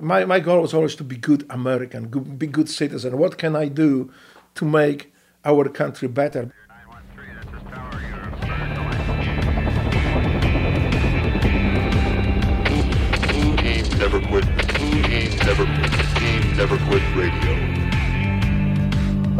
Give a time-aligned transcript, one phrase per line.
[0.00, 3.16] My, my goal was always to be good American, good, be good citizen.
[3.16, 4.12] What can I do
[4.56, 5.12] to make
[5.44, 6.52] our country better?
[13.98, 14.44] Never Quit.
[15.44, 16.56] Never Quit.
[16.56, 17.52] Never Quit Radio.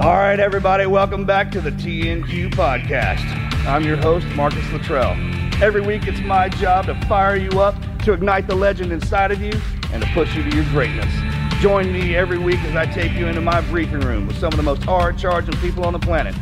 [0.00, 3.24] All right, everybody, welcome back to the TNQ podcast.
[3.66, 5.14] I'm your host, Marcus Luttrell.
[5.62, 9.40] Every week, it's my job to fire you up, to ignite the legend inside of
[9.40, 9.58] you,
[9.90, 11.10] and to push you to your greatness.
[11.62, 14.58] Join me every week as I take you into my briefing room with some of
[14.58, 16.34] the most hard charging people on the planet.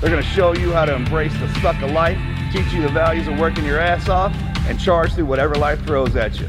[0.00, 2.18] They're going to show you how to embrace the suck of life,
[2.52, 4.34] teach you the values of working your ass off,
[4.66, 6.48] and charge through whatever life throws at you.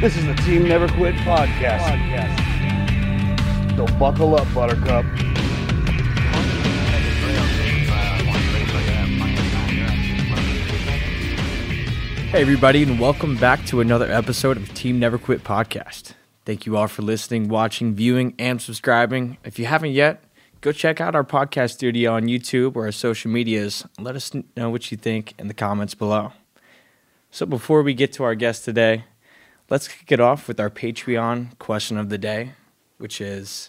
[0.00, 1.88] This is the Team Never Quit podcast.
[3.76, 5.04] So buckle up, Buttercup.
[12.32, 16.14] Hey, everybody, and welcome back to another episode of Team Never Quit podcast.
[16.46, 19.36] Thank you all for listening, watching, viewing, and subscribing.
[19.44, 20.24] If you haven't yet,
[20.62, 23.84] go check out our podcast studio on YouTube or our social medias.
[23.98, 26.32] Let us know what you think in the comments below.
[27.30, 29.04] So, before we get to our guest today,
[29.68, 32.52] let's kick it off with our Patreon question of the day,
[32.96, 33.68] which is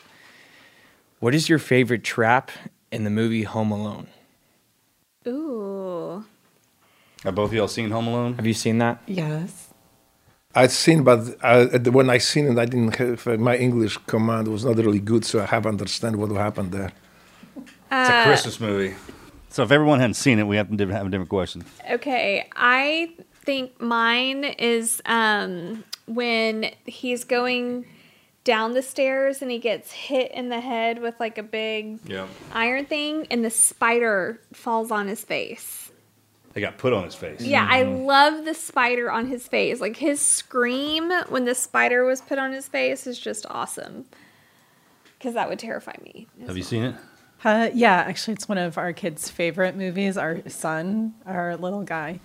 [1.19, 2.50] What is your favorite trap
[2.94, 4.07] in the movie Home Alone?
[5.28, 5.72] Ooh.
[7.23, 8.34] Have both of y'all seen Home Alone?
[8.35, 9.01] Have you seen that?
[9.07, 9.69] Yes.
[10.56, 14.47] I've seen, but uh, when I seen it, I didn't have uh, my English command
[14.50, 16.91] was not really good, so I have understand what happened there.
[17.56, 18.95] It's a Christmas movie.
[19.50, 21.63] So if everyone hadn't seen it, we have to have a different question.
[21.89, 23.13] Okay, I
[23.45, 27.85] think mine is um, when he's going
[28.44, 32.28] down the stairs and he gets hit in the head with like a big Yeah.
[32.51, 35.83] iron thing and the spider falls on his face.
[36.53, 37.41] They got put on his face.
[37.41, 39.81] Yeah, I love the spider on his face.
[39.81, 44.06] Like his scream when the spider was put on his face is just awesome.
[45.18, 46.28] Because that would terrify me.
[46.46, 46.96] Have you seen it?
[47.44, 50.16] Uh, yeah, actually, it's one of our kids' favorite movies.
[50.16, 52.19] Our son, our little guy.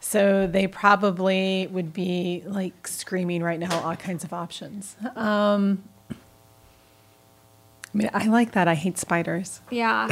[0.00, 4.96] So they probably would be like screaming right now, all kinds of options.
[5.14, 5.84] Um,
[7.92, 8.68] I mean, I like that.
[8.68, 9.60] I hate spiders.
[9.70, 10.06] Yeah.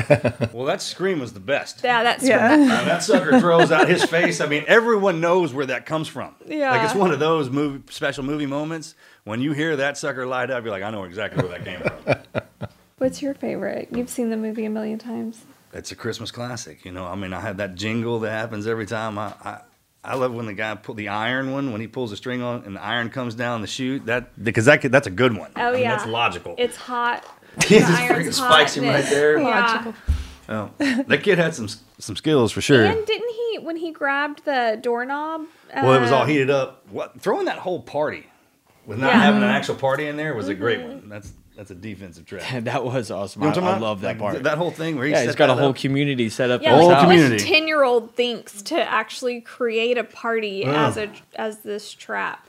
[0.52, 1.82] Well, that scream was the best.
[1.84, 2.52] Yeah, that's Yeah.
[2.54, 4.40] Uh, that sucker throws out his face.
[4.40, 6.34] I mean, everyone knows where that comes from.
[6.46, 6.72] Yeah.
[6.72, 8.94] Like it's one of those movie special movie moments
[9.24, 11.80] when you hear that sucker light up, you're like, I know exactly where that came
[11.80, 12.42] from.
[12.98, 13.88] What's your favorite?
[13.92, 15.44] You've seen the movie a million times.
[15.72, 16.84] it's a Christmas classic.
[16.84, 19.18] You know, I mean, I have that jingle that happens every time.
[19.18, 19.60] I, I,
[20.02, 22.64] I love when the guy pull the iron one when he pulls the string on
[22.64, 24.06] and the iron comes down the chute.
[24.06, 25.52] That because that could, that's a good one.
[25.56, 26.54] Oh I mean, yeah, that's logical.
[26.58, 27.24] It's hot.
[27.66, 29.38] He The just freaking hot spikes him right there.
[29.40, 29.92] Yeah.
[30.50, 31.68] Oh, that kid had some
[31.98, 32.84] some skills for sure.
[32.84, 35.42] And didn't he when he grabbed the doorknob?
[35.74, 36.86] well, it was all uh, heated up.
[36.90, 38.26] What throwing that whole party
[38.86, 39.20] with not Yeah.
[39.20, 41.08] having an actual party in there was a great one.
[41.08, 42.42] That's that's a defensive trap.
[42.64, 43.42] that was awesome.
[43.42, 44.32] You know I, I'm I talking love that about?
[44.32, 44.42] part.
[44.44, 45.76] That whole thing where he yeah, he's set got a whole up.
[45.76, 46.62] community set up.
[46.62, 47.30] Yeah, in his like house.
[47.30, 52.46] what ten year old thinks to actually create a party as a as this trap.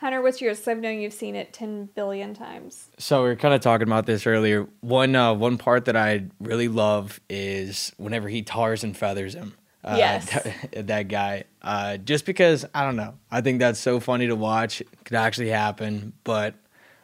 [0.00, 0.66] Hunter, what's yours?
[0.66, 2.88] I've known you've seen it ten billion times.
[2.96, 4.66] So we were kind of talking about this earlier.
[4.80, 9.52] One uh, one part that I really love is whenever he tars and feathers him.
[9.84, 10.30] Uh, Yes.
[10.30, 11.44] that, that guy.
[11.60, 14.80] Uh, just because I don't know, I think that's so funny to watch.
[14.80, 16.54] It could actually happen, but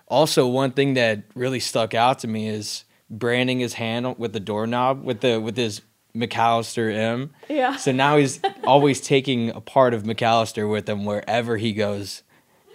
[0.08, 4.40] also one thing that really stuck out to me is branding his hand with the
[4.40, 5.82] doorknob with the with his
[6.16, 7.34] McCallister M.
[7.50, 7.76] Yeah.
[7.76, 12.22] So now he's always taking a part of McCallister with him wherever he goes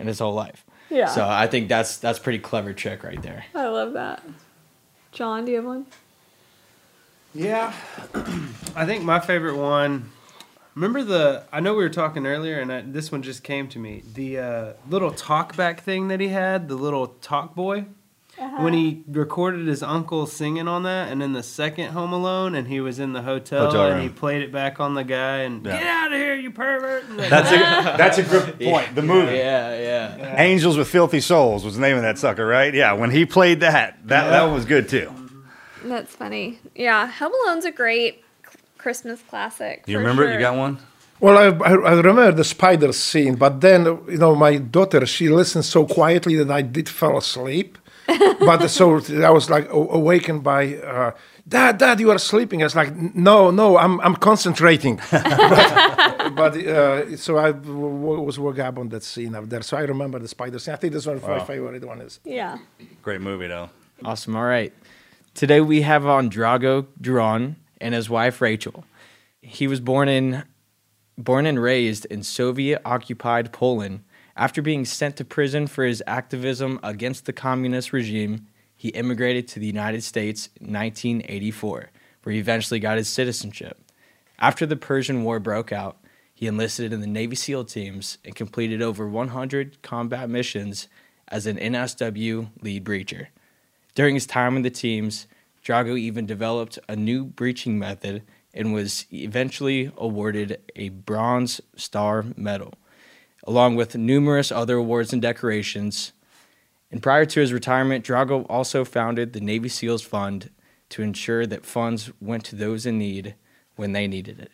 [0.01, 0.65] in his whole life.
[0.89, 1.07] Yeah.
[1.07, 3.45] So I think that's that's pretty clever trick right there.
[3.55, 4.23] I love that.
[5.11, 5.85] John, do you have one?
[7.33, 7.73] Yeah,
[8.75, 10.11] I think my favorite one.
[10.75, 11.45] Remember the?
[11.51, 14.03] I know we were talking earlier, and I, this one just came to me.
[14.13, 17.85] The uh, little talkback thing that he had, the little talk boy.
[18.41, 18.63] Uh-huh.
[18.63, 22.67] When he recorded his uncle singing on that, and then the second Home Alone, and
[22.67, 24.01] he was in the hotel, Hotel and room.
[24.01, 25.77] he played it back on the guy, and Yeah.
[25.77, 27.03] get out of here, you pervert!
[27.07, 28.95] And That's a that's a good point.
[28.95, 29.35] The movie.
[29.37, 30.41] Yeah, yeah.
[30.41, 32.73] Angels with Filthy Souls was the name of that sucker, right?
[32.73, 35.11] Yeah, when he played that, that that one was good too.
[35.85, 36.57] That's funny.
[36.75, 38.23] Yeah, Home Alone's a great
[38.79, 39.83] Christmas classic.
[39.85, 40.33] You for remember it?
[40.33, 40.79] You got one?
[41.19, 45.29] Well, I, I I remember the spider scene, but then you know my daughter she
[45.29, 47.77] listened so quietly that I did fall asleep.
[48.39, 51.11] but so I was like awakened by, uh,
[51.47, 52.61] Dad, Dad, you are sleeping.
[52.61, 54.99] I was like, No, no, I'm I'm concentrating.
[55.11, 59.61] but but, uh, so I w- w- was woke up on that scene up there.
[59.61, 60.73] So I remember the spider scene.
[60.73, 61.45] I think this one of my Wow.
[61.45, 62.19] favorite one is.
[62.23, 62.57] Yeah.
[63.01, 63.69] Great movie though.
[64.03, 64.35] Awesome.
[64.35, 64.73] All right.
[65.33, 68.83] Today we have on Drago Dzieran and his wife Rachel.
[69.41, 70.43] He was born in
[71.17, 74.03] born and raised in Soviet occupied Poland.
[74.41, 79.59] After being sent to prison for his activism against the communist regime, he immigrated to
[79.59, 81.91] the United States in 1984,
[82.23, 83.79] where he eventually got his citizenship.
[84.39, 85.99] After the Persian War broke out,
[86.33, 90.87] he enlisted in the Navy SEAL teams and completed over 100 combat missions
[91.27, 93.27] as an NSW lead breacher.
[93.93, 95.27] During his time in the teams,
[95.63, 98.23] Drago even developed a new breaching method
[98.55, 102.73] and was eventually awarded a Bronze Star Medal,
[103.45, 106.13] along with numerous other awards and decorations.
[106.91, 110.49] And prior to his retirement, Drago also founded the Navy SEALs Fund
[110.89, 113.35] to ensure that funds went to those in need
[113.75, 114.51] when they needed it.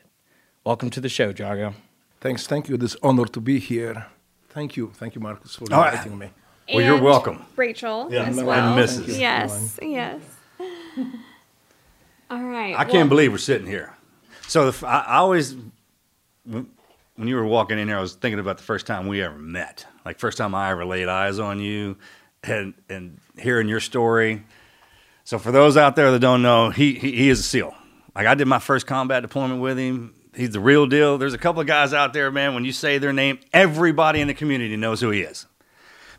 [0.64, 1.74] Welcome to the show, Drago.
[2.22, 2.76] Thanks, thank you.
[2.76, 4.06] It is honor to be here.
[4.50, 5.94] Thank you, thank you, Marcus, for All right.
[5.94, 6.30] inviting me.
[6.74, 7.46] Well, you're welcome.
[7.56, 8.24] Rachel Yeah.
[8.26, 8.48] as And.
[8.48, 9.20] Mrs.
[9.20, 10.22] Yes, yes.
[12.30, 12.76] All right.
[12.78, 13.94] I can't believe we're sitting here.
[14.48, 15.56] So the, f- I, I always,
[17.18, 19.38] when you were walking in here, I was thinking about the first time we ever
[19.38, 19.86] met.
[20.06, 21.98] Like first time I ever laid eyes on you,
[22.44, 24.44] and and hearing your story.
[25.26, 27.76] So for those out there that don't know, he he, he is a SEAL.
[28.16, 30.14] Like I did my first combat deployment with him.
[30.36, 31.18] He's the real deal.
[31.18, 32.54] There's a couple of guys out there, man.
[32.54, 35.48] When you say their name, everybody in the community knows who he is.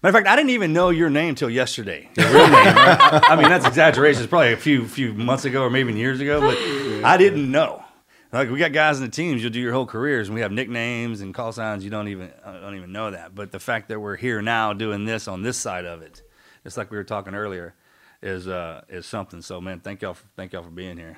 [0.03, 2.09] Matter of fact, I didn't even know your name till yesterday.
[2.17, 2.53] Your real name.
[2.53, 3.21] right?
[3.31, 4.23] I mean, that's exaggeration.
[4.23, 6.57] It's probably a few few months ago or maybe years ago, but
[7.05, 7.85] I didn't know.
[8.33, 10.53] Like we got guys in the teams, you'll do your whole careers, and we have
[10.53, 11.83] nicknames and call signs.
[11.83, 13.35] You don't even uh, don't even know that.
[13.35, 16.23] But the fact that we're here now doing this on this side of it,
[16.63, 17.75] just like we were talking earlier,
[18.23, 19.41] is uh, is something.
[19.41, 21.17] So man, thank y'all for, thank y'all for being here.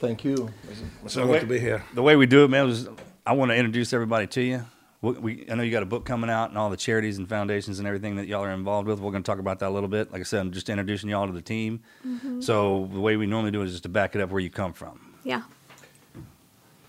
[0.00, 0.50] Thank you.
[0.70, 1.84] It's, it's The an way- to be here.
[1.94, 2.88] The way we do it, man, is
[3.24, 4.64] I want to introduce everybody to you.
[5.00, 7.28] We, we, I know you got a book coming out and all the charities and
[7.28, 8.98] foundations and everything that y'all are involved with.
[8.98, 10.10] We're going to talk about that a little bit.
[10.10, 11.82] Like I said, I'm just introducing y'all to the team.
[12.04, 12.42] Mhm.
[12.42, 14.50] So the way we normally do it is just to back it up where you
[14.50, 15.14] come from.
[15.22, 15.42] Yeah.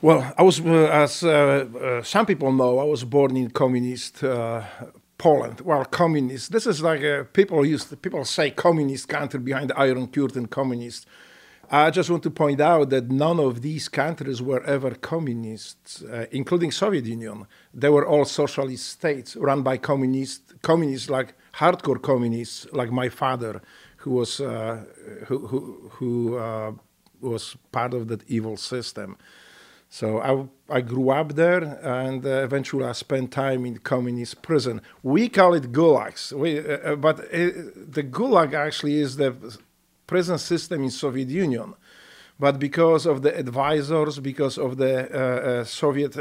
[0.02, 4.24] Well, I was, uh, as uh, uh, some people know, I was born in communist
[5.18, 5.60] Poland.
[5.60, 6.54] Well, communist.
[6.54, 8.02] This is like people used.
[8.02, 11.06] People say communist country behind the Iron Curtain, communist.
[11.70, 16.28] I just want to point out that none of these countries were ever communists, uh,
[16.32, 17.46] including Soviet Union.
[17.74, 23.62] They were all socialist states run by communists, communists like hardcore communists, like my father,
[23.98, 24.86] who was uh,
[25.26, 26.72] who who, who uh,
[27.20, 29.18] was part of that evil system.
[29.90, 34.82] So I, I grew up there, and uh, eventually I spent time in communist prison.
[35.02, 37.50] We call it gulags, we, uh, uh, but uh,
[37.90, 39.36] the gulag actually is the
[40.06, 41.74] prison system in Soviet Union.
[42.40, 46.16] But because of the advisors, because of the uh, uh, Soviet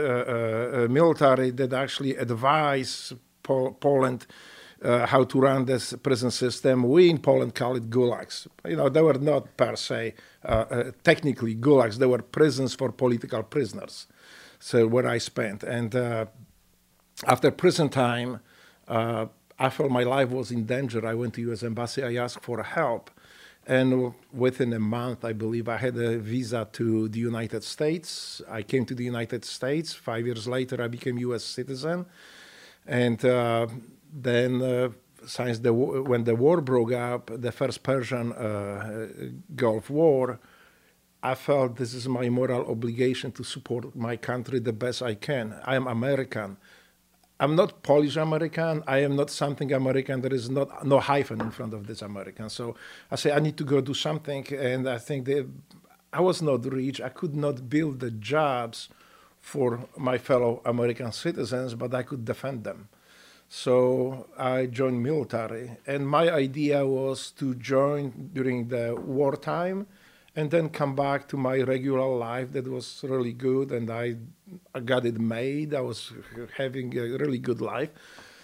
[0.90, 4.26] military that actually advise Pol- Poland
[4.82, 8.47] uh, how to run this prison system, we in Poland call it gulags.
[8.64, 12.92] You know, they were not per se uh, uh, technically gulags; they were prisons for
[12.92, 14.06] political prisoners.
[14.61, 16.26] So where I spent, and uh,
[17.26, 18.40] after prison time,
[18.87, 19.26] uh,
[19.58, 21.04] I felt my life was in danger.
[21.06, 21.62] I went to U.S.
[21.62, 22.02] Embassy.
[22.02, 23.11] I asked for help,
[23.66, 28.40] and within a month, I believe I had a visa to the United States.
[28.49, 29.92] I came to the United States.
[29.92, 31.44] Five years later, I became U.S.
[31.44, 32.06] citizen,
[32.87, 33.66] and uh,
[34.12, 34.62] then.
[34.62, 34.88] Uh,
[35.27, 39.09] since the when the war broke up, the first Persian uh,
[39.57, 40.38] Gulf War,
[41.23, 45.57] I felt this is my moral obligation to support my country the best I can.
[45.65, 46.57] I am American.
[47.41, 48.83] I'm not Polish American.
[48.87, 50.21] I am not something American.
[50.21, 52.50] There is not no hyphen in front of this American.
[52.50, 52.75] So
[53.11, 55.47] I say I need to go do something, and I think the
[56.12, 57.00] I was not rich.
[57.00, 58.88] I could not build the jobs
[59.41, 62.88] for my fellow American citizens, but I could defend them.
[63.49, 69.87] So I joined military, and my idea was to join during the wartime,
[70.37, 72.52] and then come back to my regular life.
[72.52, 74.17] That was really good, and I,
[74.75, 75.73] I got it made.
[75.73, 76.12] I was
[76.59, 77.90] having a really good life.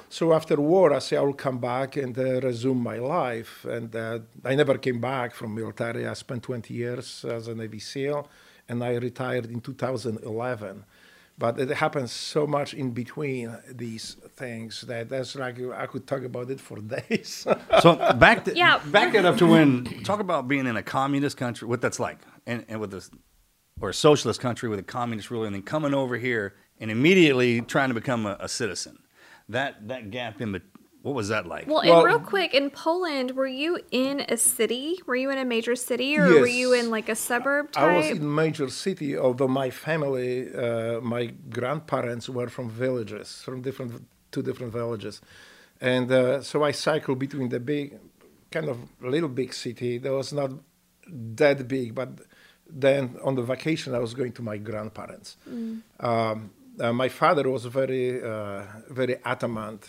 [0.08, 3.64] So after war, I said I will come back and uh, resume my life.
[3.64, 6.06] And uh, I never came back from military.
[6.06, 8.28] I spent 20 years as a Navy SEAL,
[8.68, 10.84] and I retired in 2011.
[11.36, 16.22] But it happens so much in between these things that that's like I could talk
[16.22, 17.44] about it for days.
[17.80, 18.78] So back to, Yeah.
[18.86, 22.18] back it up to when talk about being in a communist country, what that's like,
[22.46, 23.10] and, and with this
[23.80, 27.60] or a socialist country with a communist ruler, and then coming over here and immediately
[27.62, 28.98] trying to become a, a citizen.
[29.48, 30.62] That that gap in, bet-
[31.04, 31.64] what was that like?
[31.66, 33.72] Well, Well- and real quick, in Poland, were you
[34.04, 34.86] in a city?
[35.06, 38.06] Were you in a major city, or were you in like a suburb I was
[38.06, 38.16] type?
[38.16, 40.32] in major city, although my family,
[40.64, 41.24] uh, my
[41.58, 43.90] grandparents were from villages, from different
[44.32, 45.14] two different villages,
[45.92, 47.86] and uh, so I cycled between the big,
[48.54, 48.76] kind of
[49.14, 50.50] little big city that was not
[51.42, 52.08] that big, but
[52.86, 55.36] then on the vacation I was going to my grandparents.
[56.00, 58.62] Um, uh, my father was very, uh,
[59.00, 59.80] very adamant,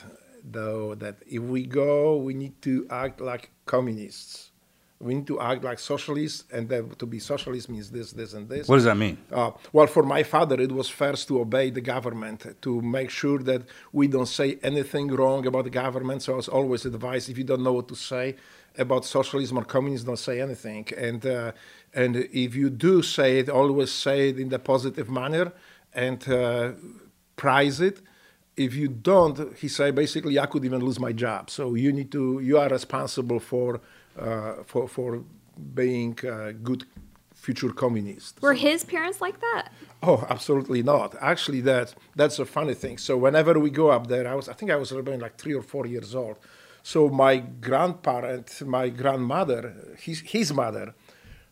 [0.51, 4.51] though, that if we go, we need to act like communists.
[4.99, 8.47] We need to act like socialists, and that to be socialist means this, this, and
[8.47, 8.67] this.
[8.67, 9.17] What does that mean?
[9.29, 13.39] Uh, well, for my father, it was first to obey the government, to make sure
[13.39, 16.21] that we don't say anything wrong about the government.
[16.23, 18.37] So I was always advised if you don't know what to say
[18.77, 20.87] about socialism or communism, don't say anything.
[20.97, 21.51] And uh,
[21.93, 25.51] and if you do say it, always say it in the positive manner
[25.93, 26.71] and uh,
[27.35, 28.01] prize it.
[28.57, 31.49] If you don't, he said basically I could even lose my job.
[31.49, 33.81] So you need to you are responsible for
[34.17, 35.23] uh, for for
[35.73, 36.85] being a good
[37.33, 38.41] future communist.
[38.41, 39.69] were his parents like that?
[40.01, 41.15] Oh, absolutely not.
[41.21, 42.97] Actually, that that's a funny thing.
[42.97, 45.53] So whenever we go up there, I was I think I was around like three
[45.53, 46.37] or four years old.
[46.83, 49.61] So my grandparent, my grandmother,
[49.97, 50.93] his his mother,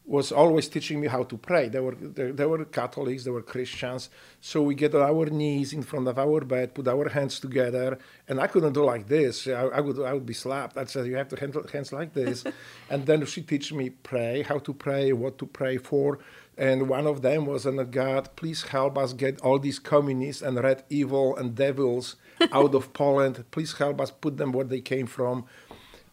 [0.06, 1.70] was always teaching me how to pray.
[1.70, 4.10] They were they, they were Catholics, they were Christians.
[4.42, 7.98] So we get on our knees in front of our bed, put our hands together,
[8.28, 9.48] and I couldn't do like this.
[9.48, 10.78] I, I would I would be slapped.
[10.78, 12.44] I said you have to handle hands like this,
[12.90, 16.20] and then she teach me pray, how to pray, what to pray for.
[16.56, 20.44] And one of them was, oh and God, please help us get all these communists
[20.44, 22.16] and red evil and devils
[22.52, 23.44] out of Poland.
[23.50, 25.46] Please help us put them where they came from.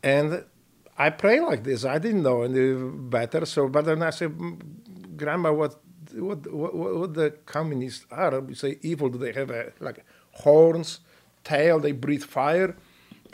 [0.02, 0.44] And
[1.06, 1.84] I pray like this.
[1.84, 2.74] I didn't know any
[3.16, 3.46] better.
[3.46, 5.74] So, but then I said, "Mm, Grandma, what,
[6.14, 8.40] what, what, what the communists are?
[8.40, 9.08] We say evil.
[9.10, 11.00] Do they have a, like horns,
[11.44, 11.80] tail?
[11.80, 12.76] They breathe fire.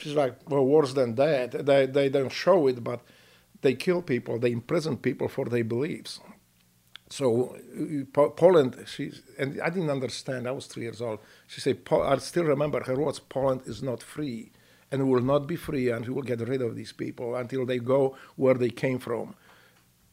[0.01, 1.67] She's like, well, worse than that.
[1.67, 3.01] They, they don't show it, but
[3.63, 4.39] they kill people.
[4.39, 6.21] They imprison people for their beliefs.
[7.11, 10.49] So uh, Po- Poland, she and I didn't understand.
[10.49, 11.21] I was three years old.
[11.47, 13.21] She said, I still remember her words.
[13.21, 14.53] Poland is not free,
[14.91, 17.67] and we will not be free, and we will get rid of these people until
[17.67, 19.35] they go where they came from."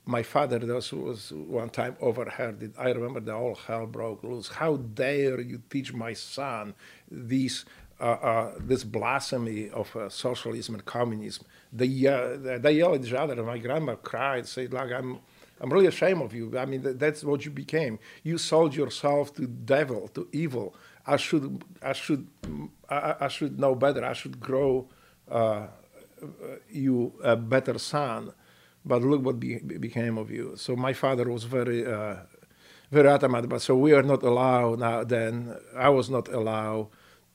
[0.05, 2.73] My father was, was one time overheard it.
[2.77, 4.49] I remember the whole hell broke loose.
[4.49, 6.73] How dare you teach my son
[7.09, 7.63] these
[8.01, 11.45] uh, uh, this blasphemy of uh, socialism and communism?
[11.71, 13.41] They uh, they yell at each other.
[13.43, 15.19] My grandma cried, said, "Like I'm."
[15.61, 16.57] I'm really ashamed of you.
[16.57, 17.97] I mean, that, that's what you became.
[18.23, 20.75] You sold yourself to devil, to evil.
[21.05, 22.27] I should, I should,
[22.89, 24.03] I, I should know better.
[24.05, 24.87] I should grow
[25.29, 25.67] uh,
[26.69, 28.33] you a better son.
[28.85, 30.53] But look what be, became of you.
[30.55, 32.15] So my father was very, uh,
[32.91, 33.49] very adamant.
[33.49, 35.03] But so we are not allowed now.
[35.03, 36.89] Then I was not allowed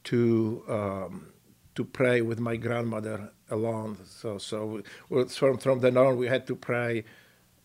[0.04, 1.32] to um,
[1.74, 3.98] to pray with my grandmother alone.
[4.04, 4.82] So so
[5.28, 7.04] from from then on we had to pray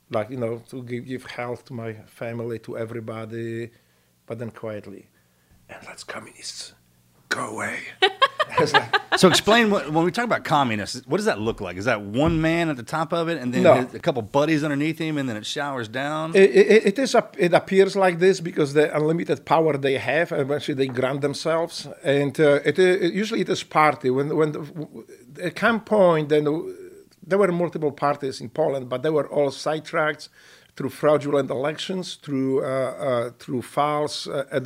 [0.10, 3.72] like you know to give, give health to my family to everybody
[4.26, 5.08] but then quietly
[5.78, 6.74] and let's communists
[7.30, 7.80] go away
[8.74, 11.78] like, So explain what when we talk about communists, what does that look like?
[11.78, 13.74] Is that one man at the top of it, and then No.
[13.94, 16.36] a couple buddies underneath him, and then it showers down?
[16.36, 20.32] it, it, it is a, it appears like this because the unlimited power they have
[20.32, 24.62] eventually they grant themselves and uh, it, it usually it is party when when the,
[25.42, 26.44] at some point then
[27.26, 30.30] there were multiple parties in Poland but they were all sidetracked
[30.76, 34.60] through fraudulent elections through uh, uh, through false uh, uh,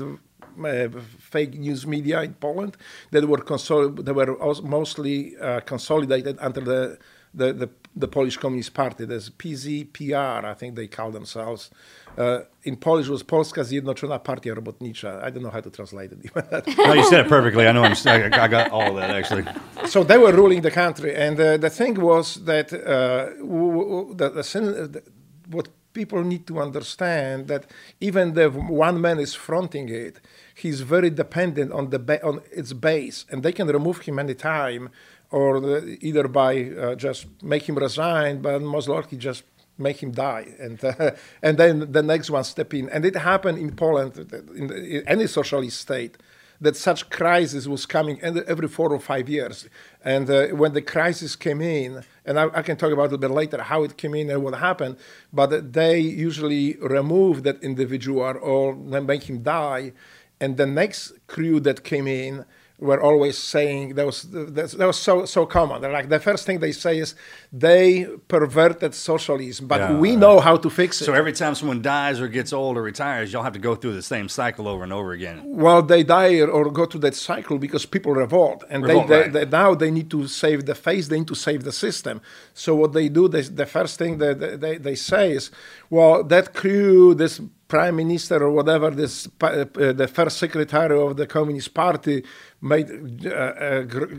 [1.19, 2.77] fake news media in Poland
[3.11, 6.97] that were consol- they were mostly uh, consolidated under the
[7.33, 9.05] the, the the Polish Communist Party.
[9.05, 11.71] There's PZPR, I think they call themselves.
[12.17, 15.23] Uh, in Polish it was Polska Zjednoczona Partia Robotnicza.
[15.23, 16.77] I don't know how to translate it.
[16.77, 17.67] no, you said it perfectly.
[17.67, 17.83] I know.
[17.83, 19.45] I'm, I I got all of that actually.
[19.85, 24.13] so they were ruling the country, and uh, the thing was that uh, w- w-
[24.15, 25.03] the, the, the,
[25.49, 27.65] what people need to understand that
[27.99, 30.19] even the one man is fronting it,
[30.57, 34.89] he's very dependent on the ba- on its base, and they can remove him anytime,
[35.31, 39.43] or the, either by uh, just make him resign, but most likely just
[39.77, 41.11] make him die, and uh,
[41.41, 42.89] and then the next one step in.
[42.89, 44.11] And it happened in Poland,
[44.55, 46.17] in, in any socialist state
[46.59, 49.69] that such crisis was coming every four or five years.
[50.03, 53.17] And uh, when the crisis came in, and I, I, can talk about it a
[53.17, 54.97] bit later how it came in and what happened,
[55.31, 59.93] but they usually remove that individual or make him die.
[60.39, 62.45] And the next crew that came in
[62.79, 65.81] were always saying that was that was so so common.
[65.81, 67.15] They're like the first thing they say is
[67.51, 71.05] they perverted socialism, but yeah, we know how to fix it.
[71.05, 73.93] So every time someone dies or gets old or retires, you'll have to go through
[73.93, 75.41] the same cycle over and over again.
[75.43, 79.33] Well, they die or go through that cycle because people revolt, and revolt, they, right.
[79.33, 82.21] they, now they need to save the face, they need to save the system.
[82.53, 85.49] So what they do, they, the first thing that they, they say is,
[85.89, 91.27] well, that crew, this prime minister or whatever, this uh, the first secretary of the
[91.27, 92.23] Communist Party
[92.61, 94.15] made uh, uh, gr-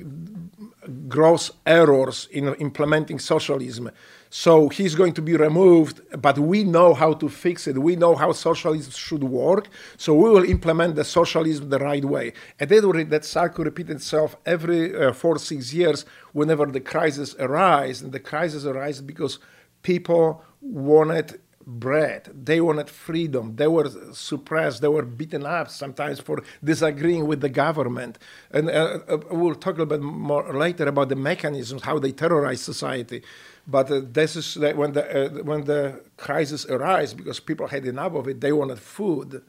[1.09, 3.91] gross errors in implementing socialism.
[4.31, 7.79] So he's going to be removed, but we know how to fix it.
[7.79, 9.69] We know how socialism should work.
[9.97, 12.35] So we will implement the socialism the right way.
[12.61, 18.03] And that, that cycle repeats itself every uh, four, six years whenever the crisis arises.
[18.03, 19.39] And the crisis arises because
[19.83, 22.31] people wanted bread.
[22.35, 23.57] They wanted freedom.
[23.57, 24.81] They were suppressed.
[24.83, 28.19] They were beaten up sometimes for disagreeing with the government.
[28.51, 32.13] And uh, uh, we'll talk a little bit more later about the mechanisms, how they
[32.13, 33.23] terrorize society.
[33.69, 38.15] But uh, this is when the uh, when the crisis arises because people had enough
[38.15, 38.41] of it.
[38.41, 39.43] They wanted food.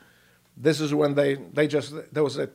[0.58, 2.50] This is when they they just there was a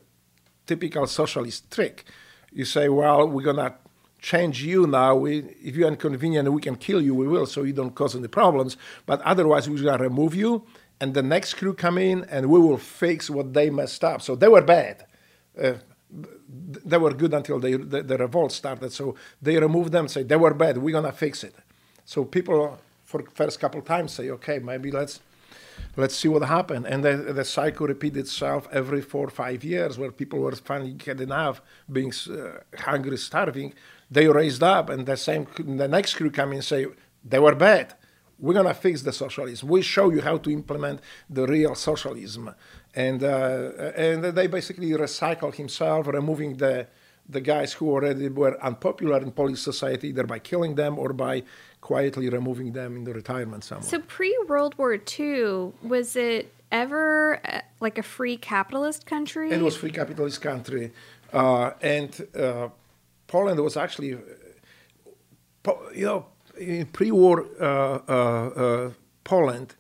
[0.67, 2.05] typical socialist trick.
[2.53, 3.77] You say, well, we're gonna
[4.25, 5.15] change you now.
[5.15, 7.15] We, if you're inconvenient, we can kill you.
[7.15, 8.79] We will, so you don't cause any problems.
[9.05, 10.65] But otherwise, we're gonna remove you,
[11.01, 14.23] and the next crew come in, and we will fix what they messed up.
[14.23, 15.05] So they were bad.
[15.63, 15.75] Uh,
[16.91, 18.93] they were good until they, the, the revolt started.
[18.93, 20.79] So they removed them, say they were bad.
[20.79, 21.55] We're gonna fix it.
[22.07, 25.21] So people, for first couple times, say, okay, maybe let's
[25.97, 26.87] let's see what happened.
[26.87, 30.97] And the, the cycle repeated itself every four or five years, where people were finally
[31.05, 31.61] had enough,
[31.91, 33.75] being uh, hungry, starving
[34.15, 35.43] they raised up, and the same
[35.83, 36.87] the next crew come in and say
[37.33, 37.87] they were bad.
[38.39, 39.69] We're gonna fix the socialism.
[39.69, 41.01] We show you how to implement
[41.37, 42.45] the real socialism,
[42.95, 46.87] and uh, and they basically recycle himself, removing the
[47.29, 51.43] the guys who already were unpopular in Polish society, either by killing them or by
[51.81, 53.89] quietly removing them in the retirement somewhere.
[53.89, 59.51] So pre World War II, was it ever uh, like a free capitalist country?
[59.51, 60.93] It was free capitalist country,
[61.33, 62.69] uh, and uh,
[63.27, 64.09] Poland was actually,
[65.95, 66.27] you know,
[66.59, 68.91] in pre-war uh, uh, uh,
[69.25, 69.75] Poland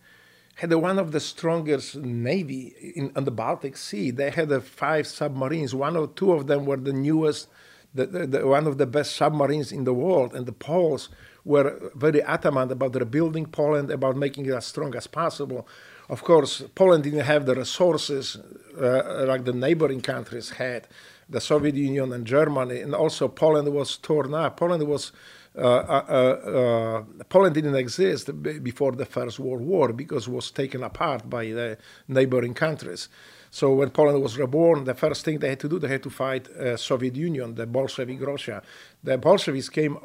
[0.56, 4.10] had one of the strongest navy in, on the Baltic Sea.
[4.10, 5.74] They had five submarines.
[5.74, 7.48] One or two of them were the newest,
[7.92, 10.32] the, the, the, one of the best submarines in the world.
[10.34, 11.08] And the Poles
[11.44, 15.66] were very adamant about rebuilding Poland, about making it as strong as possible.
[16.08, 18.36] Of course, Poland didn't have the resources
[18.80, 20.86] uh, like the neighboring countries had
[21.28, 24.56] the Soviet Union and Germany, and also Poland was torn up.
[24.56, 25.12] Poland was
[25.56, 30.82] uh, uh, uh, Poland didn't exist before the First World War because it was taken
[30.82, 33.08] apart by the neighboring countries.
[33.52, 36.10] So when Poland was reborn, the first thing they had to do, they had to
[36.10, 38.62] fight uh, Soviet Union, the Bolshevik Russia.
[39.04, 39.96] The Bolsheviks came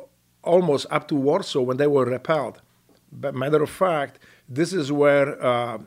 [0.43, 2.61] almost up to Warsaw when they were repelled.
[3.11, 5.79] But matter of fact, this is where uh,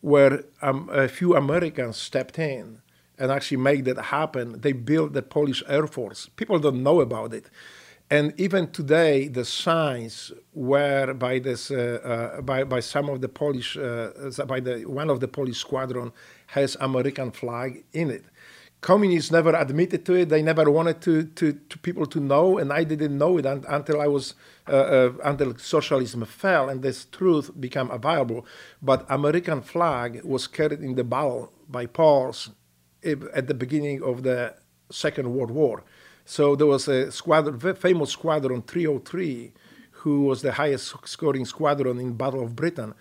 [0.00, 2.80] where um, a few Americans stepped in
[3.18, 4.60] and actually make that happen.
[4.60, 6.28] They built the Polish Air Force.
[6.36, 7.50] People don't know about it.
[8.10, 13.28] And even today, the signs were by this, uh, uh, by, by some of the
[13.28, 14.10] Polish, uh,
[14.46, 16.12] by the one of the Polish squadron
[16.48, 18.24] has American flag in it.
[18.82, 20.28] Communists never admitted to it.
[20.28, 23.64] They never wanted to, to, to people to know, and I didn't know it un-
[23.66, 24.34] until I was
[24.68, 28.46] uh, uh, until socialism fell and this truth became available.
[28.82, 32.50] But American flag was carried in the battle by Poles
[33.04, 34.54] at the beginning of the
[34.90, 35.84] Second World War.
[36.24, 39.52] So there was a squadron, famous squadron 303,
[39.90, 42.94] who was the highest scoring squadron in Battle of Britain.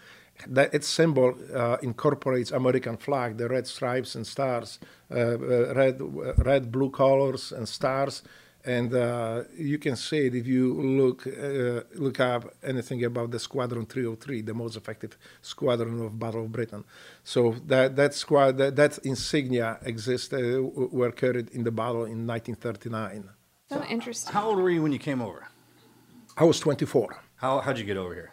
[0.48, 4.80] That its symbol uh, incorporates American flag, the red stripes and stars,
[5.12, 6.02] uh, uh, red,
[6.38, 8.24] red, blue colors and stars,
[8.66, 13.40] and uh, you can see it if you look uh, look up anything about the
[13.40, 16.84] Squadron 303, the most effective squadron of Battle of Britain.
[17.24, 22.26] So that that squad that, that insignia exists uh, were carried in the battle in
[22.26, 23.30] 1939.
[23.70, 24.34] So interesting.
[24.34, 25.48] How old were you when you came over?
[26.38, 27.22] I was 24.
[27.36, 28.32] How how'd you get over here?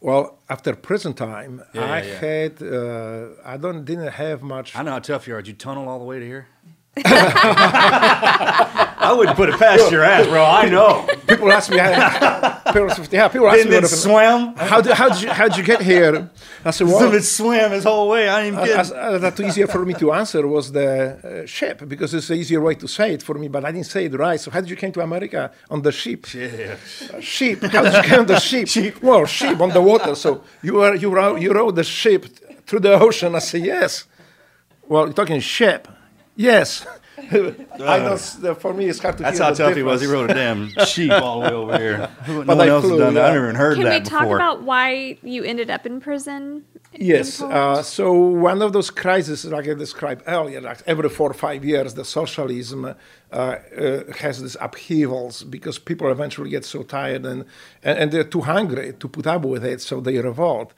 [0.00, 2.18] Well, after prison time, Yeah, I yeah, yeah.
[2.18, 4.76] had uh, I don't didn't have much.
[4.76, 5.42] I know how tough you are.
[5.42, 6.46] Did you tunnel all the way to here?
[9.08, 10.44] I wouldn't put it past your ass, bro.
[10.44, 10.92] I know.
[11.30, 12.88] People ask me, how- people,
[13.18, 14.40] yeah, people ask Been me, what swam.
[14.72, 16.12] how did how did you how did you get here?
[16.64, 18.28] I said, well, it swam his whole way.
[18.28, 18.80] I ain't even As- kidding.
[18.80, 22.36] as- uh, that easier for me to answer was the uh, ship because it's an
[22.42, 24.40] easier way to say it for me, but I didn't say it right.
[24.40, 26.22] So how did you came to America on the ship?
[26.34, 26.76] Yeah.
[27.14, 27.58] Uh, sheep.
[27.74, 28.66] How did you come on the ship?
[29.02, 30.14] Well, ship on the water.
[30.14, 30.30] So
[30.66, 32.22] you were you rode, you rode the ship
[32.66, 33.34] through the ocean.
[33.34, 34.04] I said yes.
[34.88, 35.82] Well, you're talking ship.
[36.36, 36.86] Yes.
[37.18, 38.12] I know.
[38.14, 39.22] s- uh, For me, it's hard to.
[39.22, 40.00] That's hear how the tough he was.
[40.00, 40.28] He difference.
[40.28, 41.98] rode a damn sheep all the way over here.
[42.28, 43.20] No But one I else has done that.
[43.20, 43.26] yeah.
[43.28, 46.00] I've never even heard Can that Can we talk about why you ended up in
[46.00, 46.64] prison?
[46.92, 47.38] Yes.
[47.40, 47.54] Poland?
[47.56, 51.64] Uh, so one of those crises, like I described earlier, like every four or five
[51.64, 52.94] years, the socialism uh,
[53.36, 53.56] uh,
[54.18, 57.44] has these upheavals because people eventually get so tired and,
[57.82, 60.72] and, and they're too hungry to put up with it, so they revolt.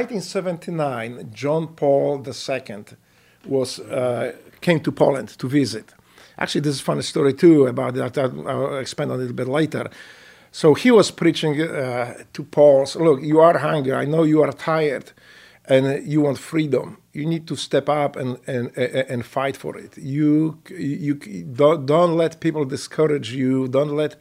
[0.00, 2.84] 1979, John Paul II
[3.46, 4.32] was uh,
[4.62, 5.92] came to Poland to visit.
[6.38, 8.16] Actually, this is a funny story too about that.
[8.18, 9.90] I'll expand on a little bit later.
[10.52, 13.92] So he was preaching uh, to Poles, look, you are hungry.
[13.92, 15.12] I know you are tired,
[15.66, 16.96] and you want freedom.
[17.12, 18.76] You need to step up and and
[19.12, 19.98] and fight for it.
[19.98, 21.14] You you
[21.60, 23.68] don't don't let people discourage you.
[23.68, 24.16] Don't let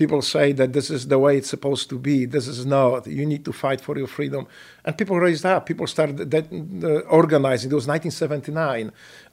[0.00, 2.16] people say that this is the way it's supposed to be.
[2.24, 3.06] This is not.
[3.06, 4.42] You need to fight for your freedom.
[4.84, 5.60] And people raised up.
[5.66, 7.70] People started that, uh, organizing.
[7.70, 8.92] It was 1979,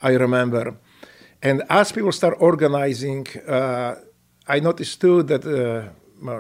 [0.10, 0.75] I remember.
[1.41, 3.25] And as people start organizing,
[3.58, 3.95] uh,
[4.56, 6.36] I noticed too that uh,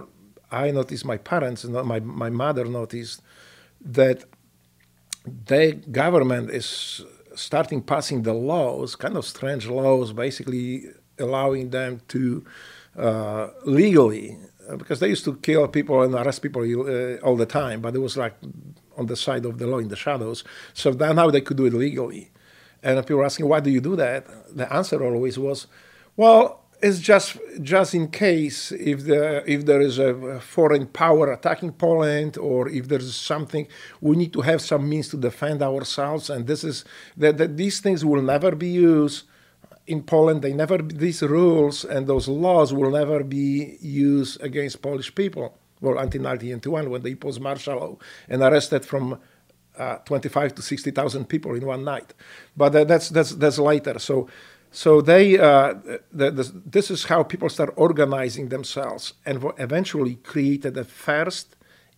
[0.51, 1.63] I noticed my parents
[1.93, 3.21] my, my mother noticed
[3.99, 4.17] that
[5.51, 5.63] the
[6.01, 6.67] government is
[7.35, 10.67] starting passing the laws, kind of strange laws, basically
[11.25, 12.43] allowing them to
[12.97, 14.37] uh, legally,
[14.69, 17.95] uh, because they used to kill people and arrest people uh, all the time, but
[17.95, 18.33] it was like
[18.97, 20.43] on the side of the law in the shadows.
[20.73, 22.31] So now they could do it legally.
[22.83, 24.25] And people were asking, why do you do that?
[24.55, 25.67] The answer always was,
[26.15, 31.71] well, it's just just in case if the if there is a foreign power attacking
[31.71, 33.67] Poland or if there is something
[33.99, 37.79] we need to have some means to defend ourselves and this is that, that these
[37.79, 39.23] things will never be used
[39.87, 45.13] in Poland they never these rules and those laws will never be used against Polish
[45.15, 45.57] people.
[45.81, 47.97] Well until 1991 when they imposed martial law
[48.29, 49.19] and arrested from
[49.77, 52.13] uh, 25 to 60,000 people in one night.
[52.55, 53.99] But uh, that's that's that's later.
[53.99, 54.27] So
[54.71, 55.75] so they, uh,
[56.11, 61.55] the, the, this is how people start organizing themselves, and eventually created the first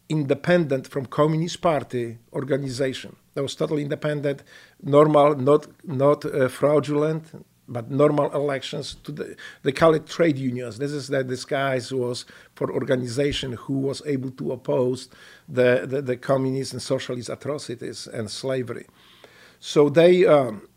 [0.07, 3.15] independent from Communist Party organization.
[3.33, 4.43] That was totally independent,
[4.81, 7.25] normal, not not uh, fraudulent,
[7.69, 8.95] but normal elections.
[9.03, 10.77] To the, they call it trade unions.
[10.77, 15.09] This is the disguise was for organization who was able to oppose
[15.47, 18.87] the the, the communist and socialist atrocities and slavery.
[19.59, 20.25] So they.
[20.25, 20.67] Um,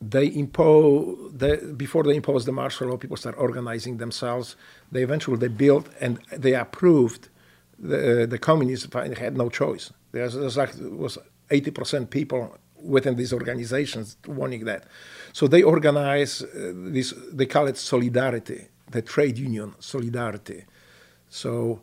[0.00, 4.54] they impose the, before they imposed the martial law people start organizing themselves
[4.92, 7.30] they eventually they built and they approved
[7.78, 11.16] the, the communists had no choice there's, there's like was
[11.50, 14.84] 80% people within these organizations wanting that
[15.32, 20.64] so they organize uh, this they call it solidarity the trade union solidarity
[21.28, 21.80] so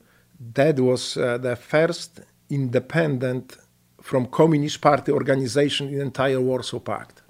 [0.53, 3.57] that was uh, the first independent
[4.01, 7.21] from communist party organization in the entire warsaw pact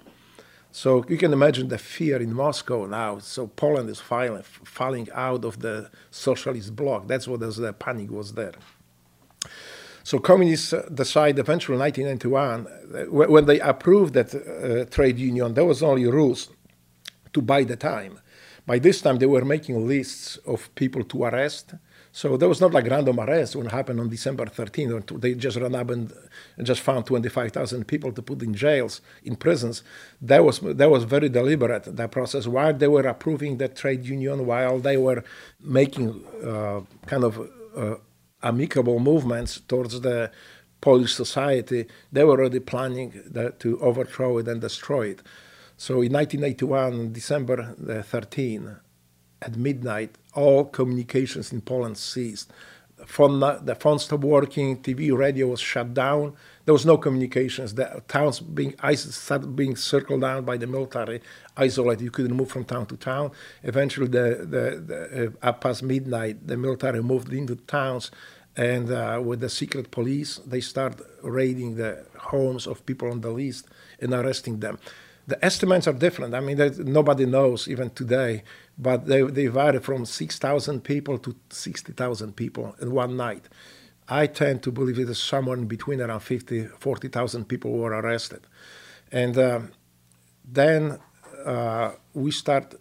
[0.74, 3.18] so you can imagine the fear in Moscow now.
[3.18, 7.06] So Poland is falling, falling out of the socialist bloc.
[7.06, 8.54] That's what the panic was there.
[10.04, 15.64] So communists decide eventually in 1991, uh, when they approved that uh, trade union, there
[15.64, 16.48] was only rules
[17.32, 18.18] to buy the time.
[18.66, 21.74] By this time, they were making lists of people to arrest.
[22.12, 25.20] So there was not like random arrest when it happened on December 13th.
[25.20, 26.12] They just ran up and
[26.62, 29.82] just found 25,000 people to put in jails, in prisons.
[30.20, 31.84] That was that was very deliberate.
[31.96, 35.24] That process, while they were approving the trade union, while they were
[35.60, 37.96] making uh, kind of uh,
[38.42, 40.30] amicable movements towards the
[40.80, 45.22] Polish society, they were already planning that, to overthrow it and destroy it.
[45.76, 48.76] So in 1981, December uh, 13,
[49.40, 52.52] at midnight, all communications in Poland ceased.
[53.06, 56.34] Phone, the phone stopped working, TV, radio was shut down.
[56.64, 57.74] There was no communications.
[57.74, 61.20] The towns being started being circled down by the military,
[61.56, 62.04] isolated.
[62.04, 63.32] You couldn't move from town to town.
[63.62, 68.10] Eventually, the, the, the uh, up past midnight, the military moved into towns,
[68.56, 73.30] and uh, with the secret police, they start raiding the homes of people on the
[73.30, 73.66] list
[74.00, 74.78] and arresting them.
[75.26, 76.34] The estimates are different.
[76.34, 78.42] I mean, nobody knows even today,
[78.76, 83.48] but they, they vary from 6,000 people to 60,000 people in one night.
[84.08, 88.40] I tend to believe it is somewhere in between around 50, 40,000 people were arrested.
[89.10, 89.72] And um,
[90.44, 90.98] then
[91.44, 92.74] uh, we start,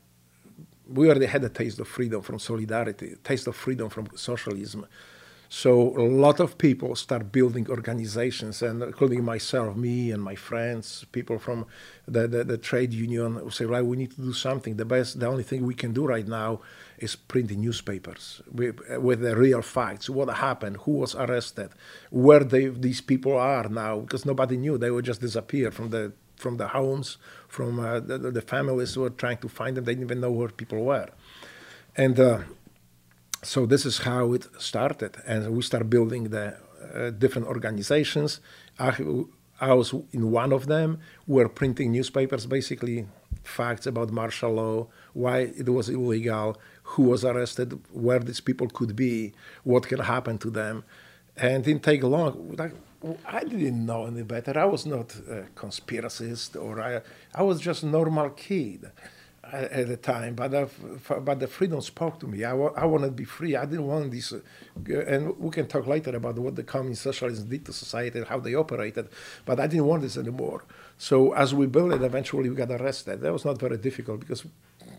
[0.87, 4.85] we already had a taste of freedom from solidarity, taste of freedom from socialism.
[5.53, 11.05] So a lot of people start building organizations, and including myself, me and my friends,
[11.11, 11.65] people from
[12.07, 14.77] the, the, the trade union, say, right, we need to do something.
[14.77, 16.61] The best, the only thing we can do right now
[17.01, 21.71] is printing newspapers with, with the real facts, what happened, who was arrested,
[22.11, 24.77] where they, these people are now, because nobody knew.
[24.77, 29.01] They would just disappear from the from the homes, from uh, the, the families who
[29.01, 29.85] were trying to find them.
[29.85, 31.09] They didn't even know where people were.
[31.95, 32.39] And uh,
[33.43, 36.57] so this is how it started, and we start building the
[36.95, 38.39] uh, different organizations.
[38.79, 38.95] I,
[39.59, 40.99] I, was in one of them.
[41.27, 43.05] We were printing newspapers, basically
[43.43, 46.57] facts about martial law, why it was illegal,
[46.91, 50.83] who was arrested, where these people could be, what can happen to them,
[51.37, 52.55] and it didn't take long.
[52.57, 52.73] Like,
[53.25, 54.59] I didn't know any better.
[54.59, 57.01] I was not a conspiracist, or I,
[57.33, 58.91] I was just a normal kid
[59.43, 60.69] at the time, but the,
[61.27, 62.43] but the freedom spoke to me.
[62.43, 63.55] I, I wanted to be free.
[63.55, 64.39] I didn't want this, uh,
[65.13, 68.39] and we can talk later about what the communist socialism did to society and how
[68.39, 69.09] they operated,
[69.45, 70.63] but I didn't want this anymore.
[70.97, 73.21] So as we built it, eventually we got arrested.
[73.21, 74.45] That was not very difficult because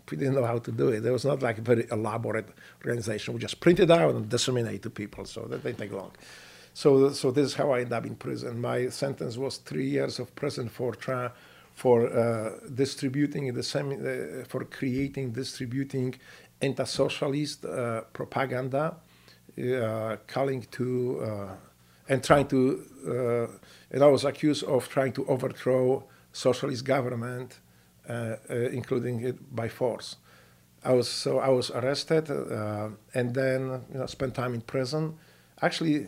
[0.09, 1.05] we didn't know how to do it.
[1.05, 2.47] It was not like a very elaborate
[2.85, 3.33] organization.
[3.33, 6.11] We just print it out and disseminate to people, so that didn't take long.
[6.73, 8.59] So, so this is how I ended up in prison.
[8.59, 11.31] My sentence was three years of prison for trying
[11.75, 16.13] for uh, distributing the semi, uh, for creating, distributing
[16.61, 18.95] anti-socialist uh, propaganda,
[19.57, 21.55] uh, calling to uh,
[22.09, 22.85] and trying to.
[23.07, 27.59] Uh, and I was accused of trying to overthrow socialist government,
[28.49, 30.17] including it by force.
[30.83, 35.17] I was so I was arrested and then you know spent time in prison.
[35.61, 36.07] Actually,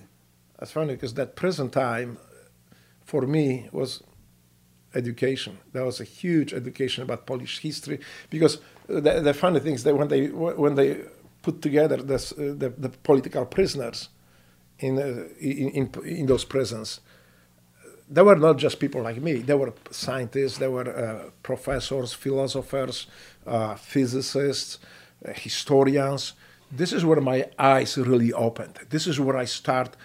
[0.60, 2.18] that's funny because that prison time
[3.06, 4.04] for me was
[4.96, 5.58] education.
[5.74, 9.96] There was a huge education about Polish history because the, the funny thing is that
[9.96, 11.02] when they when they
[11.42, 14.10] put together this, uh, the, the political prisoners
[14.80, 17.02] in, uh, in, in in those prisons,
[18.10, 19.34] they were not just people like me.
[19.36, 23.08] They were scientists, they were uh, professors, philosophers,
[23.48, 24.80] uh, physicists,
[25.28, 26.34] uh, historians.
[26.72, 28.80] This is where my eyes really opened.
[28.90, 29.96] This is where I start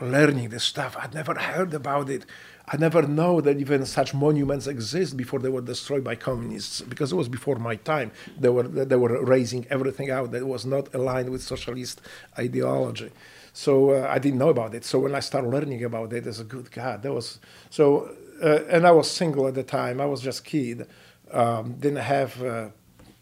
[0.00, 0.96] learning this stuff.
[0.98, 2.26] I'd never heard about it.
[2.68, 7.12] I never know that even such monuments exist before they were destroyed by communists because
[7.12, 8.10] it was before my time.
[8.38, 12.00] They were they were raising everything out that was not aligned with socialist
[12.36, 13.12] ideology.
[13.56, 14.84] So uh, I didn't know about it.
[14.84, 17.38] So when I started learning about it, as a good God, that was
[17.70, 18.14] so.
[18.42, 19.98] Uh, and I was single at the time.
[19.98, 20.86] I was just a kid.
[21.30, 22.68] Um, didn't have uh,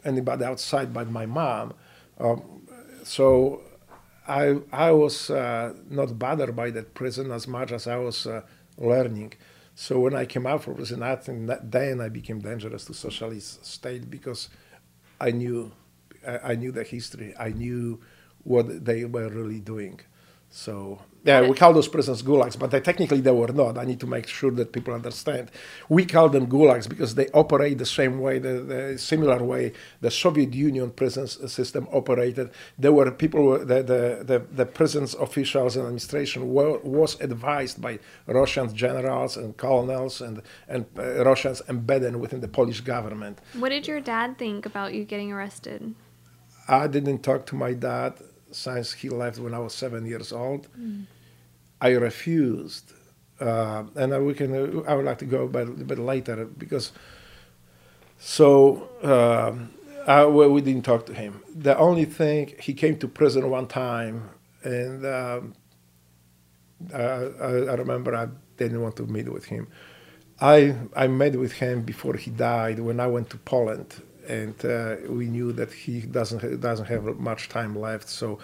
[0.05, 1.75] anybody outside but my mom.
[2.19, 2.67] Um,
[3.05, 3.63] so
[4.27, 8.43] I I was uh, not bothered by that prison as much as I was uh,
[8.77, 9.35] learning.
[9.77, 12.95] So when I came out from prison, I think that then I became dangerous to
[12.95, 14.49] socialist state because
[15.21, 15.71] I knew,
[16.27, 17.35] I knew the history.
[17.39, 18.01] I knew
[18.43, 20.01] what they were really doing.
[20.57, 23.77] So yeah, we call those prisons gulags, but they, technically they were not.
[23.77, 25.51] I need to make sure that people understand.
[25.89, 30.13] We call them gulags because they operate the same way, the, the similar way the
[30.13, 32.51] Soviet Union prison system operated.
[32.79, 37.99] There were people, the, the, the, the prisons officials and administration were, was advised by
[38.29, 43.41] Russian generals and colonels and, and uh, Russians embedded within the Polish government.
[43.59, 45.97] What did your dad think about you getting arrested?
[46.69, 48.15] I didn't talk to my dad
[48.55, 50.69] since he left when I was seven years old.
[50.79, 51.07] Mm.
[51.81, 52.93] I refused,
[53.41, 54.55] uh, and we can.
[54.55, 56.93] Uh, I would like to go a bit later because.
[58.19, 59.53] So uh,
[60.11, 61.43] I, well, we didn't talk to him.
[61.55, 64.31] The only thing he came to prison one time,
[64.63, 65.55] and um,
[66.95, 69.69] I, I remember I didn't want to meet with him.
[70.41, 74.97] I I met with him before he died when I went to Poland and uh,
[75.09, 78.09] we knew that he doesn't doesn't have much time left.
[78.09, 78.39] So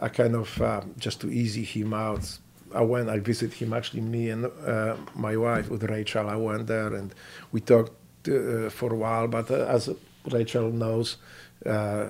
[0.00, 2.38] I kind of uh, just to easy him out.
[2.74, 3.08] I went.
[3.08, 3.72] I visited him.
[3.72, 6.28] Actually, me and uh, my wife with Rachel.
[6.28, 7.14] I went there and
[7.52, 7.92] we talked
[8.28, 9.28] uh, for a while.
[9.28, 9.90] But uh, as
[10.30, 11.18] Rachel knows
[11.66, 12.08] uh,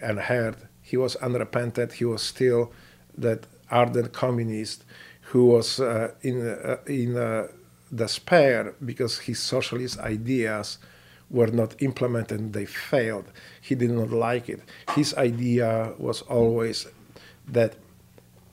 [0.00, 1.92] and heard, he was unrepentant.
[1.94, 2.72] He was still
[3.16, 4.84] that ardent communist
[5.30, 5.78] who was
[6.22, 7.48] in in
[7.94, 10.78] despair because his socialist ideas
[11.32, 13.24] were not implemented they failed.
[13.60, 14.60] He did not like it.
[14.94, 16.86] His idea was always
[17.48, 17.74] that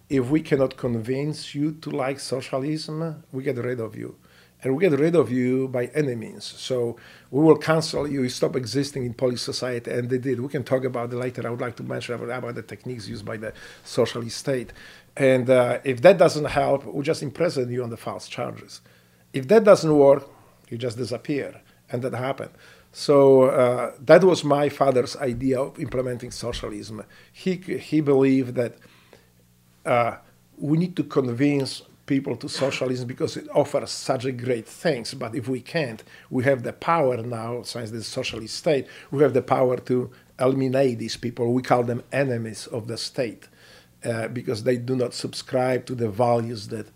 [0.09, 4.15] if we cannot convince you to like socialism, we get rid of you.
[4.61, 6.43] And we get rid of you by any means.
[6.43, 6.97] So
[7.31, 9.91] we will cancel you, you stop existing in Polish society.
[9.91, 10.41] And they did.
[10.41, 11.45] We can talk about it later.
[11.47, 13.53] I would like to mention about, about the techniques used by the
[13.85, 14.73] socialist state.
[15.15, 18.81] And uh, if that doesn't help, we just imprison you on the false charges.
[19.31, 20.27] If that doesn't work,
[20.69, 21.61] you just disappear.
[21.91, 22.51] And that happened.
[22.91, 27.03] So uh, that was my father's idea of implementing socialism.
[27.31, 28.77] He, he believed that
[29.85, 30.17] uh,
[30.57, 35.13] we need to convince people to socialism because it offers such a great things.
[35.13, 39.33] But if we can't, we have the power now, since the socialist state, we have
[39.33, 41.53] the power to eliminate these people.
[41.53, 43.47] We call them enemies of the state
[44.03, 46.87] uh, because they do not subscribe to the values that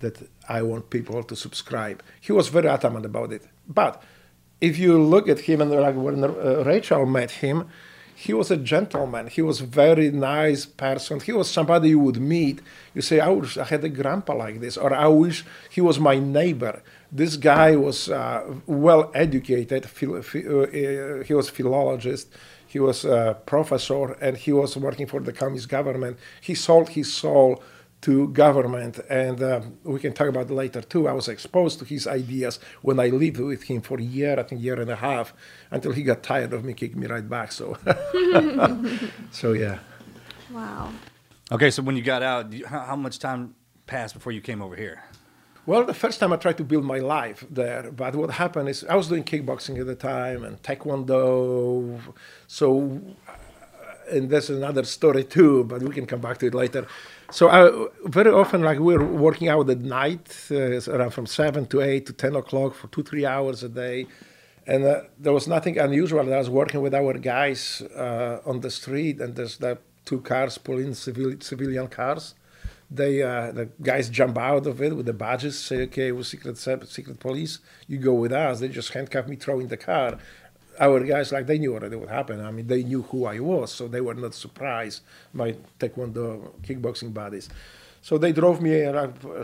[0.00, 2.02] that I want people to subscribe.
[2.20, 3.42] He was very adamant about it.
[3.66, 4.02] But
[4.60, 7.68] if you look at him and like when uh, Rachel met him,
[8.18, 9.26] he was a gentleman.
[9.26, 11.20] He was a very nice person.
[11.20, 12.60] He was somebody you would meet.
[12.94, 16.00] You say, I wish I had a grandpa like this, or I wish he was
[16.00, 16.82] my neighbor.
[17.12, 19.84] This guy was uh, well educated.
[19.84, 22.28] Phil, uh, he was philologist.
[22.66, 26.16] He was a professor, and he was working for the communist government.
[26.40, 27.62] He sold his soul
[28.06, 31.08] to government, and uh, we can talk about it later too.
[31.08, 34.44] I was exposed to his ideas when I lived with him for a year, I
[34.44, 35.34] think year and a half,
[35.72, 37.50] until he got tired of me, kicking me right back.
[37.50, 37.76] So,
[39.32, 39.80] so yeah.
[40.52, 40.92] Wow.
[41.50, 43.56] Okay, so when you got out, how, how much time
[43.88, 45.02] passed before you came over here?
[45.66, 48.84] Well, the first time I tried to build my life there, but what happened is
[48.84, 52.00] I was doing kickboxing at the time and taekwondo.
[52.46, 53.00] So,
[54.08, 56.86] and that's another story too, but we can come back to it later.
[57.30, 61.66] So I, very often, like we were working out at night, uh, around from seven
[61.66, 64.06] to eight to ten o'clock for two three hours a day,
[64.66, 66.32] and uh, there was nothing unusual.
[66.32, 70.56] I was working with our guys uh, on the street, and there's the two cars
[70.56, 72.34] pulling civil, civilian cars.
[72.88, 76.56] They uh, the guys jump out of it with the badges, say, "Okay, we're secret
[76.56, 77.58] secret police.
[77.88, 80.18] You go with us." They just handcuff me, throw in the car,
[80.78, 82.42] our guys like they knew already what happened.
[82.42, 85.02] I mean, they knew who I was, so they were not surprised
[85.34, 87.48] by taekwondo kickboxing buddies.
[88.02, 88.84] So they drove me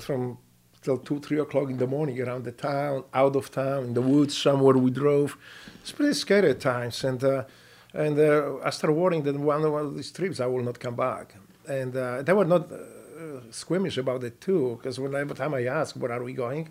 [0.01, 0.39] from
[0.83, 4.03] till two, three o'clock in the morning around the town, out of town, in the
[4.03, 4.77] woods somewhere.
[4.77, 5.37] We drove.
[5.81, 7.45] It's pretty scary at times, and uh,
[7.95, 11.35] and uh, I started worrying that one of these trips I will not come back.
[11.69, 15.97] And uh, they were not uh, squeamish about it too, because whenever time I asked,
[15.97, 16.69] "Where are we going?"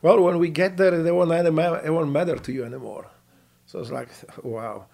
[0.00, 3.06] Well, when we get there, they won't matter to you anymore.
[3.72, 4.08] So I was like,
[4.42, 4.84] wow.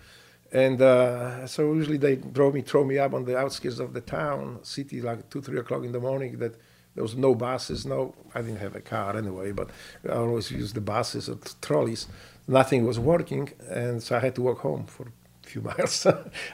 [0.52, 4.00] And uh, so usually they drove me, throw me up on the outskirts of the
[4.00, 6.38] town, city, like two, three o'clock in the morning.
[6.38, 6.54] That
[6.94, 8.14] there was no buses, no.
[8.36, 9.70] I didn't have a car anyway, but
[10.08, 12.06] I always used the buses or trolleys.
[12.46, 15.08] Nothing was working, and so I had to walk home for
[15.44, 16.06] a few miles.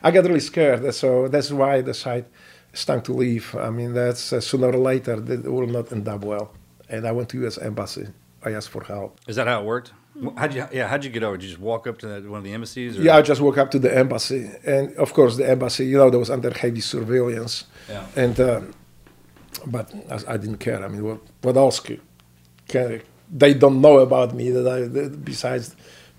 [0.02, 2.24] I got really scared, so that's why I decided
[2.72, 3.54] it's time to leave.
[3.54, 6.54] I mean, that's uh, sooner or later that will not end up well.
[6.88, 7.58] And I went to U.S.
[7.58, 8.08] embassy.
[8.42, 9.20] I asked for help.
[9.28, 9.92] Is that how it worked?
[10.36, 10.66] How'd you?
[10.72, 11.36] Yeah, how'd you get over?
[11.36, 12.98] Did you just walk up to the, one of the embassies?
[12.98, 13.02] Or?
[13.02, 16.08] Yeah, I just walked up to the embassy, and of course, the embassy, you know,
[16.08, 17.64] that was under heavy surveillance.
[17.88, 18.06] Yeah.
[18.14, 18.60] And uh,
[19.66, 20.84] but I, I, didn't care.
[20.84, 22.00] I mean, what, what else could?
[22.68, 24.82] Can, they don't know about me that I.
[24.82, 25.74] That besides,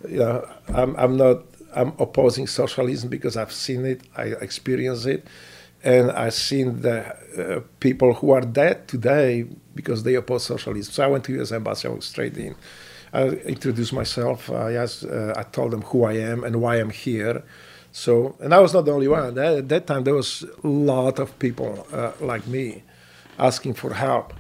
[0.08, 1.44] you know, I'm, I'm not.
[1.74, 4.02] I'm opposing socialism because I've seen it.
[4.18, 5.26] I experienced it,
[5.84, 10.92] and I've seen the uh, people who are dead today because they oppose socialism.
[10.92, 11.54] So I went to U.S.
[11.54, 11.88] embassy.
[11.88, 12.56] I was straight in
[13.16, 14.50] I introduced myself.
[14.50, 17.44] I asked, uh, I told them who I am and why I'm here.
[17.94, 19.38] So, and I was not the only one.
[19.40, 22.84] At that time, there was a lot of people uh, like me
[23.40, 24.34] asking for help.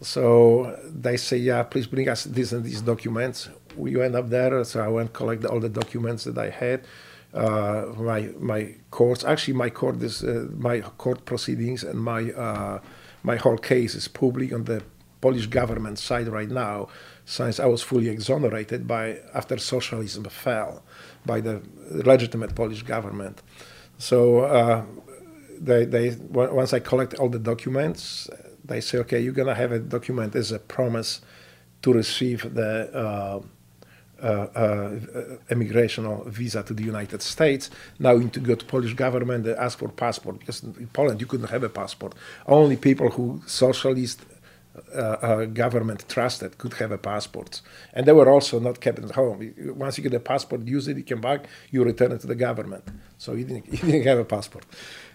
[0.00, 3.48] So they say, yeah, please bring us these and these documents.
[3.76, 6.82] We went up there, so I went collect all the documents that I had.
[7.32, 12.80] Uh, my my courts, actually, my court is uh, my court proceedings and my uh,
[13.22, 14.82] my whole case is public on the
[15.20, 16.88] Polish government side right now
[17.26, 20.82] since I was fully exonerated by after socialism fell
[21.26, 21.60] by the
[21.90, 23.42] legitimate Polish government.
[23.98, 24.84] So uh,
[25.58, 28.30] they, they once I collect all the documents,
[28.64, 31.20] they say, okay, you're gonna have a document as a promise
[31.82, 33.40] to receive the uh,
[34.22, 34.90] uh, uh,
[36.26, 37.70] visa to the United States.
[37.98, 41.20] Now you need to go to Polish government and ask for passport because in Poland
[41.20, 42.14] you couldn't have a passport.
[42.46, 44.20] Only people who socialist
[44.94, 47.60] uh, uh, government trusted could have a passport.
[47.94, 49.54] And they were also not kept at home.
[49.76, 52.34] Once you get a passport, use it, you come back, you return it to the
[52.34, 52.84] government.
[53.18, 54.64] So you didn't, you didn't have a passport.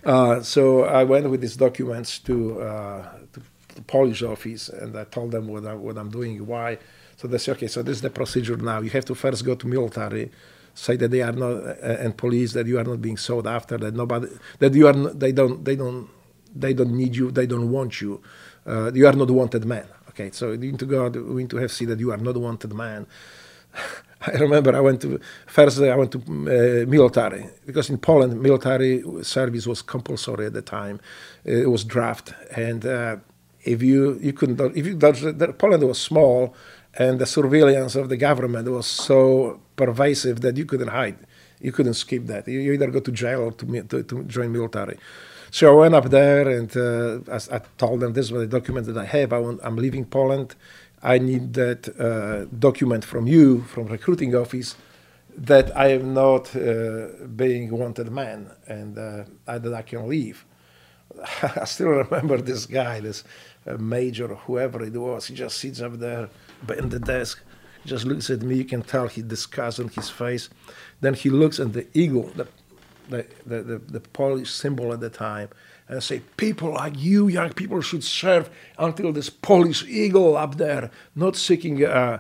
[0.04, 3.42] Uh, so I went with these documents to, uh, to
[3.76, 6.78] the Polish office and I told them what, I, what I'm doing, why.
[7.18, 8.82] So they say, okay, so this is the procedure now.
[8.82, 10.32] You have to first go to military,
[10.74, 13.78] say that they are not, uh, and police that you are not being sought after,
[13.78, 14.28] that nobody,
[14.60, 16.10] that you are, they don't, they don't,
[16.56, 18.22] they don't need you, they don't want you.
[18.66, 19.86] Uh, you are not wanted man.
[20.10, 22.38] Okay, so you need to go, you need to have see that you are not
[22.38, 23.08] wanted man.
[24.28, 29.04] I remember I went to first I went to uh, military because in Poland military
[29.24, 31.00] service was compulsory at the time.
[31.44, 33.16] It was draft, and uh,
[33.64, 36.54] if you you couldn't if you Poland was small,
[36.96, 41.18] and the surveillance of the government was so pervasive that you couldn't hide,
[41.60, 42.48] you couldn't skip that.
[42.48, 44.98] You, you either go to jail or to, to, to join military.
[45.52, 48.88] So I went up there and uh, I, I, told them this was the document
[48.88, 49.34] that I have.
[49.34, 50.56] I I'm leaving Poland
[51.04, 54.76] I need that uh, document from you, from recruiting office,
[55.36, 60.46] that I am not uh, being wanted man and uh, that I can leave.
[61.44, 63.24] I still remember this guy, this
[63.66, 65.28] uh, major, whoever it was.
[65.28, 66.30] He just sits up there
[66.78, 67.42] in the desk,
[67.86, 68.58] just looks at me.
[68.58, 70.50] You can tell he disgust on his face.
[71.00, 72.48] Then he looks at the eagle, the,
[73.10, 75.50] the, the, the, Polish symbol at the time,
[75.88, 80.58] and I say, people like you, young people, should serve until this Polish eagle up
[80.58, 82.20] there, not seeking uh,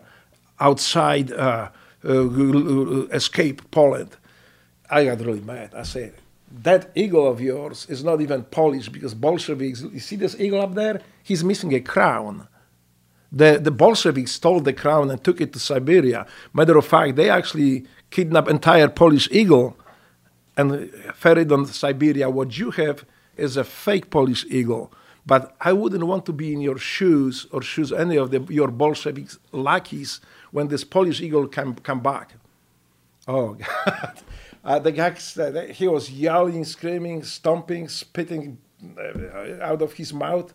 [0.59, 1.69] outside uh,
[2.03, 4.17] uh, escape Poland.
[4.89, 5.73] I got really mad.
[5.73, 6.15] I said,
[6.63, 10.73] that eagle of yours is not even Polish because Bolsheviks, you see this eagle up
[10.73, 11.01] there?
[11.23, 12.47] He's missing a crown.
[13.31, 16.25] The, the Bolsheviks stole the crown and took it to Siberia.
[16.53, 19.77] Matter of fact, they actually kidnapped entire Polish eagle
[20.57, 22.29] and ferried on Siberia.
[22.29, 23.05] What you have
[23.37, 24.91] is a fake Polish eagle.
[25.25, 28.69] But I wouldn't want to be in your shoes or shoes any of the, your
[28.69, 30.19] Bolshevik lackeys
[30.51, 32.33] when this Polish eagle come, come back.
[33.27, 33.53] Oh,
[33.85, 34.21] God.
[34.63, 38.57] Uh, the guy, uh, he was yelling, screaming, stomping, spitting
[38.97, 40.53] uh, out of his mouth.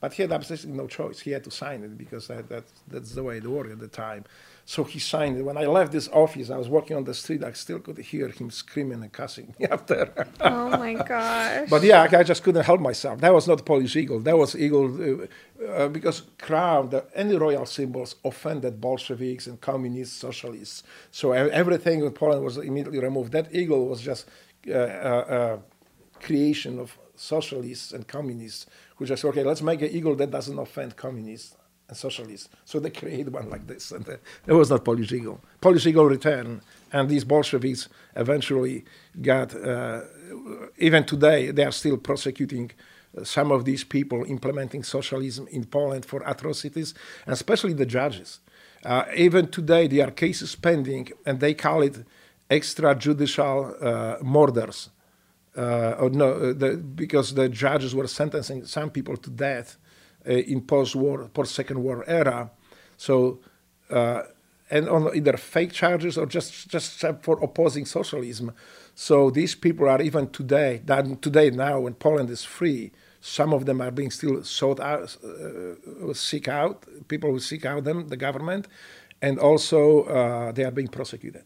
[0.00, 1.20] But he had absolutely no choice.
[1.20, 3.88] He had to sign it because that, that, that's the way it worked at the
[3.88, 4.24] time.
[4.66, 5.42] So he signed it.
[5.42, 7.44] When I left this office, I was walking on the street.
[7.44, 10.26] I still could hear him screaming and cussing me after.
[10.40, 11.68] oh my gosh!
[11.68, 13.20] But yeah, I just couldn't help myself.
[13.20, 14.20] That was not Polish eagle.
[14.20, 20.16] That was eagle uh, uh, because crown, the, any royal symbols offended Bolsheviks and communists,
[20.16, 20.82] socialists.
[21.10, 23.32] So everything in Poland was immediately removed.
[23.32, 24.26] That eagle was just
[24.68, 25.58] uh, uh, uh,
[26.22, 30.96] creation of socialists and communists who just okay, let's make an eagle that doesn't offend
[30.96, 31.54] communists
[31.96, 32.48] socialists.
[32.64, 34.16] So they created one like this, and uh,
[34.46, 35.40] it was not Polish Eagle.
[35.60, 36.60] Polish Eagle returned,
[36.92, 38.84] and these Bolsheviks eventually
[39.20, 39.54] got.
[39.54, 40.02] Uh,
[40.78, 42.70] even today, they are still prosecuting
[43.16, 46.94] uh, some of these people implementing socialism in Poland for atrocities,
[47.26, 48.40] especially the judges.
[48.84, 52.04] Uh, even today, there are cases pending, and they call it
[52.50, 54.90] extrajudicial uh, murders.
[55.56, 59.83] Uh, or no, the, because the judges were sentencing some people to death uh,
[60.32, 62.50] in post-war, post-Second War era.
[62.96, 63.40] So,
[63.90, 64.22] uh,
[64.70, 68.52] and on either fake charges or just just for opposing socialism.
[68.94, 70.82] So these people are even today,
[71.20, 76.12] today now when Poland is free, some of them are being still sought out, uh,
[76.14, 78.68] seek out, people who seek out them, the government,
[79.20, 81.44] and also uh, they are being prosecuted.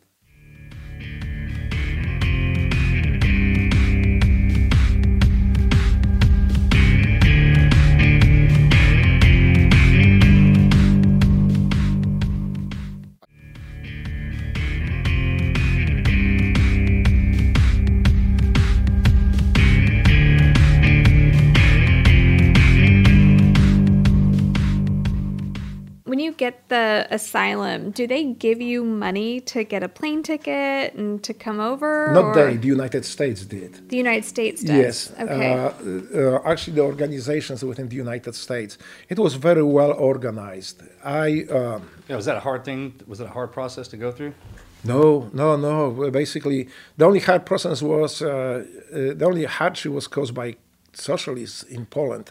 [26.38, 31.34] Get the asylum, do they give you money to get a plane ticket and to
[31.34, 32.12] come over?
[32.12, 32.34] Not or?
[32.34, 33.88] they, the United States did.
[33.90, 34.76] The United States did.
[34.76, 35.12] Yes.
[35.20, 35.52] Okay.
[35.52, 35.70] Uh,
[36.18, 38.78] uh, actually, the organizations within the United States,
[39.08, 40.82] it was very well organized.
[41.04, 41.44] I.
[41.50, 42.94] Uh, yeah, was that a hard thing?
[43.06, 44.32] Was it a hard process to go through?
[44.84, 46.10] No, no, no.
[46.10, 50.56] Basically, the only hard process was uh, uh, the only hardship was caused by
[50.92, 52.30] socialists in Poland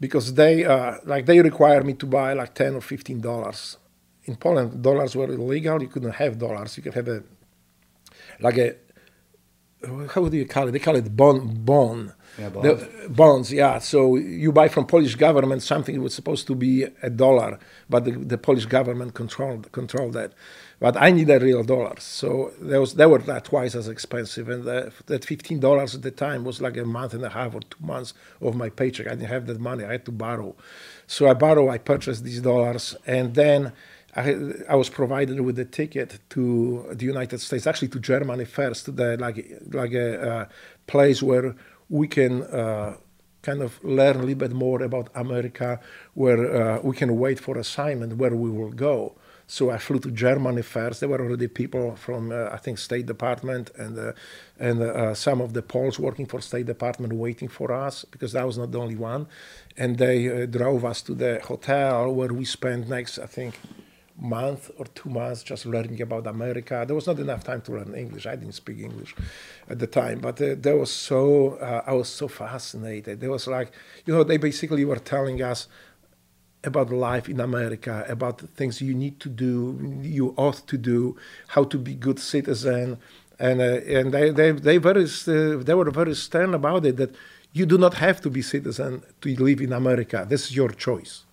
[0.00, 3.78] because they uh, like they require me to buy like 10 or 15 dollars.
[4.24, 5.80] In poland dollars were illegal.
[5.82, 6.76] You couldn't have dollars.
[6.76, 7.22] You could have a
[8.40, 8.76] like a
[10.14, 10.72] how do you call it?
[10.72, 12.82] They call it bond bond yeah, bonds.
[12.82, 13.78] The, bonds yeah.
[13.78, 18.04] So you buy from polish government something that was supposed to be a dollar but
[18.04, 20.32] the, the polish government controlled controlled that
[20.78, 22.02] but I needed real dollars.
[22.02, 24.48] So was, they were twice as expensive.
[24.48, 27.60] And the, that $15 at the time was like a month and a half or
[27.60, 28.12] two months
[28.42, 29.06] of my paycheck.
[29.06, 29.84] I didn't have that money.
[29.84, 30.54] I had to borrow.
[31.06, 32.94] So I borrowed, I purchased these dollars.
[33.06, 33.72] And then
[34.14, 34.36] I,
[34.68, 39.16] I was provided with a ticket to the United States, actually to Germany first, the,
[39.16, 40.48] like, like a,
[40.86, 41.54] place where
[41.88, 42.96] we can uh,
[43.42, 45.80] kind of learn a little bit more about America,
[46.14, 49.14] where uh, we can wait for assignment where we will go.
[49.48, 51.00] So I flew to Germany first.
[51.00, 54.12] There were already people from, uh, I think, State Department and uh,
[54.58, 58.44] and uh, some of the Poles working for State Department waiting for us because I
[58.44, 59.28] was not the only one.
[59.76, 63.54] And they uh, drove us to the hotel where we spent next, I think,
[64.18, 66.84] month or two months just learning about America.
[66.86, 68.26] There was not enough time to learn English.
[68.26, 69.14] I didn't speak English
[69.68, 73.20] at the time, but uh, there was so uh, I was so fascinated.
[73.20, 73.72] There was like,
[74.06, 75.68] you know, they basically were telling us
[76.66, 81.16] about life in America, about the things you need to do, you ought to do,
[81.48, 82.98] how to be good citizen,
[83.38, 87.14] and uh, and they they they very uh, they were very stern about it that
[87.52, 90.26] you do not have to be citizen to live in America.
[90.28, 91.24] This is your choice.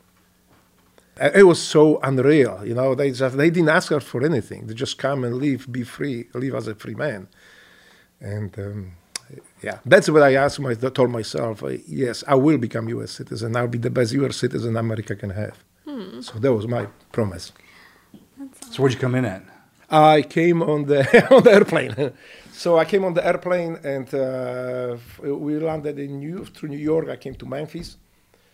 [1.20, 2.96] Uh, It was so unreal, you know.
[2.96, 4.68] They just they didn't ask us for anything.
[4.68, 7.28] They just come and live, be free, live as a free man,
[8.20, 8.52] and.
[8.58, 8.92] Um,
[9.64, 11.64] yeah, that's what I asked my, told myself.
[11.64, 13.12] Uh, yes, I will become U.S.
[13.12, 13.56] citizen.
[13.56, 14.36] I'll be the best U.S.
[14.36, 15.56] citizen America can have.
[15.88, 16.22] Hmm.
[16.22, 17.52] So that was my promise.
[18.72, 19.44] So where'd you come in at?
[19.90, 21.02] I came on the
[21.36, 22.12] on the airplane.
[22.52, 27.10] so I came on the airplane and uh, we landed in New through New York.
[27.10, 27.98] I came to Memphis.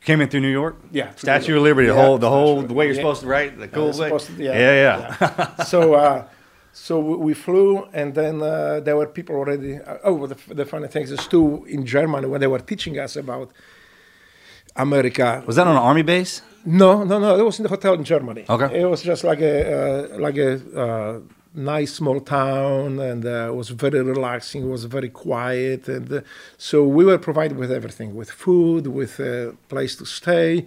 [0.01, 0.76] Came in through New York.
[0.91, 1.64] Yeah, Statue New of York.
[1.70, 1.88] Liberty.
[1.89, 3.01] The Yeah, whole, the whole, the way you're yeah.
[3.01, 4.03] supposed to write, the cool Uh, thing.
[4.05, 4.55] supposed to- yeah,
[4.86, 5.64] yeah.
[5.66, 6.26] so uh,
[6.72, 9.78] so we, flew, and then uh, there were people already.
[9.78, 13.15] Uh, oh, the, the funny thing is, too, in Germany when they were teaching us
[13.15, 13.51] about
[14.76, 15.43] America.
[15.45, 16.41] Was that on an army base?
[16.65, 17.39] No, no, no.
[17.39, 18.45] It was in the hotel in Germany.
[18.49, 18.82] Okay.
[18.82, 21.20] It was just like a uh, like a uh,
[21.53, 24.63] nice small town, and uh, it was very relaxing.
[24.63, 26.22] It was very quiet, and uh,
[26.57, 30.65] so we were provided with everything, with food, with a place to stay,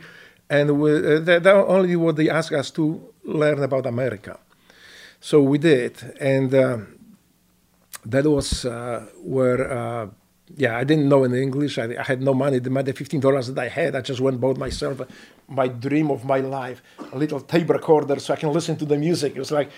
[0.49, 4.39] and we, uh, that, that only what they asked us to learn about America.
[5.25, 6.99] So we did, and um
[8.05, 9.73] that was uh, where.
[9.73, 10.07] Uh,
[10.55, 11.79] yeah, I didn't know any English.
[11.79, 12.59] I, I had no money.
[12.59, 15.07] The money, fifteen dollars that I had, I just went bought myself uh,
[15.49, 18.99] my dream of my life, a little tape recorder, so I can listen to the
[18.99, 19.35] music.
[19.35, 19.71] It was like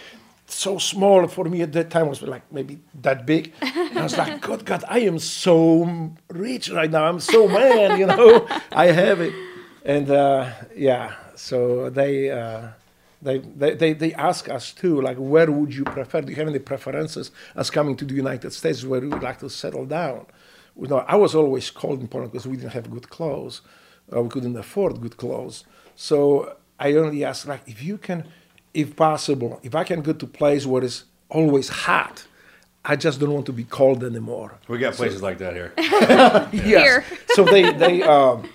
[0.47, 2.07] so small for me at that time.
[2.07, 3.53] It was like maybe that big.
[3.61, 7.05] And I was like, God, God, I am so rich right now.
[7.05, 8.49] I'm so man, you know.
[8.73, 9.35] I have it,
[9.85, 11.15] and uh, yeah.
[11.37, 12.31] So they.
[12.31, 12.69] Uh,
[13.25, 16.21] they, they, they, they ask us too, like, where would you prefer?
[16.21, 19.39] Do you have any preferences as coming to the United States where you would like
[19.41, 20.27] to settle down?
[20.81, 23.63] You know, I was always cold in Poland because we didn't have good clothes,
[24.09, 25.65] or we couldn't afford good clothes.
[25.97, 28.27] So I only asked, like, if you can,
[28.75, 32.27] if possible, if I can go to a place where it's always hot,
[32.85, 34.59] I just don't want to be cold anymore.
[34.69, 35.73] We got places like that here.
[36.53, 37.05] yes.
[37.29, 38.47] So they they um,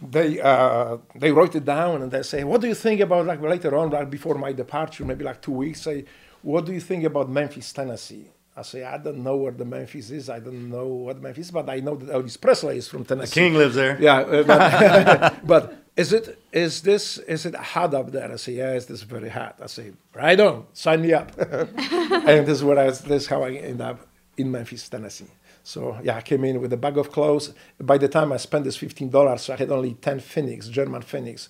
[0.00, 3.40] they uh, they wrote it down and they say, "What do you think about like
[3.40, 5.82] later on, like before my departure, maybe like two weeks?
[5.82, 6.04] Say,
[6.42, 10.10] what do you think about Memphis, Tennessee?" I say, "I don't know where the Memphis
[10.10, 10.28] is.
[10.30, 13.40] I don't know what Memphis, is, but I know that Elvis Presley is from Tennessee.
[13.40, 14.00] king lives there.
[14.00, 18.30] Yeah, uh, but, but is it is this is it hot up there?
[18.30, 22.46] I say, "Yes, this is very hot." I say, "Right on, sign me up." and
[22.46, 25.30] this is what I this is how I end up in Memphis, Tennessee.
[25.72, 27.52] So yeah, I came in with a bag of clothes.
[27.80, 31.48] By the time I spent this fifteen dollars, I had only ten Pfennigs, German Pfennigs.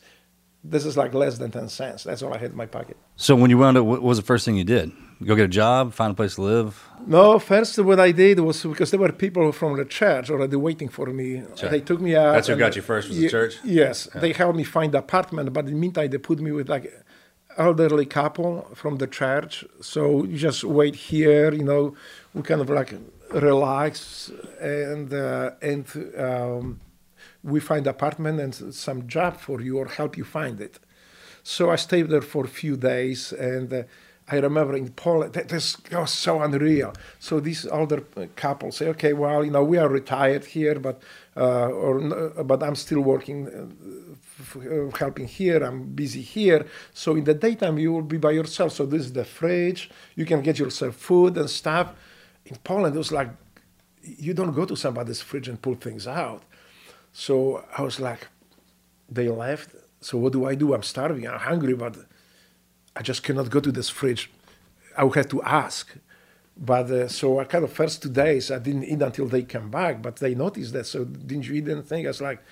[0.65, 2.05] This is like less than ten cents.
[2.05, 2.97] That's all I had in my pocket.
[3.17, 4.91] So when you wound up, what was the first thing you did?
[5.23, 6.89] Go get a job, find a place to live.
[7.07, 10.89] No, first what I did was because there were people from the church already waiting
[10.89, 11.43] for me.
[11.55, 11.69] Sure.
[11.69, 12.33] They took me out.
[12.33, 13.55] That's who got you first was the church?
[13.65, 14.21] Yes, Yeah.
[14.23, 16.87] they helped me find apartment, but in the meantime they put me with like
[17.59, 19.65] elderly couple from the church.
[19.83, 21.95] So you just wait here, you know,
[22.35, 22.93] we kind of like
[23.31, 25.87] relax and uh, and
[26.19, 26.81] um,
[27.43, 30.79] we find apartment and some job for you or help you find it.
[31.43, 33.83] So I stayed there for a few days, and uh,
[34.29, 36.93] I remember in Poland, that this was so unreal.
[37.21, 41.01] So these older uh, couples say, "Okay, well, you know, we are retired here, but
[41.37, 42.01] uh, or
[42.45, 45.63] but I'm still working, uh, uh, helping here.
[45.63, 46.67] I'm busy here.
[46.93, 48.73] So in the daytime, you will be by yourself.
[48.73, 49.91] So this is the fridge.
[50.17, 51.95] You can get yourself food and stuff.
[52.47, 53.31] In Poland, it was like
[54.03, 56.43] you don't go to somebody's fridge and pull things out.
[57.13, 58.29] So I was like,
[59.09, 59.71] they left.
[60.01, 60.75] So what do I do?
[60.75, 61.27] I'm starving.
[61.27, 61.97] I'm hungry, but
[62.95, 64.31] I just cannot go to this fridge.
[64.97, 65.95] I would have to ask.
[66.57, 69.71] But uh, so I kind of first two days I didn't eat until they came
[69.71, 70.03] back.
[70.03, 70.87] But they noticed that.
[70.87, 72.07] So didn't you eat anything?
[72.07, 72.43] I was like,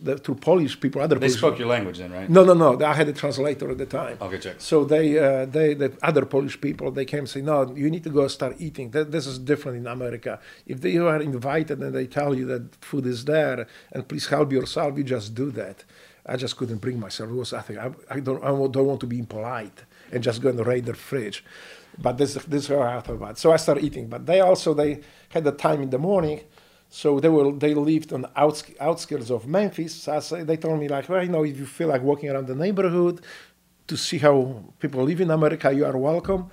[0.00, 2.28] the, to Polish people, other people, They Polish spoke your language then, right?
[2.28, 2.84] No, no, no.
[2.84, 4.18] I had a translator at the time.
[4.20, 4.56] Okay, check.
[4.58, 8.04] So they, uh, they, the other Polish people, they came and say, no, you need
[8.04, 8.90] to go start eating.
[8.90, 10.40] That, this is different in America.
[10.66, 14.26] If they, you are invited and they tell you that food is there and please
[14.28, 15.84] help yourself, you just do that.
[16.26, 17.30] I just couldn't bring myself.
[17.30, 20.42] It was, I think, I, I don't, I don't want to be impolite and just
[20.42, 21.44] go and raid their fridge.
[22.00, 23.38] But this, this is how I thought about it.
[23.38, 24.08] So I started eating.
[24.08, 25.00] But they also, they
[25.30, 26.40] had the time in the morning
[26.90, 29.94] So they were they lived on the outs- outskirts of Memphis.
[29.94, 32.54] So they told me like, well, you know, if you feel like walking around the
[32.54, 33.20] neighborhood
[33.86, 36.50] to see how people live in America, you are welcome.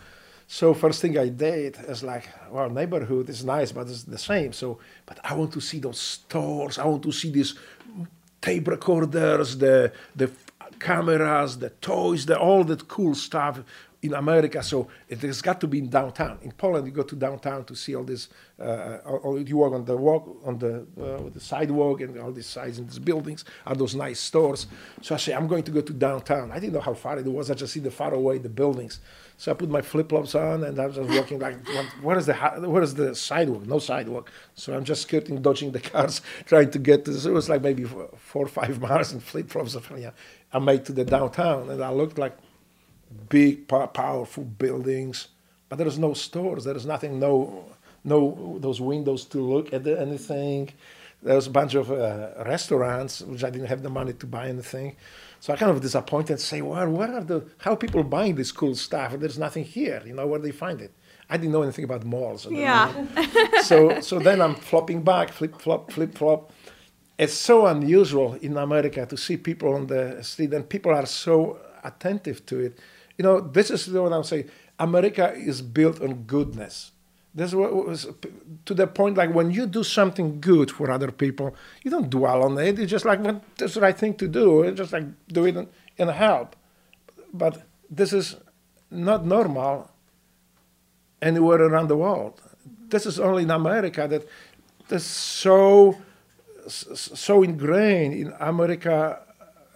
[0.47, 4.53] So first thing I did is like, well, neighborhood is nice, but it's the same.
[4.53, 6.77] So, but I want to see those stores.
[6.77, 7.55] I want to see these
[8.41, 10.29] tape recorders, the the
[10.79, 13.61] cameras, the toys, the all that cool stuff
[14.05, 14.61] in America.
[14.63, 16.39] So it has got to be in downtown.
[16.41, 18.29] In Poland, you go to downtown to see all this.
[18.59, 22.45] Uh, all, you walk on the walk on the uh, the sidewalk and all these
[22.45, 24.67] sides and these buildings are those nice stores.
[25.01, 26.51] So I say I'm going to go to downtown.
[26.51, 27.51] I didn't know how far it was.
[27.51, 28.99] I just see the far away the buildings.
[29.37, 32.17] So I put my flip flops on and I was just walking like, what, what
[32.17, 33.65] is the what is the sidewalk?
[33.65, 34.31] No sidewalk.
[34.53, 37.13] So I'm just skirting, dodging the cars, trying to get to.
[37.13, 39.75] So it was like maybe four, or five miles in flip flops.
[40.53, 42.37] I made to the downtown and I looked like
[43.29, 45.29] big, powerful buildings,
[45.69, 46.63] but there is no stores.
[46.63, 47.19] There is nothing.
[47.19, 47.65] No,
[48.03, 50.71] no those windows to look at the, anything.
[51.21, 54.47] There was a bunch of uh, restaurants which I didn't have the money to buy
[54.47, 54.95] anything.
[55.39, 56.39] So I kind of disappointed.
[56.39, 59.13] Say, well, what are the how are people buying this cool stuff?
[59.19, 60.01] There's nothing here.
[60.05, 60.93] You know where they find it.
[61.29, 62.47] I didn't know anything about malls.
[62.49, 62.91] Yeah.
[63.63, 66.51] so so then I'm flopping back, flip flop, flip flop.
[67.17, 71.59] It's so unusual in America to see people on the street, and people are so
[71.83, 72.79] attentive to it.
[73.17, 74.49] You know, this is what I'm saying.
[74.79, 76.91] America is built on goodness.
[77.33, 78.07] This is was
[78.65, 81.53] to the point like when you do something good for other people,
[81.83, 82.79] you don't dwell on it.
[82.79, 84.71] It's just like well, that's the right thing to do.
[84.71, 86.55] Just like do it and, and help.
[87.33, 88.37] But this is
[88.89, 89.91] not normal
[91.21, 92.41] anywhere around the world.
[92.87, 94.25] This is only in America that
[94.87, 95.97] that's so
[96.67, 99.19] so ingrained in America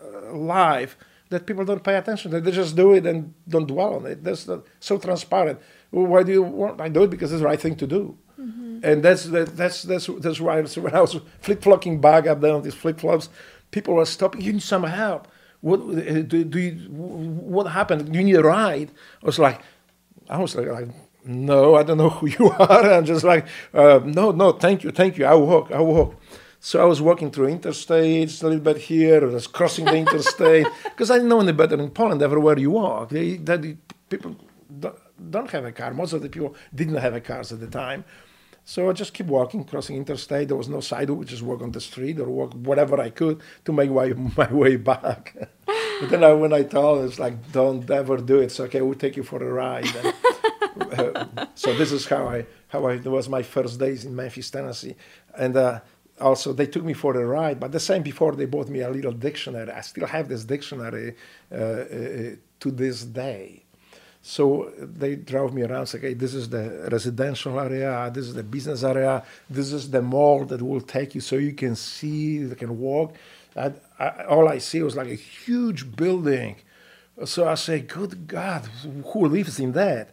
[0.01, 0.95] uh, life
[1.29, 2.31] that people don't pay attention.
[2.31, 2.41] to.
[2.41, 4.23] They just do it and don't dwell on it.
[4.23, 5.59] That's not, so transparent.
[5.91, 6.81] Why do you want?
[6.81, 8.17] I do it because it's the right thing to do.
[8.39, 8.79] Mm-hmm.
[8.83, 12.41] And that's that, that's that's that's why so when I was flip flopping back up
[12.41, 13.29] there on these flip flops,
[13.71, 14.41] people were stopping.
[14.41, 15.27] You need some help.
[15.61, 16.71] What uh, do, do you?
[16.89, 18.11] What happened?
[18.11, 18.91] Do you need a ride?
[19.21, 19.61] I was like,
[20.29, 20.87] I was like, like
[21.25, 22.91] no, I don't know who you are.
[22.91, 25.25] I'm just like, uh, no, no, thank you, thank you.
[25.25, 26.15] I walk, I walk.
[26.61, 30.67] So I was walking through interstates a little bit here, I was crossing the interstate
[30.83, 32.21] because I didn't know any better in Poland.
[32.21, 33.77] Everywhere you walk, they, that
[34.09, 34.35] people
[34.79, 35.93] don't, don't have a car.
[35.93, 38.03] Most of the people didn't have a cars at the time.
[38.65, 40.49] So I just keep walking, crossing interstate.
[40.49, 43.71] There was no sidewalk, just walk on the street or walk whatever I could to
[43.71, 45.33] make my, my way back.
[45.65, 48.45] but then I, when I told, it's like, don't ever do it.
[48.45, 49.87] It's okay, we'll take you for a ride.
[49.95, 54.15] And, uh, so this is how I, how I, it was my first days in
[54.15, 54.95] Memphis, Tennessee.
[55.35, 55.79] And uh,
[56.19, 58.89] also they took me for a ride, but the same before they bought me a
[58.89, 59.71] little dictionary.
[59.71, 61.15] I still have this dictionary
[61.51, 63.63] uh, uh, to this day.
[64.21, 65.87] So they drove me around.
[65.87, 68.11] Said, "Okay, this is the residential area.
[68.13, 69.23] This is the business area.
[69.49, 73.15] This is the mall that will take you, so you can see, you can walk."
[73.55, 76.57] I, I, all I see was like a huge building.
[77.25, 78.65] So I say, "Good God,
[79.05, 80.09] who lives in that?"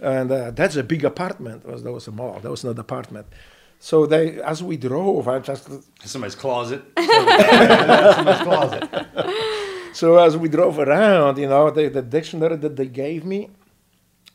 [0.00, 1.66] And uh, that's a big apartment.
[1.66, 2.38] Was, that was a mall.
[2.40, 3.26] That was not an apartment.
[3.80, 5.68] So they, as we drove, I just
[6.04, 6.82] somebody's closet.
[6.98, 9.06] somebody's closet.
[9.92, 13.50] so as we drove around, you know, the, the dictionary that they gave me,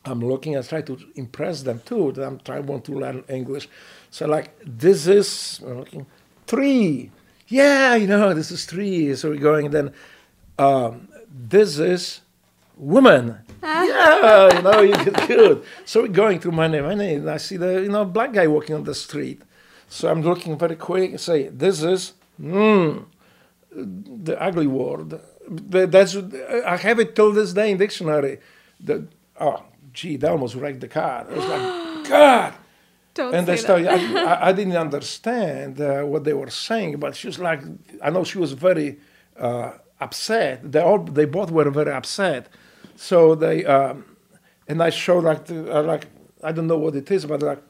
[0.04, 0.56] I'm looking.
[0.56, 2.12] I try to impress them too.
[2.12, 3.68] That I'm trying want to learn English.
[4.10, 6.06] So like this is I'm looking
[6.46, 7.10] three.
[7.48, 9.14] Yeah, you know, this is three.
[9.14, 9.70] So we're going.
[9.70, 9.92] Then
[10.58, 12.20] um, this is
[12.76, 13.38] woman.
[13.62, 15.64] yeah, you know, you get good.
[15.84, 18.32] So we're going through my name, my name, and I see the you know black
[18.32, 19.42] guy walking on the street.
[19.88, 23.04] So I'm looking very quick and say, this is mm,
[23.70, 25.20] the ugly word.
[25.48, 26.16] That's
[26.66, 28.38] I have it till this day in dictionary.
[28.80, 29.06] The,
[29.40, 29.62] oh,
[29.92, 31.26] gee, that almost wrecked the car.
[31.30, 32.54] I was like, God.
[33.14, 33.86] Don't and they started.
[33.86, 37.62] I, I, I didn't understand uh, what they were saying, but she was like,
[38.02, 38.98] I know she was very
[39.38, 40.72] uh, upset.
[40.72, 42.48] They all, they both were very upset.
[42.96, 44.04] So they, um,
[44.68, 46.06] and I showed like, the, uh, like
[46.42, 47.62] I don't know what it is, but like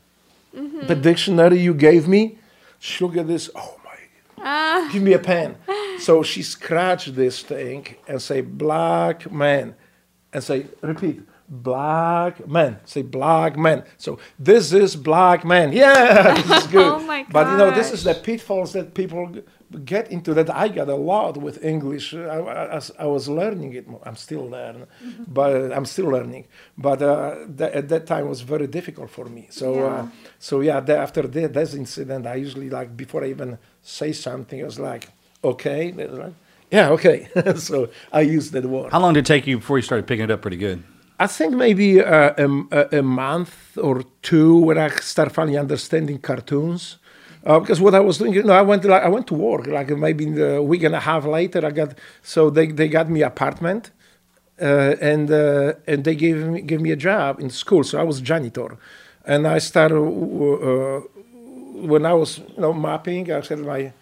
[0.56, 0.86] Mm-hmm.
[0.86, 2.38] the dictionary you gave me.
[2.78, 3.50] She looked at this.
[3.56, 3.96] Oh my!
[4.38, 4.88] Ah.
[4.92, 5.56] Give me a pen.
[5.98, 9.74] So she scratched this thing and say black man,
[10.32, 12.78] and say repeat black man.
[12.84, 13.82] Say black man.
[13.98, 15.72] So this is black man.
[15.72, 16.86] Yeah, this is good.
[16.86, 19.34] Oh But you know, this is the pitfalls that people
[19.78, 20.34] get into.
[20.34, 22.14] That I got a lot with English.
[22.14, 23.86] I, I, as I was learning it.
[24.04, 24.86] I'm still learning,
[25.28, 26.44] but I'm still learning.
[26.78, 29.46] But uh, tha- at that time was very difficult for me.
[29.50, 29.84] So Yeah.
[29.86, 30.06] uh,
[30.38, 30.80] so yeah.
[30.80, 34.78] The, after that, this incident, I usually like before I even say something, I was
[34.78, 35.08] like,
[35.42, 36.34] okay, They like,
[36.70, 37.28] yeah, okay.
[37.56, 38.92] so I used that word.
[38.92, 40.82] How long did it take you before you started picking it up pretty good?
[41.20, 46.18] I think maybe uh, a, a, a month or two when I start finally understanding
[46.18, 46.98] cartoons.
[47.44, 49.34] Uh, because what I was doing, you know, I went to, like, I went to
[49.34, 51.64] work like maybe a week and a half later.
[51.64, 53.90] I got so they, they got me apartment,
[54.60, 57.84] uh, and uh, and they gave me gave me a job in school.
[57.84, 58.78] So I was janitor,
[59.26, 61.00] and I started uh,
[61.86, 63.30] when I was you know mapping.
[63.30, 63.92] I said my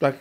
[0.00, 0.20] like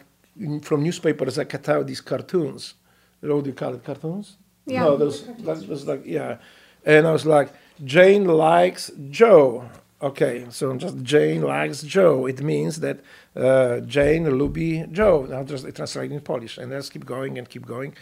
[0.61, 2.75] from newspapers I cut out these cartoons.
[3.19, 3.83] What do you call it?
[3.83, 4.37] Cartoons?
[4.65, 4.85] Yeah.
[4.85, 6.37] No, those that was like yeah,
[6.85, 7.49] and I was like
[7.83, 9.69] Jane likes Joe.
[10.01, 12.25] Okay, so just Jane likes Joe.
[12.25, 13.01] It means that
[13.35, 15.25] uh, Jane lubi Joe.
[15.29, 17.93] Now just translate in Polish, and let's keep going and keep going.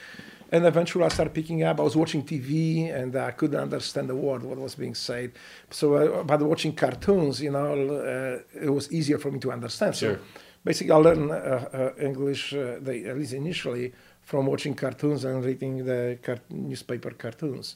[0.51, 1.79] And eventually I started picking up.
[1.79, 5.31] I was watching TV and I couldn't understand the word, what was being said.
[5.71, 9.95] So, uh, by watching cartoons, you know, uh, it was easier for me to understand.
[9.95, 10.15] Sure.
[10.15, 10.21] So,
[10.63, 13.91] basically, I learned uh, uh, English, uh, they, at least initially,
[14.21, 17.75] from watching cartoons and reading the car- newspaper cartoons.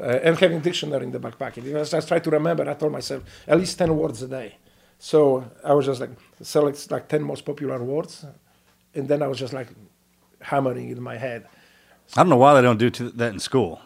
[0.00, 1.62] Uh, and having dictionary in the back pocket.
[1.62, 4.56] You know, I tried to remember, I told myself at least 10 words a day.
[4.98, 8.24] So I was just like, select like 10 most popular words.
[8.94, 9.68] And then I was just like
[10.40, 11.46] hammering in my head.
[12.16, 13.80] I don't know why they don't do that in school.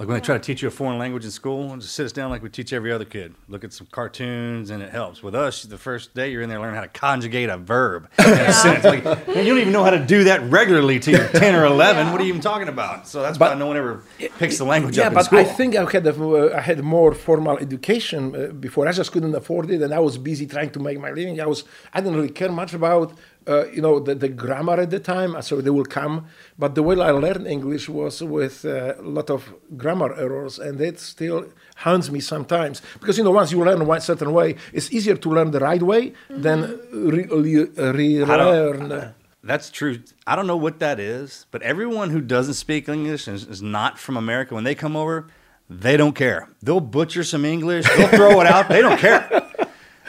[0.00, 2.12] Like when they try to teach you a foreign language in school, just sit us
[2.12, 3.34] down like we teach every other kid.
[3.48, 5.22] Look at some cartoons and it helps.
[5.22, 8.24] With us, the first day you're in there learning how to conjugate a verb in
[8.24, 8.84] a sentence.
[8.86, 11.66] Like, man, you don't even know how to do that regularly till you're 10 or
[11.66, 12.12] 11.
[12.12, 13.08] What are you even talking about?
[13.08, 14.02] So that's why no one ever
[14.38, 15.40] picks the language yeah, up in but school.
[15.40, 18.88] I think I had a, uh, I had more formal education uh, before.
[18.88, 21.38] I just couldn't afford it, and I was busy trying to make my living.
[21.42, 23.12] I was I didn't really care much about
[23.48, 26.26] uh, you know the, the grammar at the time, so they will come.
[26.58, 30.80] But the way I learned English was with uh, a lot of grammar errors, and
[30.80, 34.92] it still haunts me sometimes because you know once you learn one certain way, it's
[34.92, 39.14] easier to learn the right way than re- re- I don't- relearn.
[39.42, 40.00] That's true.
[40.26, 43.62] I don't know what that is, but everyone who doesn't speak English and is, is
[43.62, 45.28] not from America, when they come over,
[45.70, 46.50] they don't care.
[46.62, 48.68] They'll butcher some English, they'll throw it out.
[48.68, 49.46] They don't care.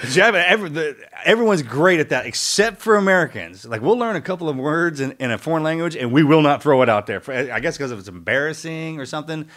[0.03, 3.65] Every, the, everyone's great at that, except for Americans.
[3.65, 6.41] Like we'll learn a couple of words in, in a foreign language, and we will
[6.41, 7.19] not throw it out there.
[7.19, 9.47] For, I guess because it's embarrassing or something.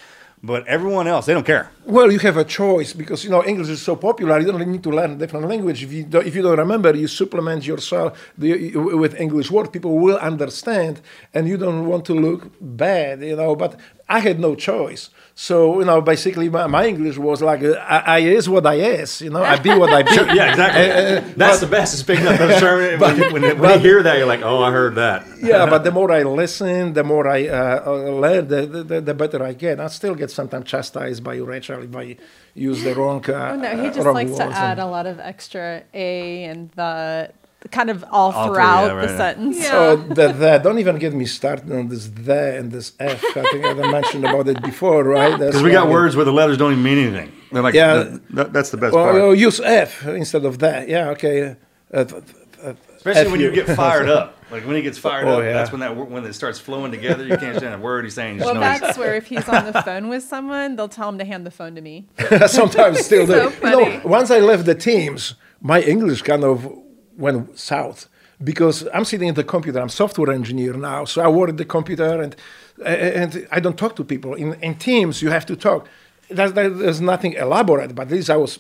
[0.43, 1.71] But everyone else, they don't care.
[1.87, 4.39] Well, you have a choice because you know English is so popular.
[4.41, 5.83] You don't need to learn a different language.
[5.83, 9.73] If you don't, if you don't remember, you supplement yourself the, with English word.
[9.73, 11.01] People will understand,
[11.33, 13.57] and you don't want to look bad, you know.
[13.57, 15.09] But I had no choice.
[15.37, 18.75] So you know, basically, my, my English was like uh, I, I is what I
[18.75, 19.21] is.
[19.21, 20.13] You know, I be what I be.
[20.13, 20.91] Sure, yeah, exactly.
[20.91, 21.95] Uh, uh, That's but- the best.
[21.95, 23.01] Is picking up those terms.
[23.01, 25.67] but- when, when, when but- you hear that, you're like, "Oh, I heard that." yeah,
[25.67, 27.93] but the more I listen, the more I uh, uh,
[28.25, 29.81] learn, the, the, the better I get.
[29.81, 32.17] I still get sometimes chastised by Rachel if I
[32.55, 33.29] use the wrong.
[33.29, 35.83] Uh, Oh, no, he uh, just wrong likes to add and- a lot of extra
[35.93, 37.33] a and the
[37.71, 39.19] kind of all, All through, throughout yeah, right, the yeah.
[39.19, 39.67] sentence.
[39.67, 43.23] So the, the don't even get me started on this the and this f.
[43.37, 45.39] I think I mentioned about it before, right?
[45.39, 47.33] Because we got words where the letters don't even mean anything.
[47.53, 47.95] They're like, Yeah.
[47.95, 49.15] that- that- that's the best Well, part.
[49.17, 50.89] well, use f instead of that.
[50.89, 51.57] Yeah, okay.
[51.93, 52.25] Uh, th-
[52.63, 53.55] th- Especially F when you you.
[53.65, 54.39] get fired up.
[54.51, 55.53] Like when he gets fired Oh, up, yeah.
[55.55, 57.25] that's when that when it starts flowing together.
[57.25, 58.39] You can't understand a word he's saying.
[58.39, 61.09] Just Well, know he's- that's where if he's on the phone with someone, they'll tell
[61.09, 62.07] him to hand the phone to me.
[62.47, 63.33] Sometimes still do.
[63.33, 66.69] So You know, once I left the teams, my English kind of
[67.17, 68.09] went south
[68.43, 69.81] because I'm sitting at the computer.
[69.81, 72.37] I'm software engineer now, so I work at the computer and
[72.85, 74.35] and I don't talk to people.
[74.35, 75.89] In in teams, you have to talk.
[76.31, 78.59] There's, there's nothing elaborate, but at least I was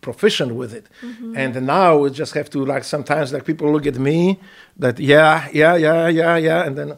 [0.00, 0.86] proficient with it.
[1.02, 1.36] Mm-hmm.
[1.36, 4.38] And now we just have to like sometimes like people look at me
[4.76, 6.96] that yeah yeah yeah yeah yeah and then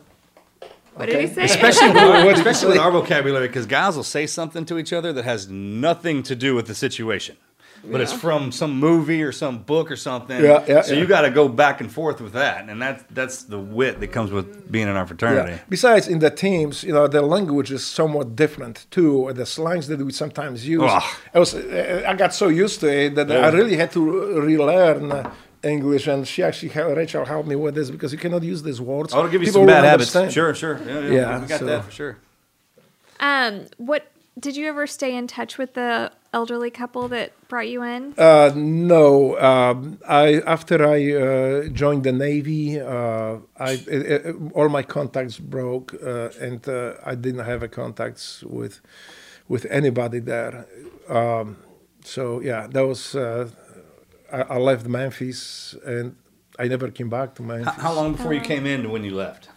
[0.95, 1.45] What did he say?
[1.45, 4.64] especially with our, What did you especially with our vocabulary, because guys will say something
[4.66, 7.36] to each other that has nothing to do with the situation.
[7.83, 10.43] But it's from some movie or some book or something.
[10.45, 11.01] Yeah, yeah, so yeah.
[11.01, 14.09] you got to go back and forth with that, and that's that's the wit that
[14.09, 15.53] comes with being in our fraternity.
[15.53, 15.59] Yeah.
[15.68, 19.16] Besides, in the teams, you know, the language is somewhat different too.
[19.16, 20.83] or The slangs that we sometimes use.
[20.85, 21.03] Ugh.
[21.35, 24.01] I was, uh, I got so used to it that I really had to
[24.41, 25.31] relearn uh,
[25.62, 28.81] English, and she actually, hel- Rachel, helped me with this because you cannot use these
[28.81, 29.14] words.
[29.14, 30.14] I'll give you People some bad won't habits.
[30.16, 30.33] understand.
[30.35, 30.78] Sure, sure.
[30.87, 32.18] Yeah, yeah, Yeah, we got so- that for sure.
[33.20, 37.83] Um, what did you ever stay in touch with the elderly couple that brought you
[37.83, 38.14] in?
[38.16, 44.68] Uh, no, um, I after I uh, joined the navy, uh, I uh, uh, all
[44.68, 48.81] my contacts broke, uh, and uh, I didn't have a contacts with
[49.49, 50.66] with anybody there.
[51.09, 51.57] Um,
[52.05, 53.14] so yeah, that was.
[53.14, 53.51] Uh,
[54.33, 56.14] I, I left Memphis, and
[56.59, 57.74] I never came back to Memphis.
[57.74, 59.49] How, how long before you came in to when you left?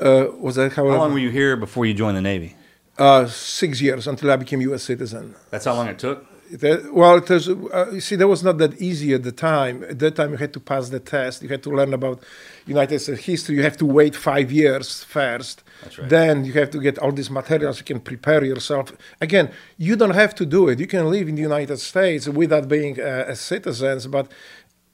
[0.00, 0.88] Uh, was that how?
[0.88, 2.56] How long were you here before you joined the Navy?
[2.98, 4.82] Uh, six years until I became U.S.
[4.82, 5.34] citizen.
[5.50, 6.26] That's how long it took.
[6.50, 9.82] That, well, it was, uh, you see, that was not that easy at the time.
[9.84, 11.42] At that time, you had to pass the test.
[11.42, 12.22] You had to learn about
[12.66, 13.56] United States history.
[13.56, 15.62] You have to wait five years first.
[15.82, 16.08] That's right.
[16.10, 17.78] Then you have to get all these materials.
[17.78, 18.92] You can prepare yourself.
[19.22, 20.78] Again, you don't have to do it.
[20.78, 24.30] You can live in the United States without being uh, a citizen, but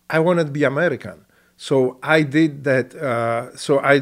[0.09, 1.25] I wanted to be American.
[1.57, 2.95] So I did that.
[2.95, 4.01] Uh, so I,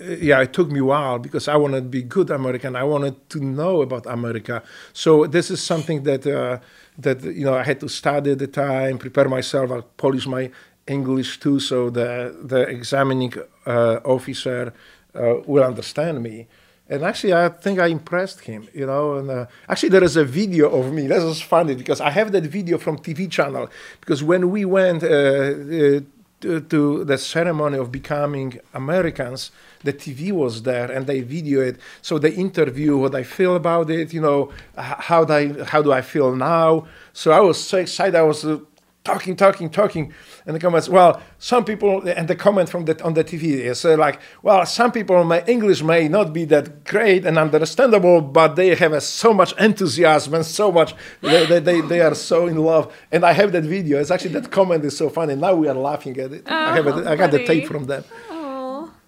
[0.00, 2.76] yeah, it took me a while because I wanted to be good American.
[2.76, 4.62] I wanted to know about America.
[4.92, 6.58] So this is something that uh,
[6.98, 10.50] that you know I had to study at the time, prepare myself, I polish my
[10.86, 13.34] English too, so the the examining
[13.66, 14.72] uh, officer
[15.14, 16.46] uh, will understand me.
[16.88, 19.14] And actually, I think I impressed him, you know.
[19.14, 21.06] And uh, actually, there is a video of me.
[21.06, 23.70] This is funny because I have that video from TV channel.
[24.00, 26.00] Because when we went uh, uh,
[26.40, 29.52] to, to the ceremony of becoming Americans,
[29.82, 31.78] the TV was there and they video it.
[32.02, 35.92] So they interview what I feel about it, you know, how do I, how do
[35.92, 36.86] I feel now.
[37.12, 38.14] So I was so excited.
[38.14, 38.58] I was uh,
[39.04, 40.12] talking, talking, talking,
[40.46, 40.88] and the comments.
[40.88, 44.64] Well, some people and the comment from the on the TV is uh, like, well,
[44.66, 49.00] some people my English may not be that great and understandable, but they have uh,
[49.00, 52.94] so much enthusiasm and so much they, they, they, they are so in love.
[53.12, 53.98] And I have that video.
[54.00, 55.34] It's actually that comment is so funny.
[55.34, 56.50] Now we are laughing at it.
[56.50, 58.39] I have it, I got the tape from them Oh,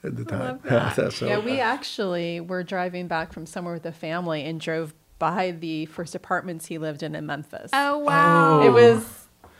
[0.05, 0.61] at the time.
[0.65, 1.13] that.
[1.13, 5.53] so, yeah, we actually were driving back from somewhere with the family and drove by
[5.53, 7.71] the first apartments he lived in in Memphis.
[7.73, 8.63] oh wow.
[8.67, 9.05] It was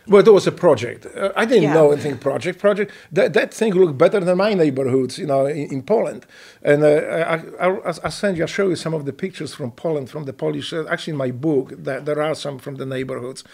[0.09, 1.07] Well, it was a project.
[1.07, 1.75] Uh, I didn't Yeah.
[1.75, 2.59] know anything project.
[2.59, 6.27] Project that, that thing looked better than my neighborhoods, you know, in, in Poland.
[6.71, 8.43] And uh, I, I, I'll, I'll send you.
[8.43, 10.73] I'll show you some of the pictures from Poland, from the Polish.
[10.73, 13.45] Uh, actually, in my book, there, there are some from the neighborhoods.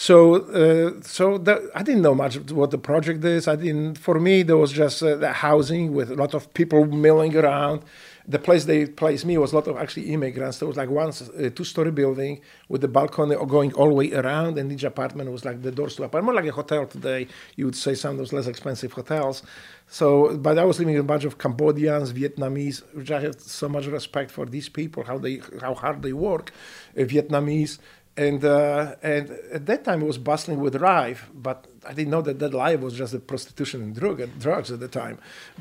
[0.00, 3.48] So, uh, so that, I didn't know much what the project is.
[3.48, 3.98] I didn't.
[3.98, 7.82] For me, there was just uh, the housing with a lot of people milling around.
[8.28, 10.58] The place they placed me was a lot of actually immigrants.
[10.58, 14.56] There was like one uh, two-story building with the balcony going all the way around,
[14.56, 17.26] and each apartment was like the doors to apartment, more like a hotel today.
[17.56, 19.42] You would say some of those less expensive hotels.
[19.88, 23.68] So, but I was living with a bunch of Cambodians, Vietnamese, which I had so
[23.68, 26.52] much respect for these people, how they, how hard they work,
[26.96, 27.78] uh, Vietnamese
[28.26, 32.22] and uh, and at that time it was bustling with life, but I didn't know
[32.22, 35.16] that that life was just a prostitution and drug drugs at the time.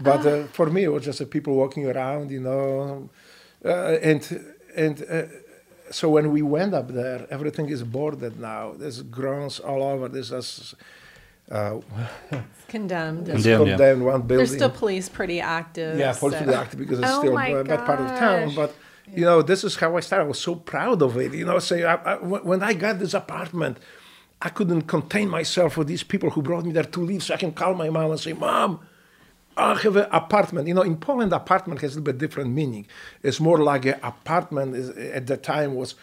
[0.09, 3.09] But uh, for me, it was just a people walking around, you know,
[3.63, 4.21] uh, and
[4.75, 4.95] and.
[5.09, 5.23] Uh,
[5.89, 8.73] so when we went up there, everything is boarded now.
[8.73, 10.09] There's grounds all over.
[10.09, 10.75] There's just
[11.49, 11.79] uh,
[12.67, 13.29] condemned.
[13.29, 13.93] it's Condemned, yeah.
[13.93, 14.37] one building.
[14.37, 15.97] There's still police pretty active.
[15.97, 18.53] Yeah, so- politically active because it's Oh still my a bad part of town.
[18.53, 18.75] But
[19.13, 20.25] you know, this is how I started.
[20.25, 21.33] I was so proud of it.
[21.33, 23.77] You know, say I, when I got this apartment,
[24.41, 27.23] I couldn't contain myself for these people who brought me there to live.
[27.23, 28.81] So I can call my mom and say, "Mom,
[29.55, 32.85] I have an apartment." You know, in Poland, apartment has a little bit different meaning.
[33.23, 35.95] It's more like an apartment at the time was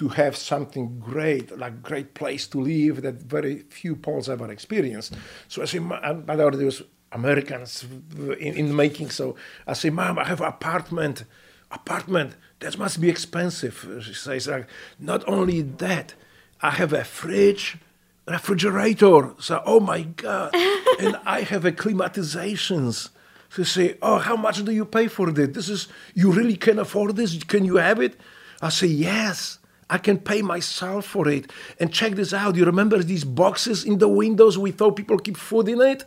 [0.00, 5.12] to have something great, like great place to live that very few Poles ever experienced.
[5.48, 5.92] So I say, way,
[6.26, 6.82] there was
[7.12, 7.84] Americans
[8.18, 9.10] in, in making.
[9.10, 9.36] So
[9.66, 11.24] I say, Mom, I have an apartment.
[11.70, 14.02] Apartment, that must be expensive.
[14.02, 14.66] She says, like,
[14.98, 16.14] not only that,
[16.62, 17.78] I have a fridge,
[18.26, 19.34] refrigerator.
[19.38, 20.54] So, oh my God.
[21.00, 23.10] and I have a climatizations.
[23.48, 25.48] She say, oh, how much do you pay for this?
[25.48, 27.42] This is, you really can afford this?
[27.44, 28.20] Can you have it?
[28.62, 29.58] I say, yes.
[29.88, 31.50] I can pay myself for it.
[31.80, 32.54] And check this out.
[32.54, 36.04] You remember these boxes in the windows we thought people keep food in it?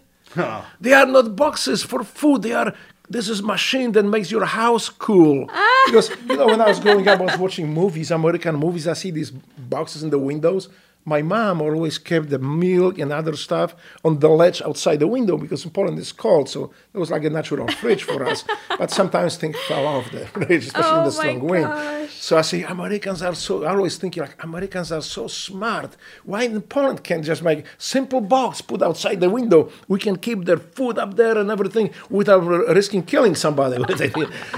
[0.80, 2.44] They are not boxes for food.
[2.44, 2.74] They are.
[3.10, 5.50] This is machine that makes your house cool.
[5.56, 5.84] Ah.
[5.88, 8.88] because you know, when I was growing up, I was watching movies, American movies.
[8.88, 10.70] I see these boxes in the windows.
[11.06, 13.76] My mom always kept the milk and other stuff
[14.06, 17.24] on the ledge outside the window because in Poland it's cold, so it was like
[17.26, 18.44] a natural fridge for us.
[18.78, 22.10] But sometimes things fell off the fridge, especially in Oh the my strong wind.
[22.12, 23.64] So I say Americans are so.
[23.66, 25.98] I always think like Americans are so smart.
[26.24, 29.70] Why in Poland can't just make simple box put outside the window?
[29.88, 32.40] We can keep their food up there and everything without
[32.80, 34.14] risking killing somebody with it.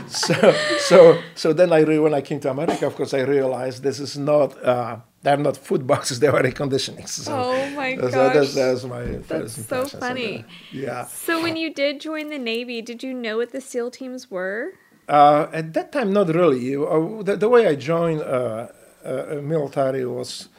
[0.09, 0.53] so
[0.89, 3.99] so so then I re- when I came to America, of course, I realized this
[3.99, 4.49] is not.
[4.63, 7.07] Uh, they're not food boxes; they are air conditioning.
[7.07, 8.33] So, Oh my so gosh.
[8.35, 10.45] that's, that's my That's so funny.
[10.71, 11.05] Yeah.
[11.07, 14.73] So when you did join the Navy, did you know what the SEAL teams were?
[15.07, 16.75] Uh, at that time, not really.
[16.75, 18.67] Uh, the, the way I joined uh,
[19.03, 20.49] uh, military was,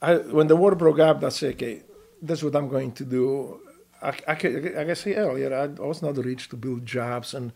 [0.00, 1.82] I, when the war broke up, I said, okay,
[2.22, 3.60] that's what I'm going to do.
[4.02, 7.52] I, I, like I said earlier, I was not rich to build jobs, and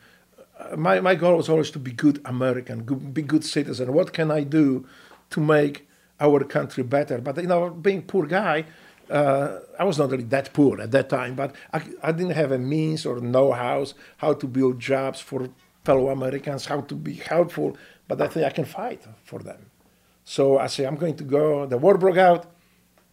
[0.58, 3.92] uh, my, my goal was always to be good American, good, be good citizen.
[3.92, 4.86] What can I do
[5.30, 5.86] to make
[6.20, 7.18] our country better?
[7.18, 8.66] But you know, being poor guy,
[9.10, 12.52] uh, I was not really that poor at that time, but I, I didn't have
[12.52, 13.86] a means or know-how
[14.18, 15.48] how to build jobs for
[15.84, 17.76] fellow Americans, how to be helpful.
[18.06, 19.70] But I think I can fight for them.
[20.24, 21.66] So I say I'm going to go.
[21.66, 22.46] The war broke out.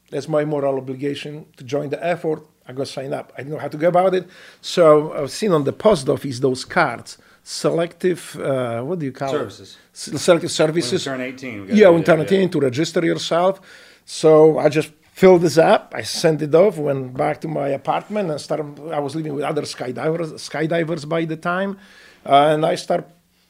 [0.10, 2.46] That's my moral obligation to join the effort.
[2.68, 3.34] I go sign up.
[3.36, 4.28] I didn't know how to go about it.
[4.62, 7.18] So I've seen on the post office those cards,
[7.48, 8.36] selective.
[8.40, 9.78] Uh, what do you call Services.
[9.94, 10.20] it?
[10.20, 11.06] Selective services.
[11.08, 12.26] When you turn 18, Yeah, when turn yeah.
[12.26, 13.62] 18 to register yourself.
[14.06, 15.94] So I just filled this up.
[15.96, 18.68] I sent it off, went back to my apartment, and started.
[18.92, 21.72] I was living with other skydivers, skydivers by the time,
[22.26, 23.04] uh, and I start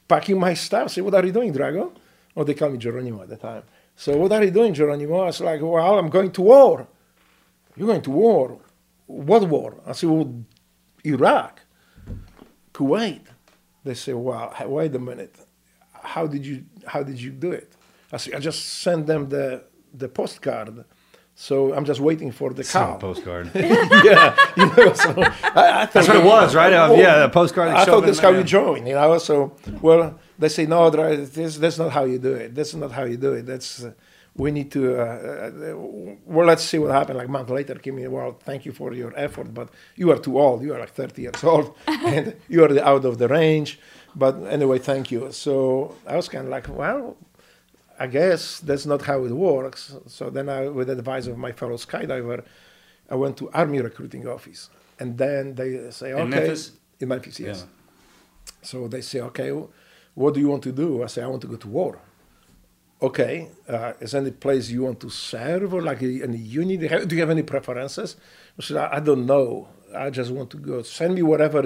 [0.08, 0.92] packing my stuff.
[0.92, 1.92] Say, what are you doing, Drago?
[2.36, 3.64] Oh, they call me Geronimo at the time.
[3.96, 5.22] So, what are you doing, Geronimo?
[5.22, 6.88] I was like, well, I'm going to war.
[7.76, 8.60] You're going to war?
[9.08, 9.76] What war?
[9.88, 10.32] I said, well,
[11.04, 11.62] Iraq,
[12.74, 13.22] Kuwait.
[13.88, 15.36] They say, well, wait a minute.
[15.94, 17.72] How did you, how did you do it?
[18.12, 19.64] I said, I just sent them the,
[19.94, 20.84] the postcard.
[21.36, 22.98] So I'm just waiting for the cow.
[22.98, 23.52] postcard.
[23.56, 26.74] yeah, you know, so I, I thought That's what it was, right?
[26.74, 29.18] Uh, yeah, a postcard I thought that's how you join, you know.
[29.20, 32.56] So, well, they say no, this, that's not how you do it.
[32.56, 33.46] That's not how you do it.
[33.46, 33.94] That's uh,
[34.38, 35.00] we need to.
[35.00, 35.76] Uh, uh,
[36.26, 37.18] well, let's see what happened.
[37.18, 38.12] Like a month later, came in.
[38.12, 40.62] Well, thank you for your effort, but you are too old.
[40.64, 43.80] You are like 30 years old, and you are out of the range.
[44.16, 45.32] But anyway, thank you.
[45.32, 47.18] So I was kind of like, well,
[48.00, 49.96] I guess that's not how it works.
[50.08, 52.44] So then, I, with the advice of my fellow skydiver,
[53.10, 54.70] I went to Army recruiting office,
[55.00, 56.72] and then they say, okay, In Memphis?
[57.00, 57.60] in Memphis, yes.
[57.66, 58.54] Yeah.
[58.62, 59.52] So they say, okay,
[60.14, 61.04] what do you want to do?
[61.04, 62.00] I say, I want to go to war.
[63.02, 66.80] Okay, uh, is any place you want to serve or like any unit?
[66.80, 68.16] Do you have- Do you have any preferences?
[68.60, 69.68] I said, I, I don't know.
[69.96, 70.82] I just want to go.
[70.82, 71.64] Send me whatever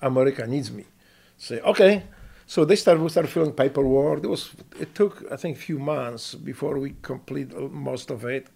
[0.00, 0.84] America needs me.
[1.36, 2.04] Say, okay.
[2.46, 4.24] So they started, we started filling paperwork.
[4.24, 4.50] It was,
[4.80, 8.46] it took, I think, a few months before we complete most of it.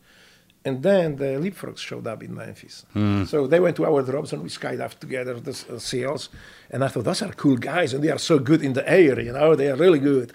[0.64, 2.84] And then the Leap Frogs showed up in Memphis.
[3.26, 6.28] So they went to our drops and we skydived together, the uh, SEALs.
[6.70, 9.18] And I thought, those are cool guys and they are so good in the air,
[9.20, 10.32] you know, they are really good.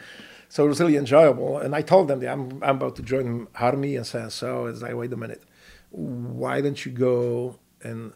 [0.56, 1.58] So it was really enjoyable.
[1.58, 4.82] And I told them that I'm, I'm about to join Army and so, so it's
[4.82, 5.43] like, wait a minute,
[5.91, 8.14] why don't you go and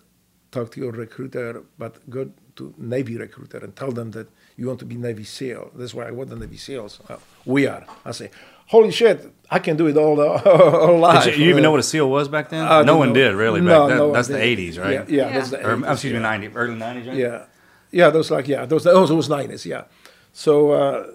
[0.50, 4.80] talk to your recruiter, but go to Navy recruiter and tell them that you want
[4.80, 5.72] to be Navy SEAL.
[5.76, 7.02] That's why I want the Navy SEAls.
[7.12, 7.84] Uh, we are.
[8.06, 8.32] I say,
[8.68, 11.26] holy shit, I can do it all, the, all life.
[11.26, 12.66] Did you, you even know what a seal was back then?
[12.66, 13.16] I no one know.
[13.16, 13.60] did really.
[13.60, 13.98] No, back then.
[13.98, 14.38] no that's did.
[14.38, 15.10] the eighties, right?
[15.10, 16.24] Yeah, yeah, that's the Or, 80s, excuse me, yeah.
[16.24, 17.18] ninety, early nineties, right?
[17.18, 17.46] Yeah,
[17.92, 19.84] yeah, those like yeah, those those was nineties, yeah.
[20.32, 21.08] So uh,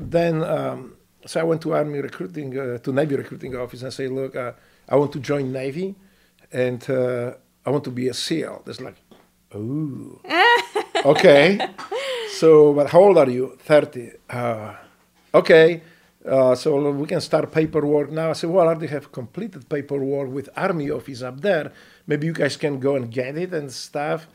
[0.00, 0.96] then, um,
[1.26, 4.52] so I went to Army recruiting uh, to Navy recruiting office and say, look, uh,
[4.88, 5.94] I want to join Navy,
[6.52, 7.34] and uh,
[7.64, 8.62] I want to be a SEAL.
[8.64, 8.96] There's like,
[9.54, 10.20] ooh,
[11.04, 11.68] okay.
[12.32, 13.58] So, but how old are you?
[13.58, 14.12] Thirty.
[14.30, 14.74] Uh,
[15.34, 15.82] okay.
[16.24, 18.30] Uh, so we can start paperwork now.
[18.30, 21.72] I said, well, I already have completed paperwork with Army office up there.
[22.06, 24.26] Maybe you guys can go and get it and stuff.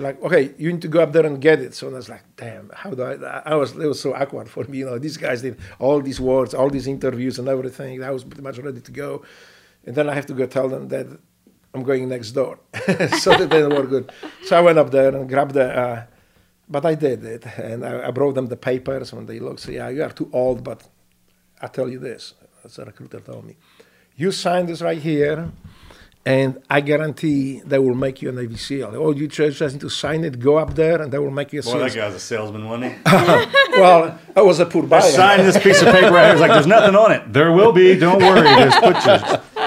[0.00, 1.74] Like, okay, you need to go up there and get it.
[1.74, 3.42] So I was like, damn, how do I?
[3.44, 4.78] I was, it was so awkward for me.
[4.78, 8.02] You know, these guys did all these words, all these interviews and everything.
[8.02, 9.22] I was pretty much ready to go.
[9.84, 11.06] And then I have to go tell them that
[11.74, 12.58] I'm going next door.
[13.18, 14.12] so that didn't work good.
[14.44, 16.06] So I went up there and grabbed the, uh,
[16.68, 17.46] but I did it.
[17.58, 19.60] And I, I brought them the papers when they looked.
[19.60, 20.86] So, yeah, you are too old, but
[21.60, 22.34] I tell you this,
[22.64, 23.56] as the recruiter told me,
[24.16, 25.50] you sign this right here,
[26.28, 28.90] and I guarantee they will make you a Navy SEAL.
[28.94, 31.52] Oh, you just just need to sign it, go up there, and they will make
[31.54, 31.78] you a Boy, SEAL.
[31.84, 32.98] that guy's a salesman, wasn't he?
[33.80, 35.00] well, I was a poor buyer.
[35.00, 36.32] Sign this piece of paper right here.
[36.32, 37.32] It's like, there's nothing on it.
[37.32, 37.96] There will be.
[37.98, 38.42] Don't worry.
[38.64, 39.18] Just put your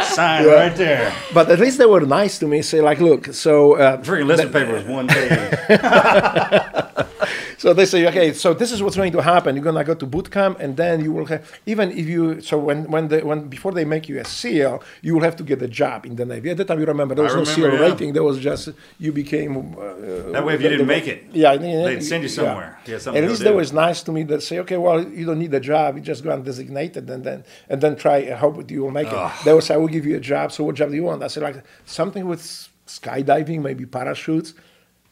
[0.04, 0.52] sign Yeah.
[0.54, 1.12] right there.
[1.34, 2.62] But at least they were nice to me.
[2.62, 5.32] Say like, look, so uh, Freaking list of paper was one page.
[7.62, 9.56] So they say, okay, so this is what's going to happen.
[9.56, 12.58] You're gonna go to boot camp, and then you will have even if you so
[12.58, 15.62] when when the when before they make you a SEAL, you will have to get
[15.62, 16.50] a job in the Navy.
[16.50, 17.88] At that time, you remember there I was no remember, SEAL yeah.
[17.92, 18.14] rating.
[18.14, 19.52] There was just you became.
[19.78, 22.80] Uh, That way, if you didn't make it, yeah, they'd send you somewhere.
[22.88, 23.54] Yeah, something At least do.
[23.54, 24.24] was nice to me.
[24.24, 25.90] That say, okay, well, you don't need a job.
[25.98, 28.18] You just go undesignated, and then and then try.
[28.36, 29.32] I hope that you will make it.
[29.46, 30.52] They will say, I will give you a job.
[30.52, 31.22] So what job do you want?
[31.22, 32.42] I said like something with
[32.88, 34.56] skydiving, maybe parachutes,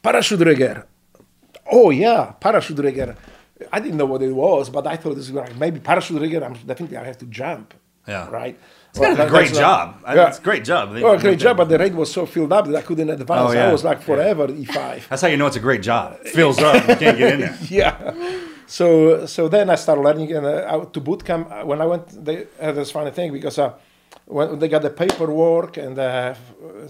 [0.02, 0.88] parachute rigger.
[1.72, 3.16] Oh yeah, parachute rigger.
[3.72, 6.44] I didn't know what it was, but I thought this was like maybe parachute rigger.
[6.44, 7.74] I'm definitely I have to jump.
[8.08, 8.30] Yeah.
[8.30, 8.58] Right.
[8.92, 10.02] It's of a great job.
[10.04, 10.28] I- Yeah.
[10.30, 10.90] It's a great job.
[11.04, 13.50] Oh, a great job, but the rate was so filled up that I couldn't advance.
[13.50, 13.68] Oh, yeah.
[13.70, 15.10] I was like forever E5.
[15.10, 16.18] That's how you know it's a great job.
[16.26, 16.76] It fills up.
[16.88, 17.58] You can't get in there.
[17.70, 18.14] yeah.
[18.66, 21.52] So so then I started learning and uh, to boot camp.
[21.52, 23.74] Uh, When I went, they had this funny thing because uh,
[24.30, 26.36] when they got the paperwork and uh,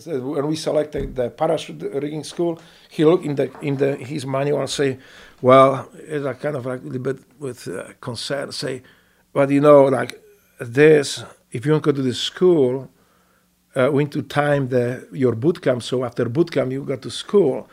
[0.06, 2.60] when we selected the parachute rigging school,
[2.90, 5.00] he looked in the in the his manual and say,
[5.42, 8.84] well, it's like kind of like a little bit with uh, concern, say,
[9.32, 10.22] but you know, like
[10.60, 12.92] this, if you want to go to the school,
[13.74, 15.82] uh, we need to time the your boot camp.
[15.82, 17.70] So after boot camp, you go to school.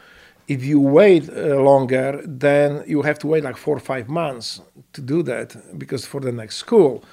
[0.47, 4.61] If you wait uh, longer, then you have to wait like four or five months
[4.93, 7.05] to do that because for the next school,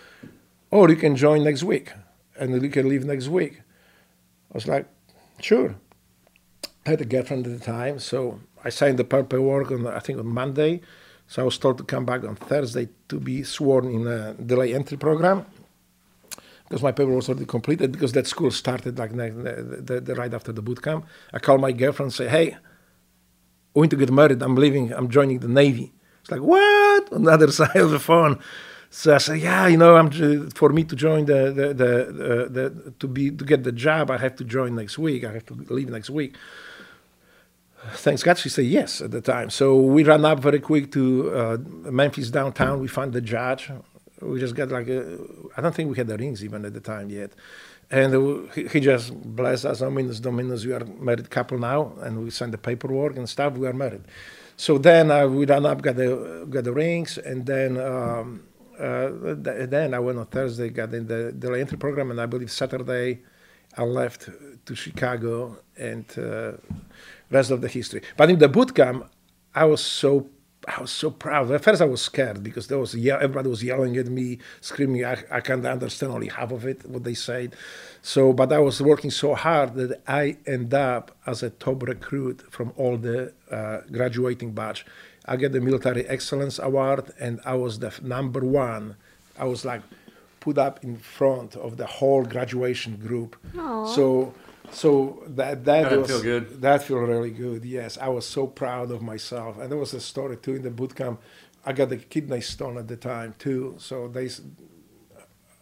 [0.70, 1.93] or you can join next week
[2.39, 3.61] and you can leave next week.
[4.51, 4.88] I was like,
[5.39, 5.75] sure.
[6.86, 10.19] I had a girlfriend at the time, so I signed the paperwork on I think
[10.19, 10.81] on Monday.
[11.27, 14.73] So I was told to come back on Thursday to be sworn in a delay
[14.73, 15.45] entry program.
[16.67, 20.34] because my paper was already completed because that school started like the, the, the, right
[20.34, 21.05] after the boot camp.
[21.31, 22.57] I called my girlfriend and say, hey,
[23.73, 24.41] want to get married.
[24.41, 24.91] I'm leaving.
[24.91, 25.93] I'm joining the Navy.
[26.21, 27.13] It's like, what?
[27.13, 28.39] On the other side of the phone.
[28.96, 30.12] So I said, yeah, you know, I'm
[30.52, 34.20] for me to join the the, the, the to be to get the job, I
[34.20, 35.24] have to join next week.
[35.24, 36.36] I have to leave next week.
[37.94, 39.50] Thanks God, she said yes at the time.
[39.50, 41.58] So we ran up very quick to uh,
[41.91, 42.82] Memphis downtown.
[42.82, 43.72] We found the judge.
[44.22, 44.88] We just got like
[45.58, 47.32] I don't think we had the rings even at the time yet.
[47.91, 49.80] And he, he just blessed us.
[49.80, 53.54] Dominus Dominus, we are married couple now, and we sent the paperwork and stuff.
[53.54, 54.04] We are married.
[54.58, 58.53] So then uh, we ran up, got the got the rings, and then um, uh,
[58.78, 63.21] then I went on Thursday, got in the the entry program, and I believe Saturday
[63.78, 64.30] I left
[64.65, 66.53] to Chicago, and uh,
[67.30, 68.01] rest of the history.
[68.17, 69.09] But in the boot camp,
[69.55, 70.30] I was so
[70.67, 71.51] I was so proud.
[71.51, 75.03] At first, I was scared because there was everybody was yelling at me, screaming.
[75.03, 77.55] I, I can't understand only half of it what they said.
[78.01, 82.43] So, but I was working so hard that I end up as a top recruit
[82.49, 84.86] from all the uh, graduating batch.
[85.26, 88.95] I get the military excellence award, and I was the number one.
[89.39, 89.82] I was like
[90.39, 93.36] put up in front of the whole graduation group.
[93.55, 93.88] Aww.
[93.95, 94.34] So
[94.71, 96.61] so that that That was feel good?
[96.61, 97.63] that feel really good.
[97.65, 100.71] Yes, I was so proud of myself, and there was a story too in the
[100.71, 101.21] boot camp.
[101.65, 104.26] I got the kidney stone at the time too, so they.
[104.26, 104.41] s-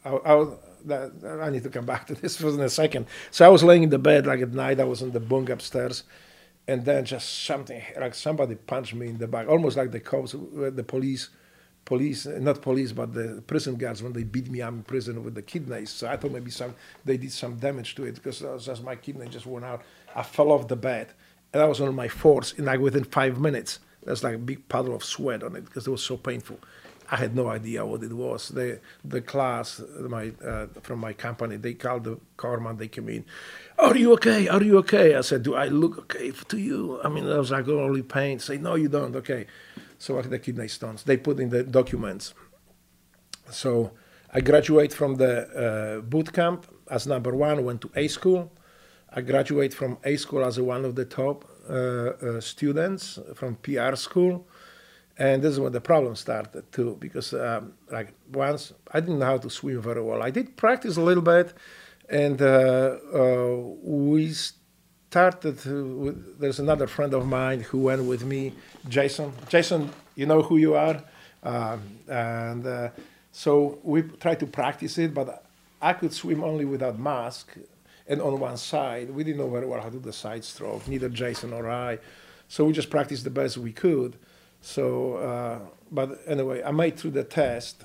[0.03, 1.11] I, I, was- that,
[1.43, 3.05] I need to come back to this for in a second.
[3.29, 4.79] So I was laying in the bed like at night.
[4.79, 6.03] I was in the bunk upstairs,
[6.67, 10.35] and then just something like somebody punched me in the back, almost like the cops,
[10.35, 11.29] uh, the police,
[11.85, 14.61] police, uh, not police, but the prison guards when they beat me.
[14.61, 15.89] I'm in prison with the kidneys.
[15.89, 18.95] So I thought maybe some they did some damage to it because was just my
[18.95, 19.81] kidney just went out.
[20.15, 21.13] I fell off the bed,
[21.53, 24.67] and I was on my fourth, and like within five minutes, there's like a big
[24.69, 26.59] puddle of sweat on it because it was so painful.
[27.11, 28.49] I had no idea what it was.
[28.49, 32.77] The the class, my uh, from my company, they called the corpsman.
[32.77, 33.25] They came in.
[33.77, 34.47] Are you okay?
[34.47, 35.15] Are you okay?
[35.15, 37.01] I said, Do I look okay to you?
[37.03, 38.39] I mean, I was like only pain.
[38.39, 39.13] Say, No, you don't.
[39.17, 39.45] Okay.
[39.99, 41.03] So I had the kidney stones.
[41.03, 42.33] They put in the documents.
[43.49, 43.91] So
[44.33, 45.33] I graduate from the
[45.65, 47.65] uh, boot camp as number one.
[47.65, 48.51] Went to A school.
[49.13, 53.95] I graduate from A school as one of the top uh, uh, students from PR
[53.95, 54.47] school.
[55.21, 59.27] And this is when the problem started too, because um, like once I didn't know
[59.27, 60.23] how to swim very well.
[60.23, 61.53] I did practice a little bit,
[62.09, 65.63] and uh, uh, we started.
[66.03, 68.53] With, there's another friend of mine who went with me,
[68.89, 69.31] Jason.
[69.47, 71.03] Jason, you know who you are,
[71.43, 72.89] um, and uh,
[73.31, 75.45] so we tried to practice it, but
[75.79, 77.45] I could swim only without mask
[78.07, 79.11] and on one side.
[79.11, 81.99] We didn't know very well how to do the side stroke, neither Jason or I.
[82.47, 84.17] So we just practiced the best we could.
[84.61, 85.59] So, uh,
[85.91, 87.83] but anyway, I made through the test,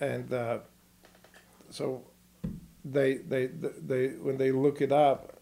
[0.00, 0.58] and uh,
[1.70, 2.02] so
[2.84, 5.38] they, they, they, when they look it up,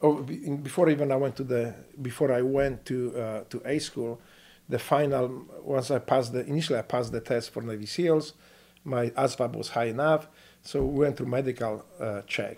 [0.00, 4.20] oh, before even I went to the, before I went to uh, to A school,
[4.68, 8.32] the final once I passed the initially I passed the test for Navy SEALs,
[8.84, 10.28] my ASVAB was high enough,
[10.62, 12.56] so we went through medical uh, check,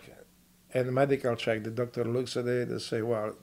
[0.73, 3.35] and medical check, the doctor looks at it and say, well,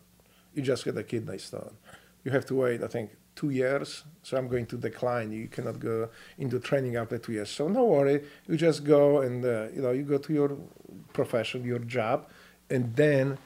[0.54, 1.76] you just got a kidney stone.
[2.24, 4.04] You have to wait, I think, two years.
[4.24, 5.32] So I'm going to decline.
[5.32, 7.50] You cannot go into training after two years.
[7.50, 8.24] So no worry.
[8.48, 10.58] You just go and uh, you know you go to your
[11.14, 12.28] profession, your job,
[12.70, 13.38] and then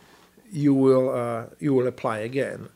[0.51, 2.69] you will uh, you will apply again.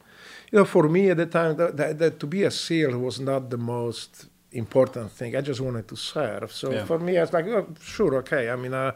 [0.51, 3.19] You know, for me at the time, that, that, that to be a SEAL was
[3.19, 5.35] not the most important thing.
[5.35, 6.52] I just wanted to serve.
[6.52, 6.85] So Yeah.
[6.85, 8.52] for me, I was like, oh, sure, okay.
[8.52, 8.91] I mean, uh,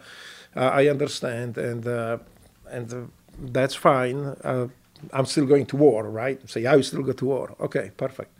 [0.56, 2.18] uh, I understand, and uh,
[2.70, 2.98] and uh,
[3.40, 4.36] that's fine.
[5.14, 6.38] I'm still going to war, right?
[6.50, 7.56] Say, yeah, you still go to war.
[7.60, 8.32] Okay, perfect.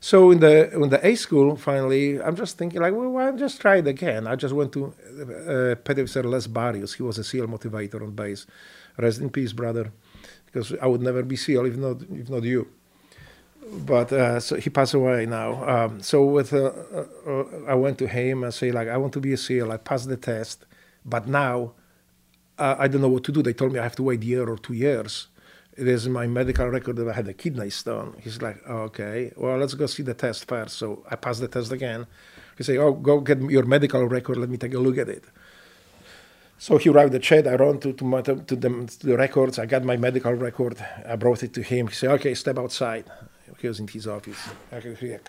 [0.00, 3.38] So in the in the A school, finally, I'm just thinking like, well, why not
[3.38, 4.26] just try it again?
[4.26, 6.94] I just went to uh, Petty Les Barrios.
[6.94, 8.46] He was a SEAL motivator on base.
[8.98, 9.92] Rest in peace, brother,
[10.46, 12.68] because I would never be SEAL if not if not you.
[13.68, 15.68] But uh, so he passed away now.
[15.68, 16.72] Um, so with uh,
[17.26, 19.72] uh, I went to him and say like, I want to be a SEAL.
[19.72, 20.66] I passed the test,
[21.04, 21.72] but now
[22.58, 23.42] uh, I don't know what to do.
[23.42, 25.28] They told me I have to wait a year or two years.
[25.76, 28.16] It is in my medical record that I had a kidney stone.
[28.22, 30.76] He's like, oh, okay, well, let's go see the test first.
[30.76, 32.06] So I passed the test again.
[32.56, 34.38] He say, oh, go get your medical record.
[34.38, 35.24] Let me take a look at it.
[36.58, 37.46] So he arrived at Ched.
[37.46, 39.58] I ran to to, my, to, them, to the records.
[39.58, 40.78] I got my medical record.
[41.06, 41.88] I brought it to him.
[41.88, 43.04] He said, okay, step outside.
[43.58, 44.38] He was in his office.
[44.72, 45.20] I could hear,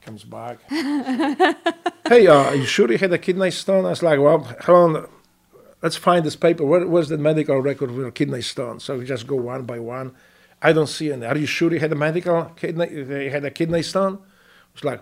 [0.00, 0.58] comes back.
[0.68, 3.84] hey, uh, are you sure you had a kidney stone?
[3.84, 5.08] I was like, well, hold on.
[5.86, 6.66] Let's find this paper.
[6.66, 8.80] Where, where's the medical record for a kidney stone?
[8.80, 10.16] So we just go one by one.
[10.60, 11.24] I don't see any.
[11.24, 12.90] Are you sure you had a medical kidney?
[12.92, 14.18] You had a kidney stone?
[14.74, 15.00] It's like,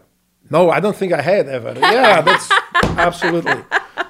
[0.51, 1.73] no, I don't think I had ever.
[1.81, 2.51] Yeah, that's
[2.83, 3.55] absolutely.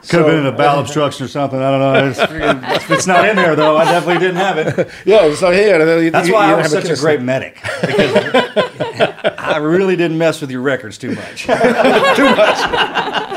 [0.09, 1.61] Could have been in a bowel uh, obstruction or something.
[1.61, 2.09] I don't know.
[2.75, 4.89] It's, it's not in there though, I definitely didn't have it.
[5.07, 5.79] Yeah, it's not here.
[6.03, 7.01] You- That's you- why you I was such a kinesis.
[7.01, 7.55] great medic
[7.87, 11.45] because I really didn't mess with your records too much.
[11.45, 11.53] too
[12.35, 13.31] much.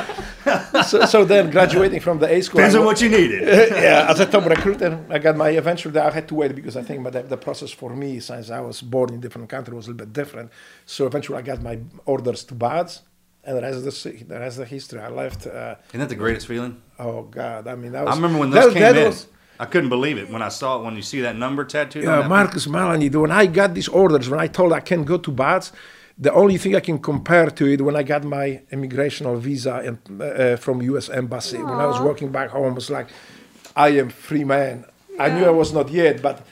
[0.85, 2.57] So, so then graduating from the A school.
[2.59, 3.41] Depends I on what you needed.
[3.71, 5.97] yeah, as a top recruiter, I got my eventually.
[5.99, 8.59] I had to wait because I think my, the, the process for me, since I
[8.61, 10.51] was born in different country, was a little bit different.
[10.85, 13.01] So eventually, I got my orders to BUD/S,
[13.43, 14.99] and the rest of the the rest of the history.
[15.01, 15.47] I left.
[15.47, 16.81] Uh, Isn't that the greatest feeling?
[16.99, 18.13] oh God, I mean, that was.
[18.13, 19.05] I remember when that- those came that in.
[19.07, 19.27] was-
[19.59, 20.83] I couldn't believe it when I saw it.
[20.83, 23.87] When you see that number tattooed on Yeah, that Marcus Melanie, when I got these
[23.87, 25.71] orders, when I told I can't go to BUD/S,
[26.19, 30.21] the only thing I can compare to it when I got my immigration visa in,
[30.21, 31.09] uh, from U.S.
[31.09, 32.05] Embassy, when I was Aw.
[32.05, 33.07] working back home, was like,
[33.75, 34.85] I am free man.
[35.19, 36.45] I knew I was not yet, but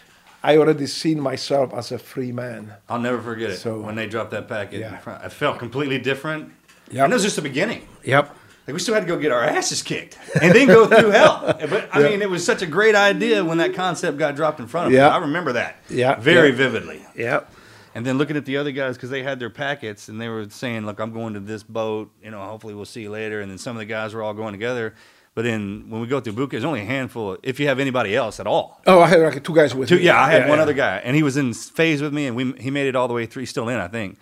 [0.44, 2.74] I already seen myself as a free man.
[2.90, 3.58] I'll never forget it.
[3.58, 4.94] So- when they dropped that packet, Yeah.
[4.96, 6.52] in front, I felt completely different.
[6.92, 7.04] Yep.
[7.06, 7.88] And it was just the beginning.
[8.04, 8.36] Yep.
[8.68, 11.56] Like we still had to go get our asses kicked and then go through hell.
[11.70, 12.10] But I Yeah.
[12.10, 14.94] mean, it was such a great idea when that concept got dropped in front of
[14.94, 15.08] Yeah.
[15.10, 15.16] me.
[15.16, 15.78] I remember that.
[15.90, 16.16] Yeah.
[16.20, 16.56] Very Yeah.
[16.56, 17.06] vividly.
[17.16, 17.52] Yep.
[17.96, 20.48] And then looking at the other guys because they had their packets and they were
[20.50, 22.12] saying, "Look, I'm going to this boat.
[22.22, 24.34] You know, hopefully we'll see you later." And then some of the guys were all
[24.34, 24.94] going together.
[25.34, 27.38] But then when we go through camp, there's only a handful.
[27.42, 28.82] If you have anybody else at all.
[28.86, 30.04] Oh, I had like two guys with Two, me.
[30.04, 30.64] yeah, I had one yeah.
[30.64, 33.08] other guy, and he was in phase with me, and we he made it all
[33.08, 33.42] the way through.
[33.42, 34.18] He's still in, I think.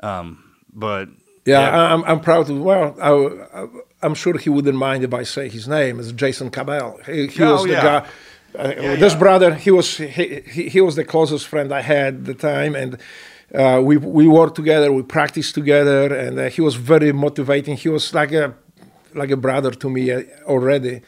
[0.00, 0.42] Um,
[0.72, 1.08] but
[1.44, 2.60] Yeah, I- I'm, I'm proud to.
[2.60, 3.66] Well, I,
[4.04, 6.00] I'm sure he wouldn't mind if I say his name.
[6.00, 6.98] It's Jason Cabell.
[7.06, 7.82] He, he Oh, was the yeah.
[8.00, 8.08] guy.
[8.58, 12.24] Uh, this brother, he was he, he, he was the closest friend I had at
[12.24, 12.98] the time, and
[13.54, 17.76] uh, we we worked together, we practiced together, and uh, he was very motivating.
[17.76, 18.54] He was like a
[19.14, 21.00] like a brother to me uh, already,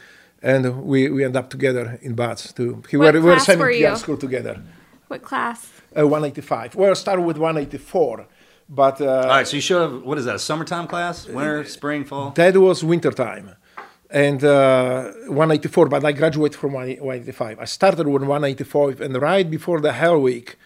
[0.42, 2.82] and we we end up together in BUD/S too.
[2.90, 3.96] He What were, we were class were you?
[3.96, 4.62] school together.
[5.08, 5.70] What class?
[5.96, 6.74] Uh, 185.
[6.74, 8.26] Well, I started with 184,
[8.68, 10.04] but uh, all right, so you showed up.
[10.04, 10.34] What is that?
[10.34, 11.26] A summertime class?
[11.28, 12.30] Winter, spring, fall?
[12.30, 13.54] That was winter time.
[14.14, 17.58] And uh, 184, but I graduated from 185.
[17.58, 20.56] I started with 185, and right before the Hell Week,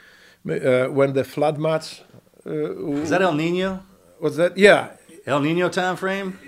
[0.46, 2.02] uh, when the flood mats.
[2.46, 3.82] Uh, Is that El Nino?
[4.20, 4.58] Was that?
[4.58, 4.90] Yeah,
[5.26, 6.38] El Nino time frame?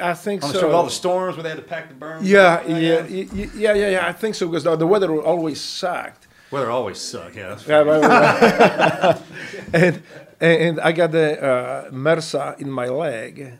[0.00, 0.66] I think the so.
[0.66, 2.20] with all the storms where they had to pack the berms.
[2.22, 6.26] yeah, yeah, yeah, yeah, yeah, I think so because the, the weather always sucked.
[6.50, 7.34] Weather always suck.
[7.34, 9.20] Yeah, that's Yeah, right, right,
[9.72, 9.72] right.
[9.74, 10.02] and,
[10.40, 13.52] and I got the uh, MRSA in my leg.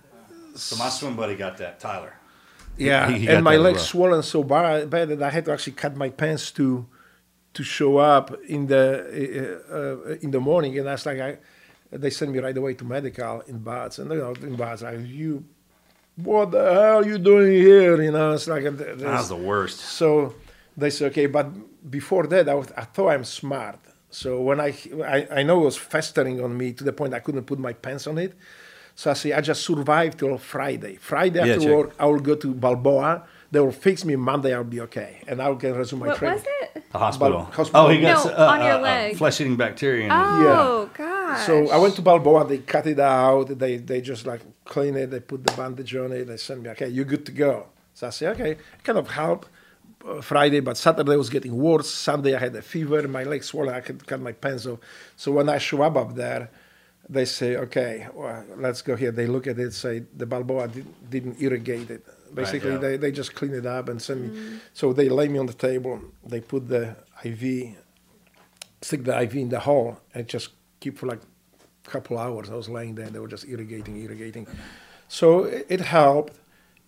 [0.55, 2.15] So my swim buddy got that, Tyler.
[2.81, 5.75] Yeah, He- he and my legs swollen so bad, bad that I had to actually
[5.75, 6.87] cut my pants to
[7.55, 8.85] to show up in the
[9.71, 9.75] uh,
[10.13, 10.79] uh, in the morning.
[10.79, 11.39] And that's like I,
[11.93, 15.01] they sent me right away to medical in BUD/S, and you know in BUD/S like
[15.05, 15.45] you,
[16.17, 18.01] what the hell are you doing here?
[18.01, 19.79] You know, it's like a, That was the worst.
[19.81, 20.35] so
[20.77, 21.47] they said, okay, but
[21.91, 23.79] before that, I, was, I thought I'm smart.
[24.11, 24.75] So when I,
[25.05, 27.73] I, I know it was festering on me to the point I couldn't put my
[27.75, 28.33] pants on it.
[28.95, 30.97] So I say, I just survived till Friday.
[30.97, 31.77] Friday Yeah, after check.
[31.77, 33.25] work, I will go to Balboa.
[33.53, 34.55] They will fix me Monday.
[34.55, 36.39] I'll be okay, and I'll get resume my What training.
[36.39, 36.85] was it?
[36.93, 37.33] The hospital.
[37.39, 37.87] Bal- hospital.
[37.87, 40.05] Oh, he got No, uh, on your uh, uh, flesh-eating bacteria.
[40.05, 41.47] In his- Oh gosh.
[41.47, 42.47] So I went to Balboa.
[42.47, 43.59] They cut it out.
[43.59, 45.11] They they just like clean it.
[45.11, 46.27] They put the bandage on it.
[46.27, 47.67] They send me, okay, you're good to go.
[47.95, 49.47] So I say, okay, kind of help.
[50.07, 51.91] Uh, Friday, but Saturday was getting worse.
[51.91, 53.07] Sunday I had a fever.
[53.09, 53.75] My legs swollen.
[53.75, 54.79] I could cut my pants off.
[55.17, 56.51] So when I show up up there,
[57.11, 59.11] they say, okay, well, let's go here.
[59.11, 62.07] They look at it, say the Balboa did, didn't irrigate it.
[62.33, 62.79] Basically, yeah.
[62.79, 64.61] they, they just clean it up and send me.
[64.73, 66.01] So they lay me on the table.
[66.25, 67.77] They put the IV
[68.83, 70.51] stick the IV in the hole and just
[70.81, 71.21] keep for like
[71.87, 72.51] a couple hours.
[72.51, 74.47] I was laying there, they were just irrigating, irrigating.
[75.09, 76.39] So it, it helped.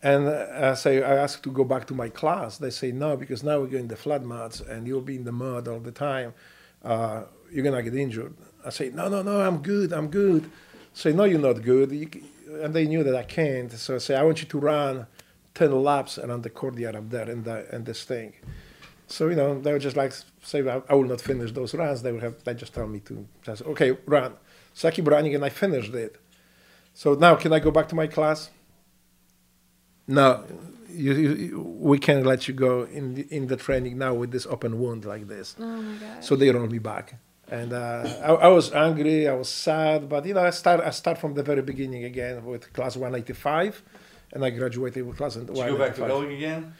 [0.04, 2.58] And uh, I say, I asked to go back to my class.
[2.58, 5.24] They say no because now we're going to the flood mats and you'll be in
[5.24, 6.34] the mud all the time.
[6.82, 8.34] Uh, you're gonna get injured.
[8.64, 10.50] I say, no, no, no, I'm good, I'm good.
[10.94, 11.90] Say, no, you're not good.
[11.90, 12.08] You,
[12.62, 13.72] and they knew that I can't.
[13.72, 15.06] So I say, I want you to run
[15.54, 18.34] 10 laps around the courtyard up there and the, and this thing.
[19.12, 22.00] So you know, they were just like say, I, I will not finish those runs.
[22.00, 24.32] They would have, they just tell me to just okay, run.
[24.72, 26.16] So I keep running, and I finished it.
[26.94, 28.48] So now, can I go back to my class?
[30.08, 30.44] No,
[30.88, 34.46] you, you, we can't let you go in the, in the training now with this
[34.46, 35.56] open wound like this.
[35.58, 36.24] Oh my god.
[36.24, 37.16] So they rolled me back,
[37.50, 40.90] and uh, I, I was angry, I was sad, but you know, I start I
[40.90, 43.82] start from the very beginning again with class 185,
[44.32, 46.36] and I graduated with class Did you go back to 185.
[46.38, 46.74] again?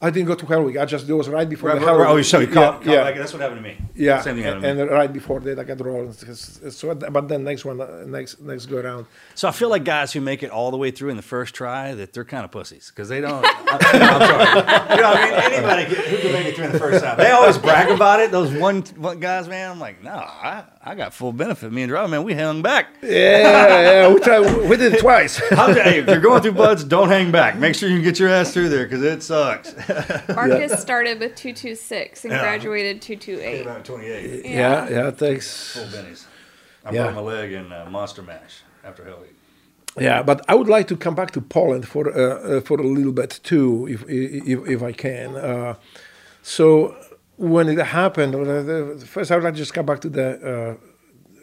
[0.00, 0.76] I didn't go to Hell Week.
[0.78, 2.10] I just it was right before Right, the right, Hell right.
[2.20, 3.02] Oh, so you yeah, caught- caught yeah.
[3.02, 3.78] back- that's what happened to me.
[3.96, 4.90] Yeah, Same thing happened and, to me.
[4.90, 6.14] and right before that, I got rolled.
[6.14, 9.06] So, but then next one, uh, next next go around.
[9.34, 11.52] So I feel like guys who make it all the way through in the first
[11.52, 13.44] try that they're kind of pussies because they don't.
[13.44, 13.80] I, am
[14.20, 14.96] sorry.
[14.96, 15.52] You know what I mean?
[15.52, 17.16] Anybody who can make it through in the first time.
[17.18, 18.30] They always brag about it.
[18.30, 19.68] Those one, one guys, man.
[19.72, 21.72] I'm like, no, I, I got full benefit.
[21.72, 22.86] Me and Driver, man, we hung back.
[23.02, 24.68] Yeah, yeah, we tried.
[24.68, 25.40] We did it twice.
[25.50, 27.56] How, hey, if you're going through BUD/S, don't hang back.
[27.58, 29.74] Make sure you can get your ass through there because it sucks.
[30.34, 32.40] Marcus started with 226 and Yeah.
[32.40, 33.62] graduated 228.
[33.62, 34.44] About 28.
[34.46, 35.72] Yeah, yeah, thanks.
[35.76, 36.24] Full bennies.
[36.84, 37.04] I Yeah.
[37.04, 39.34] broke my leg in uh, Monster Mash after Hell Week.
[39.98, 42.84] Yeah, but I would like to come back to Poland for uh, uh, for a
[42.86, 45.34] little bit too, if if, if I can.
[45.36, 45.74] Uh,
[46.42, 46.94] so
[47.36, 50.08] when it happened, uh, the, the first I would like to just come back to
[50.08, 50.76] the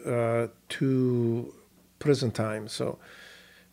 [0.06, 0.46] uh, uh,
[0.78, 1.52] to
[1.98, 2.68] prison time.
[2.68, 2.98] So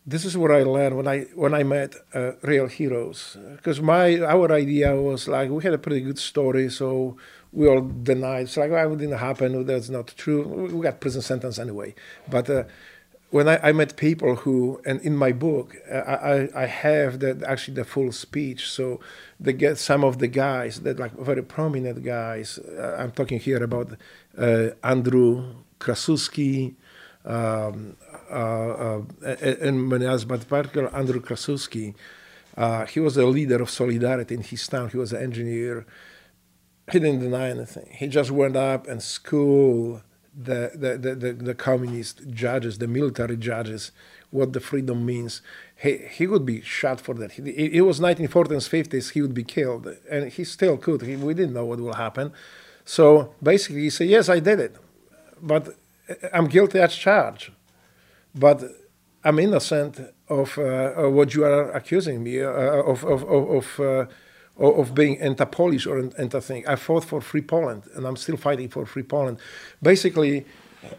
[0.05, 3.37] this is what I learned when I when I met uh, real heroes.
[3.55, 7.17] Because my our idea was like we had a pretty good story, so
[7.51, 8.43] we all denied.
[8.43, 9.65] It's like well, it didn't happen.
[9.65, 10.43] That's not true.
[10.73, 11.95] We got prison sentence anyway.
[12.29, 12.63] But uh,
[13.29, 17.19] when I, I met people who, and in my book, uh, I, I I have
[17.19, 18.69] the, actually the full speech.
[18.69, 18.99] So
[19.39, 22.59] they get some of the guys that like very prominent guys.
[22.59, 23.87] Uh, I'm talking here about
[24.37, 26.75] uh, Andrew Krasuski,
[27.25, 27.95] um,
[28.33, 31.95] and many others, but particularly Andrew Krasuski.
[32.55, 34.89] Uh, he was a leader of solidarity in his town.
[34.89, 35.85] He was an engineer.
[36.91, 37.87] He didn't deny anything.
[37.91, 40.01] He just went up and schooled
[40.35, 43.91] the, the, the, the, the communist judges, the military judges,
[44.31, 45.41] what the freedom means.
[45.75, 47.33] He, he would be shot for that.
[47.33, 49.87] He, it was 1940s, 50s, he would be killed.
[50.09, 51.01] And he still could.
[51.03, 52.33] He, we didn't know what will happen.
[52.85, 54.75] So basically, he said, Yes, I did it.
[55.41, 55.75] But
[56.33, 57.51] I'm guilty as charged.
[58.35, 58.63] But
[59.23, 64.05] I'm innocent of, uh, what you are accusing me uh, of, of, of, of, uh,
[64.59, 66.67] of being anti-Polish or anti-thing.
[66.67, 69.39] I fought for free Poland, and I'm still fighting for free Poland.
[69.81, 70.45] Basically,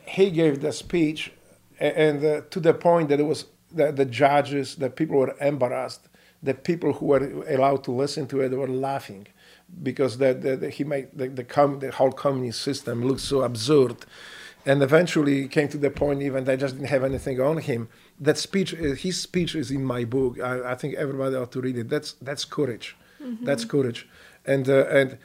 [0.06, 1.32] he gave the speech,
[1.78, 6.08] and uh, to the point that it was the, the judges, the people were embarrassed.
[6.42, 9.26] The people who were allowed to listen to it were laughing
[9.82, 13.96] because the, he made the, the, com- the whole communist system look so absurd.
[14.66, 17.88] And eventually came to the point even they just didn't have anything on him.
[18.18, 20.40] That speech, uh, his speech is in my book.
[20.40, 21.88] I, I think everybody ought to read it.
[21.90, 22.96] That's that's courage.
[23.42, 24.08] That's courage.
[24.46, 25.18] And uh, and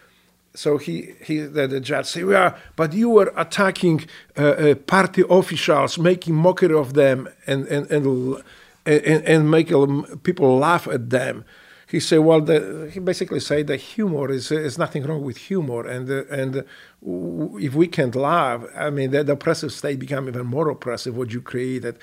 [0.54, 4.08] so he he the, the judge said, "Yeah, but you were attacking
[4.38, 8.44] uh, uh, party officials, making mockery of them, and and and
[8.86, 11.46] and, and making people laugh at them."
[11.90, 15.88] He said, "Well, the, he basically said that humor is is nothing wrong with humor,
[15.88, 16.64] and uh, and
[17.68, 21.18] if we can't laugh, I mean, the, the oppressive state become even more oppressive.
[21.18, 21.98] What you created."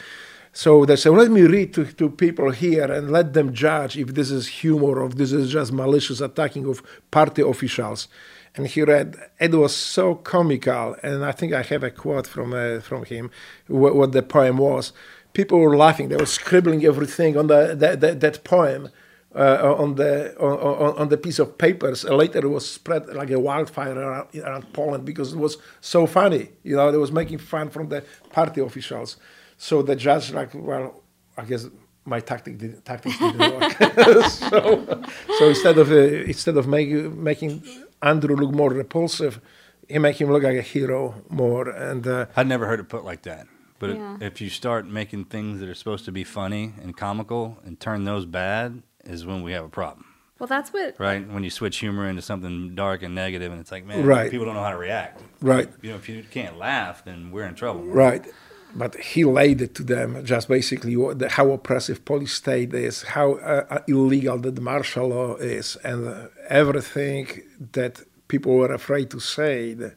[0.53, 4.15] So they say, let me read to, to people here and let them judge if
[4.15, 8.09] this is humor or if this is just malicious attacking of party officials.
[8.55, 10.97] And he read, it was so comical.
[11.03, 13.31] And I think I have a quote from, uh, from him,
[13.67, 14.95] what, what the poem was.
[15.35, 18.89] People were laughing, they were scribbling everything on the, that, that poem.
[19.37, 22.05] Uh, on the on, on, on the piece of papers.
[22.07, 26.07] Uh, later, it was spread like a wildfire around, around Poland because it was so
[26.07, 26.45] funny.
[26.63, 29.19] You know, they was making fun from the party officials.
[29.59, 31.03] So the judge, like, well,
[31.37, 31.67] I guess
[32.07, 33.73] my tactic did, tactics didn't work.
[34.31, 35.03] so,
[35.39, 35.97] so instead of uh,
[36.33, 37.63] instead of making making
[38.01, 39.41] Andrew look more repulsive,
[39.89, 41.69] he make him look like a hero more.
[41.69, 43.47] And uh, I'd never heard it put like that.
[43.79, 44.17] But Yeah.
[44.21, 48.05] if you start making things that are supposed to be funny and comical and turn
[48.05, 50.05] those bad, is when we have a problem.
[50.39, 50.99] Well, that's what.
[51.01, 51.27] Right?
[51.27, 54.31] When you switch humor into something dark and negative, and it's like, man, Right.
[54.31, 55.23] people don't know how to react.
[55.41, 55.69] Right.
[55.81, 57.85] You know, if you can't laugh, then we're in trouble.
[57.85, 58.25] Right.
[58.75, 60.95] But he laid it to them just basically
[61.31, 66.07] how oppressive police state is, how uh, uh, illegal that the martial law is, and
[66.07, 67.43] uh, everything
[67.73, 69.95] that people were afraid to say, the,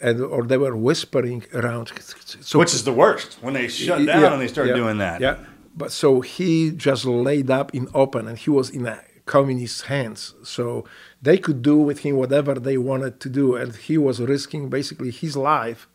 [0.00, 1.92] and or they were whispering around.
[2.40, 4.96] So, Which is the worst when they shut down Yeah, and they start yeah, doing
[4.98, 5.20] that.
[5.20, 5.36] Yeah.
[5.74, 10.34] But so he just laid up in open, and he was in a communist hands.
[10.42, 10.84] So
[11.22, 15.10] they could do with him whatever they wanted to do, and he was risking basically
[15.10, 15.88] his life.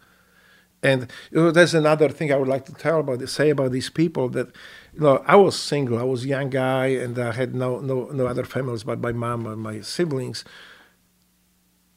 [0.82, 3.90] And you know, there's another thing I would like to tell about say about these
[3.90, 4.48] people that
[4.94, 8.06] you know I was single, I was a young guy, and I had no no
[8.12, 10.46] no other families but my mom and my siblings.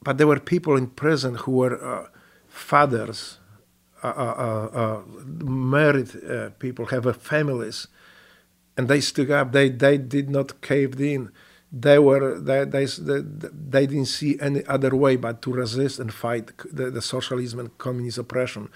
[0.01, 2.07] But there were people in prison who were uh,
[2.47, 3.38] fathers,
[5.43, 7.87] married uh, people, have uh, families,
[8.77, 9.51] and they stood up.
[9.51, 11.31] They they did not cave in.
[11.71, 16.51] they were they, they, they didn't see any other way but to resist and fight
[16.71, 18.69] the, the socialism and communist oppression.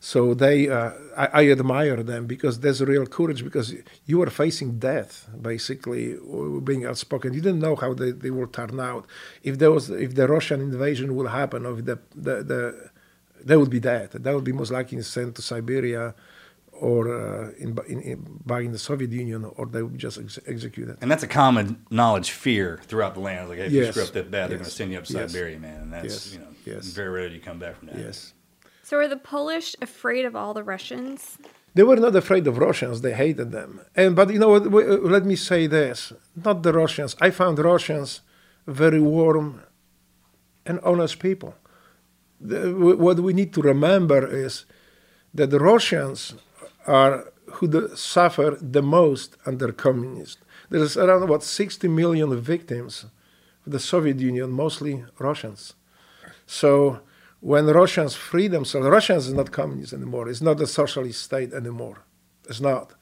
[0.00, 3.74] So they, uh, I, I, admire them because there's real courage because
[4.06, 6.16] you were facing death basically,
[6.62, 7.34] being outspoken.
[7.34, 9.06] You didn't know how they, they will turn out.
[9.42, 12.90] If there was, if the Russian invasion will happen, or if the, the, the
[13.44, 14.10] they would be dead.
[14.12, 16.14] They would be most likely sent to Siberia
[16.72, 20.18] or uh, in, in, in, back in the Soviet Union, or they would be just
[20.18, 20.96] ex- executed.
[21.00, 23.48] And that's a common knowledge fear throughout the land.
[23.48, 23.86] Like, hey, if yes.
[23.86, 24.48] you screw up that bad, yes.
[24.48, 25.32] they're going to send you up to yes.
[25.32, 25.80] Siberia, man.
[25.82, 26.32] And that's yes.
[26.34, 26.86] you know yes.
[26.86, 27.98] very rare you come back from that.
[27.98, 28.32] Yes.
[28.82, 31.38] So are the Polish afraid of all the Russians?
[31.74, 33.02] They were not afraid of Russians.
[33.02, 33.80] They hated them.
[33.94, 34.70] And but you know what?
[34.70, 37.16] Let me say this: not the Russians.
[37.20, 38.20] I found Russians
[38.66, 39.62] very warm
[40.64, 41.54] and honest people.
[42.40, 44.64] The, what we need to remember is
[45.34, 46.34] that the Russians
[46.86, 50.42] are who the, suffer the most under communism.
[50.70, 53.06] There's around about 60 million victims
[53.64, 55.74] of the Soviet Union, mostly Russians.
[56.46, 57.00] So
[57.40, 60.28] when Russians free themselves, Russians is not communist anymore.
[60.28, 62.04] It's not a socialist state anymore.
[62.48, 62.94] It's not.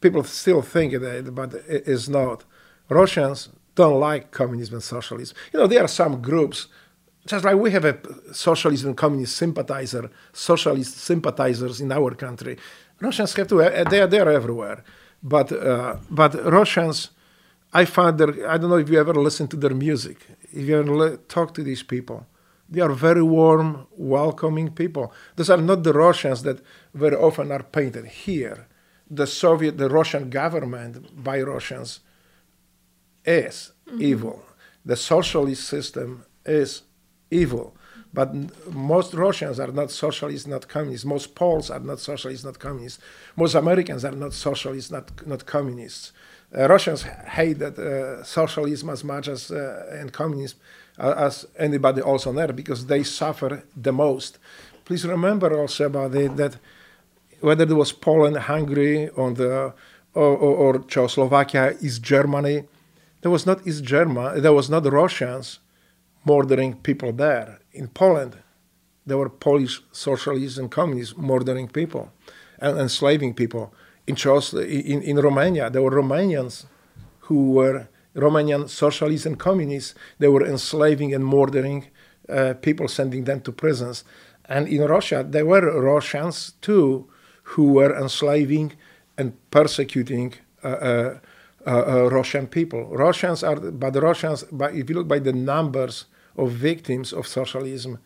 [0.00, 2.44] People still think it, eh, but it's not.
[2.88, 5.36] Russians don't like communism and socialism.
[5.52, 6.68] You know, there are some groups,
[7.26, 7.98] just like we have a
[8.32, 12.56] socialist and communist sympathizer, socialist sympathizers in our country.
[13.00, 13.56] Russians have to,
[13.90, 14.82] they are, they are everywhere.
[15.22, 17.10] But, uh, but Russians,
[17.72, 20.18] I find their, I don't know if you ever listen to their music,
[20.52, 22.26] if you ever talk to these people,
[22.68, 25.12] they are very warm, welcoming people.
[25.36, 26.60] Those are not the Russians that
[26.94, 28.66] very often are painted here.
[29.08, 32.00] The Soviet, the Russian government by Russians
[33.24, 34.02] is mm-hmm.
[34.02, 34.42] evil.
[34.84, 36.82] The socialist system is
[37.30, 37.74] evil.
[38.12, 38.34] But
[38.72, 41.04] most Russians are not socialists, not communists.
[41.04, 42.98] Most Poles are not socialists, not communists.
[43.36, 46.12] Most Americans are not socialists, not, not communists.
[46.56, 50.58] Uh, Russians hate uh, socialism as much as uh, and communism
[50.98, 54.38] uh, as anybody else on earth because they suffer the most.
[54.84, 56.56] Please remember also about it that
[57.40, 59.74] whether it was Poland, Hungary, or, the,
[60.14, 62.64] or, or, or Czechoslovakia, East Germany,
[63.20, 65.58] there was not East Germany, there was not Russians
[66.26, 67.60] murdering people there.
[67.72, 68.36] In Poland,
[69.06, 72.10] there were Polish socialists and communists murdering people
[72.58, 73.72] and enslaving people.
[74.06, 76.66] In, in, in Romania, there were Romanians
[77.20, 81.86] who were Romanian socialists and communists, they were enslaving and murdering
[82.28, 84.04] uh, people, sending them to prisons.
[84.46, 87.08] And in Russia, there were Russians too
[87.42, 88.72] who were enslaving
[89.18, 90.34] and persecuting
[90.64, 91.18] uh, uh,
[91.66, 92.88] uh, uh Russian people.
[92.96, 96.06] Russians are, but Russians, but if you look by the numbers
[96.36, 97.98] of victims of socialism,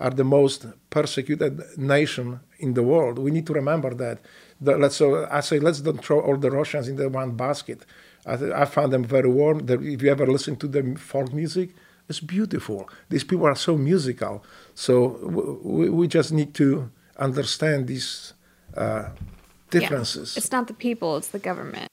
[0.00, 3.18] are the most persecuted nation in the world.
[3.18, 4.18] We need to remember that.
[4.60, 7.84] The, let's so I say let's don't throw all the Russians in the one basket.
[8.26, 9.66] I, I found them very warm.
[9.68, 11.70] If you ever listen to the folk music,
[12.08, 12.88] it's beautiful.
[13.08, 14.42] These people are so musical.
[14.74, 18.32] So w- we just need to understand these
[18.76, 19.10] uh,
[19.70, 20.34] differences.
[20.34, 20.40] Yeah.
[20.40, 21.88] It's not the people, it's the government.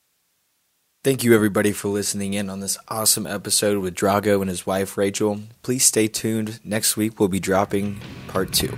[1.07, 4.97] Thank you, everybody, for listening in on this awesome episode with Drago and his wife,
[4.97, 5.39] Rachel.
[5.63, 6.59] Please stay tuned.
[6.65, 8.77] Next week, we'll be dropping part two.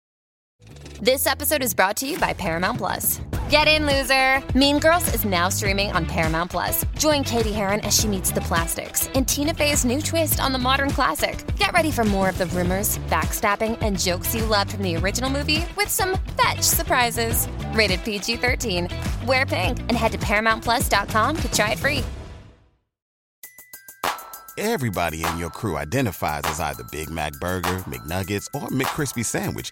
[1.01, 3.21] This episode is brought to you by Paramount Plus.
[3.49, 4.41] Get in, loser!
[4.57, 6.85] Mean Girls is now streaming on Paramount Plus.
[6.97, 10.59] Join Cady Heron as she meets the plastics in Tina Fey's new twist on the
[10.59, 11.43] modern classic.
[11.57, 15.29] Get ready for more of the rumors, backstabbing, and jokes you loved from the original
[15.29, 17.47] movie with some fetch surprises.
[17.73, 18.87] Rated PG 13.
[19.25, 22.03] Wear pink and head to ParamountPlus.com to try it free.
[24.57, 29.71] Everybody in your crew identifies as either Big Mac Burger, McNuggets, or McCrispy Sandwich